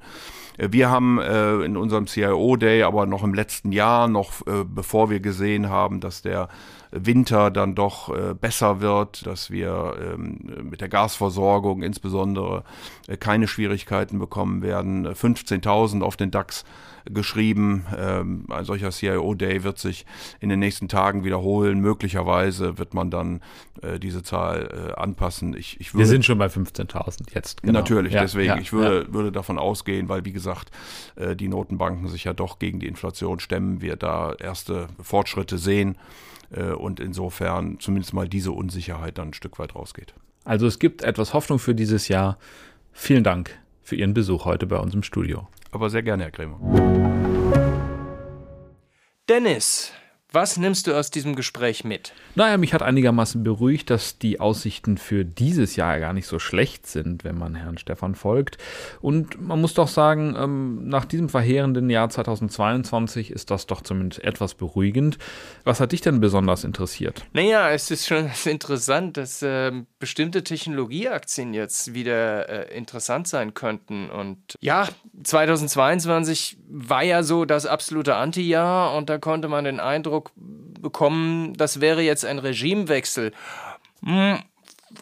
wir 0.58 0.90
haben 0.90 1.20
in 1.20 1.78
unserem 1.78 2.08
CIO 2.08 2.56
Day 2.56 2.84
aber 2.84 3.06
noch 3.06 3.24
im 3.24 3.34
letzten 3.36 3.72
Jahr, 3.72 4.08
noch 4.08 4.46
äh, 4.48 4.64
bevor 4.66 5.10
wir 5.10 5.20
gesehen 5.20 5.70
haben, 5.70 6.00
dass 6.00 6.22
der 6.22 6.50
Winter 6.92 7.52
dann 7.52 7.76
doch 7.76 8.16
äh, 8.16 8.34
besser 8.34 8.82
wird, 8.82 9.26
dass 9.26 9.52
wir 9.52 9.96
ähm, 10.02 10.40
mit 10.64 10.82
der 10.82 10.90
Gasversorgung 10.90 11.84
insbesondere 11.84 12.64
äh, 13.08 13.18
keine 13.18 13.48
Schwierigkeiten 13.48 14.18
bekommen 14.18 14.62
werden. 14.62 15.08
15.000 15.08 16.02
auf 16.02 16.16
den 16.16 16.32
DAX 16.32 16.64
geschrieben. 17.06 17.86
Ähm, 17.98 18.46
ein 18.50 18.66
solcher 18.66 18.92
CIO-Day 18.92 19.64
wird 19.64 19.80
sich 19.80 20.06
in 20.40 20.50
den 20.50 20.60
nächsten 20.60 20.88
Tagen 20.88 21.24
wiederholen. 21.24 21.80
Möglicherweise 21.80 22.78
wird 22.78 22.94
man 22.94 23.12
dann 23.12 23.42
äh, 23.82 24.00
diese 24.00 24.24
Zahl 24.24 24.94
äh, 24.96 25.00
anpassen. 25.00 25.56
Ich, 25.56 25.80
ich 25.80 25.94
würde, 25.94 26.00
Wir 26.00 26.08
sind 26.08 26.26
schon 26.26 26.38
bei 26.38 26.48
15.000 26.48 27.34
jetzt. 27.34 27.62
Genau. 27.62 27.80
Natürlich, 27.80 28.14
ja, 28.14 28.22
deswegen. 28.22 28.48
Ja, 28.48 28.58
ich 28.58 28.74
würde, 28.74 29.06
ja. 29.08 29.14
würde 29.14 29.32
davon 29.32 29.58
ausgehen, 29.60 30.10
weil 30.10 30.26
wie 30.26 30.34
gesagt, 30.34 30.72
äh, 31.16 31.36
die 31.36 31.48
Notenbanken 31.48 32.08
sich 32.08 32.24
ja 32.24 32.34
doch 32.34 32.60
gegen 32.60 32.80
die 32.80 32.88
Inflation 32.88 33.40
stemmen, 33.40 33.82
wir 33.82 33.96
da 33.96 34.34
erste 34.34 34.88
Fortschritte 35.02 35.58
sehen 35.58 35.98
äh, 36.52 36.72
und 36.72 37.00
insofern 37.00 37.80
zumindest 37.80 38.14
mal 38.14 38.28
diese 38.28 38.52
Unsicherheit 38.52 39.18
dann 39.18 39.30
ein 39.30 39.34
Stück 39.34 39.60
weit 39.60 39.76
rausgeht. 39.76 40.14
Also 40.44 40.68
es 40.68 40.80
gibt 40.80 41.02
etwas 41.02 41.34
Hoffnung 41.34 41.60
für 41.60 41.76
dieses 41.76 42.08
Jahr. 42.08 42.38
Vielen 42.92 43.24
Dank 43.24 43.58
für 43.82 43.96
Ihren 43.96 44.14
Besuch 44.14 44.46
heute 44.46 44.68
bei 44.68 44.78
uns 44.78 44.94
im 44.94 45.04
Studio. 45.04 45.48
Aber 45.76 45.90
sehr 45.90 46.04
gerne, 46.04 46.24
Herr 46.24 46.32
Krämer. 46.32 46.58
Dennis, 49.28 49.92
was 50.36 50.58
nimmst 50.58 50.86
du 50.86 50.94
aus 50.94 51.10
diesem 51.10 51.36
Gespräch 51.36 51.84
mit? 51.84 52.14
Naja, 52.36 52.58
mich 52.58 52.74
hat 52.74 52.84
einigermaßen 52.84 53.44
beruhigt, 53.44 53.90
dass 53.90 54.20
die 54.20 54.40
Aussichten 54.40 54.98
für 54.98 55.24
dieses 55.26 55.78
Jahr 55.78 56.00
gar 56.00 56.14
nicht 56.14 56.28
so 56.28 56.38
schlecht 56.38 56.86
sind, 56.86 57.24
wenn 57.24 57.38
man 57.38 57.56
Herrn 57.56 57.78
Stefan 57.78 58.14
folgt. 58.14 58.58
Und 59.02 59.42
man 59.42 59.62
muss 59.62 59.74
doch 59.74 59.88
sagen, 59.88 60.36
ähm, 60.38 60.88
nach 60.90 61.06
diesem 61.06 61.30
verheerenden 61.30 61.90
Jahr 61.90 62.10
2022 62.10 63.32
ist 63.32 63.50
das 63.50 63.66
doch 63.66 63.82
zumindest 63.82 64.24
etwas 64.24 64.54
beruhigend. 64.54 65.18
Was 65.64 65.80
hat 65.80 65.94
dich 65.94 66.02
denn 66.02 66.20
besonders 66.20 66.66
interessiert? 66.66 67.26
Naja, 67.32 67.72
es 67.72 67.90
ist 67.90 68.06
schon 68.06 68.30
interessant, 68.46 69.18
dass 69.18 69.42
äh, 69.42 69.72
bestimmte 70.00 70.44
Technologieaktien 70.44 71.54
jetzt 71.54 71.94
wieder 71.94 72.50
äh, 72.50 72.78
interessant 72.78 73.30
sein 73.30 73.54
könnten. 73.54 74.10
Und 74.10 74.38
ja, 74.60 74.90
2022 75.24 76.58
war 76.68 77.04
ja 77.04 77.24
so 77.24 77.46
das 77.46 77.66
absolute 77.66 78.16
Anti-Jahr 78.16 78.96
und 78.98 79.10
da 79.10 79.18
konnte 79.18 79.48
man 79.48 79.64
den 79.64 79.80
Eindruck 79.80 80.25
Eindruck 80.26 80.82
bekommen, 80.82 81.54
das 81.56 81.82
wäre 81.82 82.02
jetzt 82.02 82.26
ein 82.26 82.40
Regimewechsel. 82.40 83.32
Hm, 84.04 84.40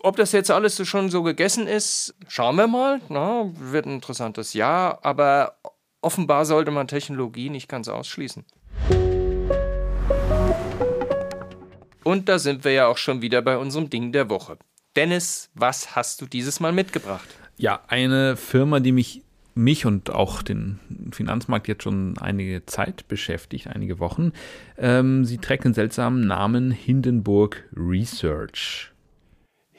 ob 0.01 0.15
das 0.15 0.31
jetzt 0.31 0.49
alles 0.49 0.85
schon 0.87 1.09
so 1.09 1.23
gegessen 1.23 1.67
ist, 1.67 2.15
schauen 2.27 2.55
wir 2.55 2.67
mal. 2.67 3.01
Na, 3.09 3.51
wird 3.55 3.85
ein 3.85 3.95
interessantes 3.95 4.53
Jahr, 4.53 4.99
aber 5.03 5.57
offenbar 6.01 6.45
sollte 6.45 6.71
man 6.71 6.87
Technologie 6.87 7.49
nicht 7.49 7.67
ganz 7.67 7.87
ausschließen. 7.87 8.45
Und 12.03 12.27
da 12.27 12.39
sind 12.39 12.63
wir 12.65 12.71
ja 12.73 12.87
auch 12.87 12.97
schon 12.97 13.21
wieder 13.21 13.41
bei 13.41 13.57
unserem 13.57 13.89
Ding 13.89 14.11
der 14.11 14.29
Woche. 14.29 14.57
Dennis, 14.95 15.49
was 15.53 15.95
hast 15.95 16.21
du 16.21 16.25
dieses 16.25 16.59
Mal 16.59 16.71
mitgebracht? 16.71 17.27
Ja, 17.57 17.81
eine 17.87 18.35
Firma, 18.35 18.79
die 18.79 18.91
mich 18.91 19.23
mich 19.55 19.85
und 19.85 20.09
auch 20.09 20.41
den 20.41 20.79
Finanzmarkt 21.11 21.67
jetzt 21.67 21.83
schon 21.83 22.17
einige 22.17 22.65
Zeit 22.65 23.07
beschäftigt, 23.07 23.67
einige 23.67 23.99
Wochen. 23.99 24.31
Ähm, 24.77 25.25
sie 25.25 25.37
trägt 25.37 25.65
den 25.65 25.73
seltsamen 25.73 26.25
Namen 26.25 26.71
Hindenburg 26.71 27.63
Research. 27.75 28.93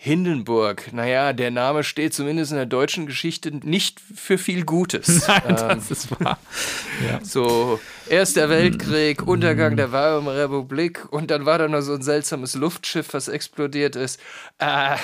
Hindenburg, 0.04 0.92
naja, 0.92 1.32
der 1.32 1.50
Name 1.50 1.82
steht 1.82 2.12
zumindest 2.12 2.52
in 2.52 2.58
der 2.58 2.66
deutschen 2.66 3.06
Geschichte 3.06 3.50
nicht 3.50 4.00
für 4.00 4.36
viel 4.36 4.66
Gutes. 4.66 5.26
Nein, 5.28 5.42
ähm, 5.46 5.56
das 5.56 5.90
ist 5.90 6.10
wahr. 6.20 6.38
Ja. 7.08 7.24
So, 7.24 7.80
Erster 8.08 8.50
Weltkrieg, 8.50 9.24
mm. 9.24 9.28
Untergang 9.28 9.76
der 9.76 9.92
Weimarer 9.92 10.44
Republik 10.44 11.10
und 11.10 11.30
dann 11.30 11.46
war 11.46 11.56
da 11.56 11.68
noch 11.68 11.80
so 11.80 11.94
ein 11.94 12.02
seltsames 12.02 12.54
Luftschiff, 12.54 13.14
was 13.14 13.28
explodiert 13.28 13.96
ist. 13.96 14.20
Äh, 14.58 14.96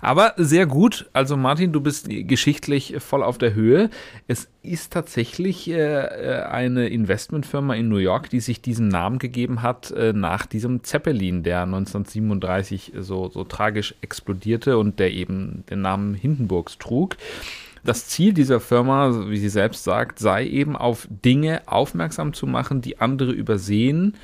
Aber 0.00 0.34
sehr 0.36 0.66
gut. 0.66 1.08
Also 1.12 1.36
Martin, 1.36 1.72
du 1.72 1.80
bist 1.80 2.08
geschichtlich 2.08 2.96
voll 2.98 3.22
auf 3.22 3.38
der 3.38 3.54
Höhe. 3.54 3.90
Es 4.26 4.48
ist 4.62 4.92
tatsächlich 4.92 5.68
äh, 5.68 5.74
äh, 5.74 6.42
eine 6.42 6.88
Investmentfirma 6.88 7.74
in 7.74 7.88
New 7.88 7.98
York, 7.98 8.30
die 8.30 8.40
sich 8.40 8.60
diesen 8.60 8.88
Namen 8.88 9.18
gegeben 9.18 9.62
hat 9.62 9.90
äh, 9.90 10.12
nach 10.12 10.46
diesem 10.46 10.82
Zeppelin, 10.82 11.42
der 11.42 11.62
1937 11.62 12.92
so, 12.98 13.28
so 13.28 13.44
tragisch 13.44 13.94
explodierte 14.00 14.78
und 14.78 14.98
der 14.98 15.12
eben 15.12 15.64
den 15.70 15.82
Namen 15.82 16.14
Hindenburgs 16.14 16.78
trug. 16.78 17.16
Das 17.84 18.08
Ziel 18.08 18.32
dieser 18.32 18.60
Firma, 18.60 19.28
wie 19.28 19.36
sie 19.36 19.50
selbst 19.50 19.84
sagt, 19.84 20.18
sei 20.18 20.46
eben 20.46 20.74
auf 20.74 21.06
Dinge 21.10 21.62
aufmerksam 21.66 22.32
zu 22.32 22.46
machen, 22.46 22.80
die 22.80 22.98
andere 22.98 23.32
übersehen 23.32 24.14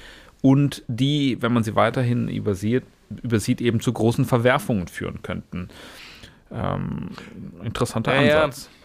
und 0.40 0.82
die, 0.88 1.36
wenn 1.40 1.53
man 1.53 1.62
sie 1.62 1.76
weiterhin 1.76 2.28
übersieht, 2.28 2.84
übersieht 3.22 3.61
eben 3.61 3.80
zu 3.80 3.92
großen 3.92 4.24
Verwerfungen 4.24 4.88
führen 4.88 5.22
könnten. 5.22 5.68
Ähm, 6.52 7.11
interessanter 7.62 8.14
ja, 8.14 8.44
Ansatz. 8.44 8.64
Ja. 8.64 8.80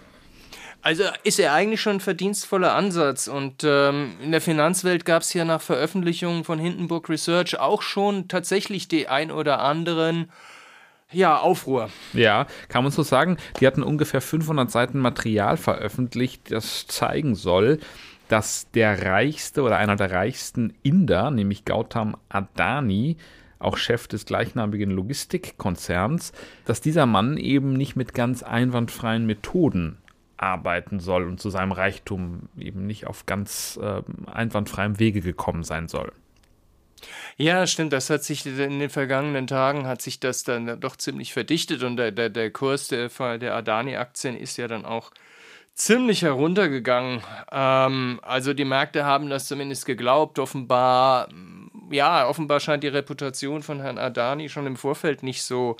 Also 0.81 1.03
ist 1.23 1.39
er 1.39 1.53
eigentlich 1.53 1.81
schon 1.81 1.97
ein 1.97 1.99
verdienstvoller 1.99 2.75
Ansatz. 2.75 3.27
Und 3.27 3.63
ähm, 3.63 4.13
in 4.21 4.31
der 4.31 4.41
Finanzwelt 4.41 5.03
gab 5.03 5.23
es 5.23 5.33
ja 5.33 5.43
nach 5.43 5.61
Veröffentlichungen 5.61 6.43
von 6.43 6.59
Hindenburg 6.59 7.09
Research 7.09 7.57
auch 7.59 7.81
schon 7.81 8.27
tatsächlich 8.27 8.87
die 8.87 9.07
ein 9.07 9.31
oder 9.31 9.61
anderen 9.61 10.31
ja, 11.11 11.39
Aufruhr. 11.39 11.89
Ja, 12.13 12.45
kann 12.69 12.83
man 12.83 12.91
so 12.91 13.01
sagen. 13.01 13.37
Die 13.59 13.65
hatten 13.65 13.81
ungefähr 13.81 14.21
500 14.21 14.69
Seiten 14.69 14.99
Material 14.99 15.57
veröffentlicht, 15.57 16.51
das 16.51 16.85
zeigen 16.85 17.33
soll, 17.33 17.79
dass 18.27 18.69
der 18.71 19.05
reichste 19.05 19.63
oder 19.63 19.77
einer 19.77 19.95
der 19.95 20.11
reichsten 20.11 20.75
Inder, 20.83 21.31
nämlich 21.31 21.65
Gautam 21.65 22.15
Adani, 22.29 23.17
auch 23.65 23.77
Chef 23.77 24.07
des 24.07 24.25
gleichnamigen 24.25 24.91
Logistikkonzerns, 24.91 26.31
dass 26.65 26.81
dieser 26.81 27.05
Mann 27.05 27.37
eben 27.37 27.73
nicht 27.73 27.95
mit 27.95 28.13
ganz 28.13 28.43
einwandfreien 28.43 29.25
Methoden 29.25 29.97
arbeiten 30.37 30.99
soll 30.99 31.27
und 31.27 31.39
zu 31.39 31.49
seinem 31.49 31.71
Reichtum 31.71 32.49
eben 32.57 32.85
nicht 32.85 33.07
auf 33.07 33.25
ganz 33.25 33.79
äh, 33.81 34.01
einwandfreiem 34.31 34.99
Wege 34.99 35.21
gekommen 35.21 35.63
sein 35.63 35.87
soll. 35.87 36.11
Ja, 37.37 37.67
stimmt. 37.67 37.93
Das 37.93 38.09
hat 38.09 38.23
sich 38.23 38.45
in 38.45 38.79
den 38.79 38.89
vergangenen 38.89 39.47
Tagen 39.47 39.87
hat 39.87 40.01
sich 40.01 40.19
das 40.19 40.43
dann 40.43 40.79
doch 40.79 40.95
ziemlich 40.95 41.33
verdichtet 41.33 41.83
und 41.83 41.97
der, 41.97 42.11
der, 42.11 42.29
der 42.29 42.51
Kurs 42.51 42.87
der, 42.87 43.09
der 43.37 43.55
Adani-Aktien 43.55 44.37
ist 44.37 44.57
ja 44.57 44.67
dann 44.67 44.85
auch 44.85 45.11
ziemlich 45.73 46.21
heruntergegangen. 46.21 47.21
Ähm, 47.51 48.19
also 48.23 48.53
die 48.53 48.65
Märkte 48.65 49.05
haben 49.05 49.29
das 49.29 49.47
zumindest 49.47 49.85
geglaubt. 49.85 50.39
Offenbar, 50.39 51.27
ja, 51.89 52.27
offenbar 52.27 52.59
scheint 52.59 52.83
die 52.83 52.89
Reputation 52.89 53.63
von 53.63 53.79
Herrn 53.79 53.97
Adani 53.97 54.49
schon 54.49 54.67
im 54.67 54.75
Vorfeld 54.75 55.23
nicht 55.23 55.43
so 55.43 55.77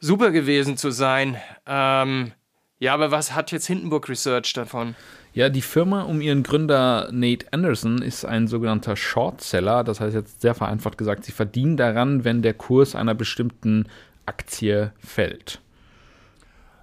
super 0.00 0.30
gewesen 0.30 0.76
zu 0.76 0.90
sein. 0.90 1.36
Ähm, 1.66 2.32
ja, 2.78 2.94
aber 2.94 3.10
was 3.10 3.34
hat 3.34 3.50
jetzt 3.50 3.66
Hindenburg 3.66 4.08
Research 4.08 4.52
davon? 4.52 4.94
Ja, 5.32 5.48
die 5.48 5.62
Firma 5.62 6.02
um 6.02 6.20
ihren 6.20 6.42
Gründer 6.42 7.08
Nate 7.12 7.46
Anderson 7.52 8.02
ist 8.02 8.24
ein 8.24 8.46
sogenannter 8.46 8.96
Shortseller. 8.96 9.84
Das 9.84 10.00
heißt 10.00 10.14
jetzt 10.14 10.40
sehr 10.40 10.54
vereinfacht 10.54 10.98
gesagt, 10.98 11.24
sie 11.24 11.32
verdienen 11.32 11.76
daran, 11.76 12.24
wenn 12.24 12.42
der 12.42 12.54
Kurs 12.54 12.94
einer 12.94 13.14
bestimmten 13.14 13.86
Aktie 14.26 14.92
fällt. 14.98 15.60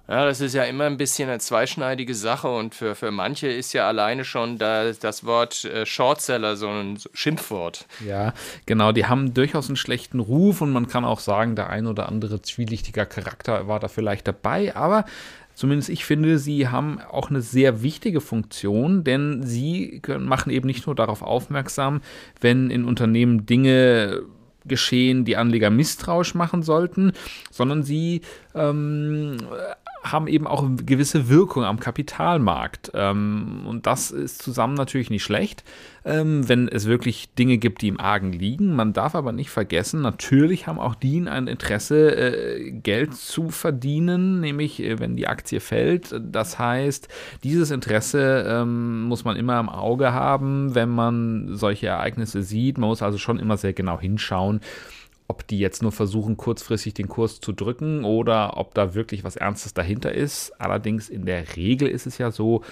Ja, 0.08 0.24
das 0.24 0.40
ist 0.40 0.54
ja 0.54 0.62
immer 0.62 0.84
ein 0.84 0.96
bisschen 0.96 1.28
eine 1.28 1.40
zweischneidige 1.40 2.14
Sache 2.14 2.48
und 2.48 2.74
für, 2.74 2.94
für 2.94 3.10
manche 3.10 3.48
ist 3.48 3.72
ja 3.72 3.88
alleine 3.88 4.24
schon 4.24 4.56
da, 4.56 4.92
das 4.92 5.24
Wort 5.24 5.64
äh, 5.64 5.84
Shortseller 5.84 6.56
so 6.56 6.68
ein 6.68 6.98
Schimpfwort. 7.12 7.86
Ja, 8.06 8.32
genau, 8.66 8.92
die 8.92 9.06
haben 9.06 9.34
durchaus 9.34 9.68
einen 9.68 9.76
schlechten 9.76 10.20
Ruf 10.20 10.60
und 10.60 10.72
man 10.72 10.86
kann 10.86 11.04
auch 11.04 11.18
sagen, 11.18 11.56
der 11.56 11.70
ein 11.70 11.86
oder 11.86 12.08
andere 12.08 12.40
zwielichtiger 12.40 13.04
Charakter 13.04 13.66
war 13.66 13.80
da 13.80 13.88
vielleicht 13.88 14.28
dabei, 14.28 14.74
aber 14.76 15.04
Zumindest 15.56 15.88
ich 15.88 16.04
finde, 16.04 16.38
sie 16.38 16.68
haben 16.68 17.00
auch 17.00 17.30
eine 17.30 17.40
sehr 17.40 17.82
wichtige 17.82 18.20
Funktion, 18.20 19.04
denn 19.04 19.42
sie 19.42 20.00
können, 20.02 20.26
machen 20.26 20.50
eben 20.50 20.66
nicht 20.66 20.84
nur 20.84 20.94
darauf 20.94 21.22
aufmerksam, 21.22 22.02
wenn 22.42 22.68
in 22.68 22.84
Unternehmen 22.84 23.46
Dinge 23.46 24.20
geschehen, 24.66 25.24
die 25.24 25.38
Anleger 25.38 25.70
misstrauisch 25.70 26.34
machen 26.34 26.62
sollten, 26.62 27.12
sondern 27.50 27.84
sie 27.84 28.20
ähm, 28.54 29.38
haben 30.12 30.26
eben 30.26 30.46
auch 30.46 30.62
eine 30.62 30.76
gewisse 30.76 31.28
Wirkung 31.28 31.64
am 31.64 31.80
Kapitalmarkt. 31.80 32.92
Ähm, 32.94 33.62
und 33.66 33.86
das 33.86 34.10
ist 34.10 34.42
zusammen 34.42 34.74
natürlich 34.74 35.10
nicht 35.10 35.22
schlecht, 35.22 35.64
ähm, 36.04 36.48
wenn 36.48 36.68
es 36.68 36.86
wirklich 36.86 37.34
Dinge 37.34 37.58
gibt, 37.58 37.82
die 37.82 37.88
im 37.88 38.00
Argen 38.00 38.32
liegen. 38.32 38.74
Man 38.74 38.92
darf 38.92 39.14
aber 39.14 39.32
nicht 39.32 39.50
vergessen, 39.50 40.02
natürlich 40.02 40.66
haben 40.66 40.78
auch 40.78 40.94
die 40.94 41.16
ein 41.28 41.46
Interesse, 41.46 42.14
äh, 42.16 42.70
Geld 42.72 43.14
zu 43.14 43.50
verdienen, 43.50 44.40
nämlich 44.40 44.82
äh, 44.82 44.98
wenn 44.98 45.16
die 45.16 45.28
Aktie 45.28 45.60
fällt. 45.60 46.14
Das 46.20 46.58
heißt, 46.58 47.08
dieses 47.42 47.70
Interesse 47.70 48.44
ähm, 48.48 49.04
muss 49.04 49.24
man 49.24 49.36
immer 49.36 49.58
im 49.58 49.68
Auge 49.68 50.12
haben, 50.12 50.74
wenn 50.74 50.90
man 50.90 51.56
solche 51.56 51.88
Ereignisse 51.88 52.42
sieht. 52.42 52.78
Man 52.78 52.88
muss 52.88 53.02
also 53.02 53.18
schon 53.18 53.38
immer 53.38 53.56
sehr 53.56 53.72
genau 53.72 54.00
hinschauen 54.00 54.60
ob 55.28 55.46
die 55.46 55.58
jetzt 55.58 55.82
nur 55.82 55.92
versuchen, 55.92 56.36
kurzfristig 56.36 56.94
den 56.94 57.08
Kurs 57.08 57.40
zu 57.40 57.52
drücken 57.52 58.04
oder 58.04 58.56
ob 58.56 58.74
da 58.74 58.94
wirklich 58.94 59.24
was 59.24 59.36
Ernstes 59.36 59.74
dahinter 59.74 60.12
ist. 60.12 60.52
Allerdings 60.60 61.08
in 61.08 61.26
der 61.26 61.56
Regel 61.56 61.88
ist 61.88 62.06
es 62.06 62.18
ja 62.18 62.30
so, 62.30 62.62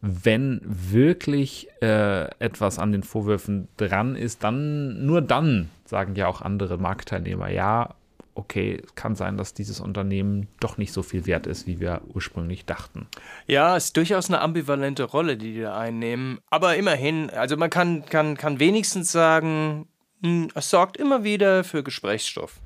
wenn 0.00 0.60
wirklich 0.64 1.68
äh, 1.82 2.24
etwas 2.38 2.78
an 2.78 2.92
den 2.92 3.02
Vorwürfen 3.02 3.68
dran 3.76 4.16
ist, 4.16 4.42
dann 4.42 5.04
nur 5.04 5.20
dann 5.20 5.68
sagen 5.84 6.14
ja 6.16 6.26
auch 6.26 6.40
andere 6.40 6.78
Marktteilnehmer, 6.78 7.50
ja, 7.50 7.94
okay, 8.34 8.80
es 8.82 8.94
kann 8.94 9.14
sein, 9.14 9.36
dass 9.36 9.54
dieses 9.54 9.80
Unternehmen 9.80 10.48
doch 10.60 10.78
nicht 10.78 10.92
so 10.92 11.02
viel 11.02 11.26
wert 11.26 11.46
ist, 11.46 11.66
wie 11.66 11.80
wir 11.80 12.00
ursprünglich 12.14 12.64
dachten. 12.64 13.06
Ja, 13.46 13.76
es 13.76 13.86
ist 13.86 13.96
durchaus 13.96 14.28
eine 14.28 14.40
ambivalente 14.40 15.04
Rolle, 15.04 15.36
die 15.36 15.52
die 15.52 15.60
da 15.60 15.78
einnehmen. 15.78 16.38
Aber 16.48 16.76
immerhin, 16.76 17.28
also 17.30 17.56
man 17.56 17.70
kann, 17.70 18.06
kann, 18.06 18.36
kann 18.36 18.58
wenigstens 18.58 19.12
sagen, 19.12 19.86
es 20.22 20.70
sorgt 20.70 20.98
immer 20.98 21.24
wieder 21.24 21.64
für 21.64 21.82
Gesprächsstoff. 21.82 22.60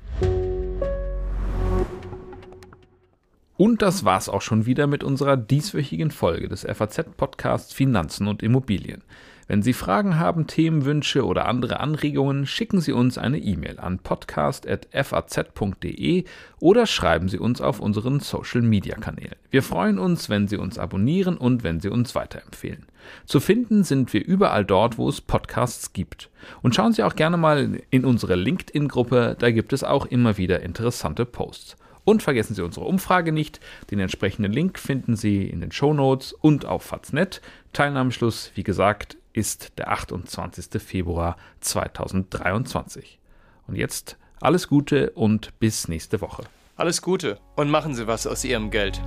Und 3.57 3.81
das 3.81 4.03
war's 4.03 4.27
auch 4.27 4.41
schon 4.41 4.65
wieder 4.65 4.85
mit 4.87 5.03
unserer 5.03 5.37
dieswöchigen 5.37 6.11
Folge 6.11 6.49
des 6.49 6.65
FAZ-Podcasts 6.65 7.73
Finanzen 7.73 8.27
und 8.27 8.43
Immobilien. 8.43 9.03
Wenn 9.47 9.61
Sie 9.61 9.73
Fragen 9.73 10.17
haben, 10.17 10.47
Themenwünsche 10.47 11.23
oder 11.23 11.47
andere 11.47 11.79
Anregungen, 11.79 12.47
schicken 12.47 12.81
Sie 12.81 12.93
uns 12.93 13.19
eine 13.19 13.37
E-Mail 13.37 13.79
an 13.79 13.99
podcast.faz.de 13.99 16.23
oder 16.59 16.87
schreiben 16.87 17.29
Sie 17.29 17.37
uns 17.37 17.61
auf 17.61 17.79
unseren 17.79 18.21
Social-Media-Kanälen. 18.21 19.35
Wir 19.51 19.61
freuen 19.61 19.99
uns, 19.99 20.29
wenn 20.29 20.47
Sie 20.47 20.57
uns 20.57 20.79
abonnieren 20.79 21.37
und 21.37 21.63
wenn 21.63 21.79
Sie 21.79 21.89
uns 21.89 22.15
weiterempfehlen. 22.15 22.87
Zu 23.25 23.39
finden 23.39 23.83
sind 23.83 24.13
wir 24.13 24.25
überall 24.25 24.65
dort, 24.65 24.97
wo 24.97 25.07
es 25.07 25.21
Podcasts 25.21 25.93
gibt. 25.93 26.31
Und 26.63 26.73
schauen 26.73 26.93
Sie 26.93 27.03
auch 27.03 27.15
gerne 27.15 27.37
mal 27.37 27.81
in 27.91 28.03
unsere 28.03 28.33
LinkedIn-Gruppe, 28.33 29.35
da 29.37 29.51
gibt 29.51 29.73
es 29.73 29.83
auch 29.83 30.07
immer 30.07 30.37
wieder 30.37 30.61
interessante 30.61 31.23
Posts. 31.23 31.77
Und 32.03 32.23
vergessen 32.23 32.55
Sie 32.55 32.63
unsere 32.63 32.87
Umfrage 32.87 33.31
nicht. 33.31 33.59
Den 33.91 33.99
entsprechenden 33.99 34.51
Link 34.51 34.79
finden 34.79 35.15
Sie 35.15 35.47
in 35.47 35.61
den 35.61 35.71
Show 35.71 35.93
Notes 35.93 36.33
und 36.33 36.65
auf 36.65 36.81
Faznet. 36.81 37.41
Teilnahmeschluss, 37.73 38.49
wie 38.55 38.63
gesagt, 38.63 39.17
ist 39.35 39.77
der 39.77 39.89
28. 39.89 40.81
Februar 40.81 41.37
2023. 41.59 43.19
Und 43.67 43.75
jetzt 43.75 44.17
alles 44.39 44.67
Gute 44.67 45.11
und 45.11 45.57
bis 45.59 45.87
nächste 45.87 46.21
Woche. 46.21 46.43
Alles 46.75 47.01
Gute 47.01 47.39
und 47.55 47.69
machen 47.69 47.95
Sie 47.95 48.07
was 48.07 48.27
aus 48.27 48.43
Ihrem 48.43 48.69
Geld. 48.69 49.01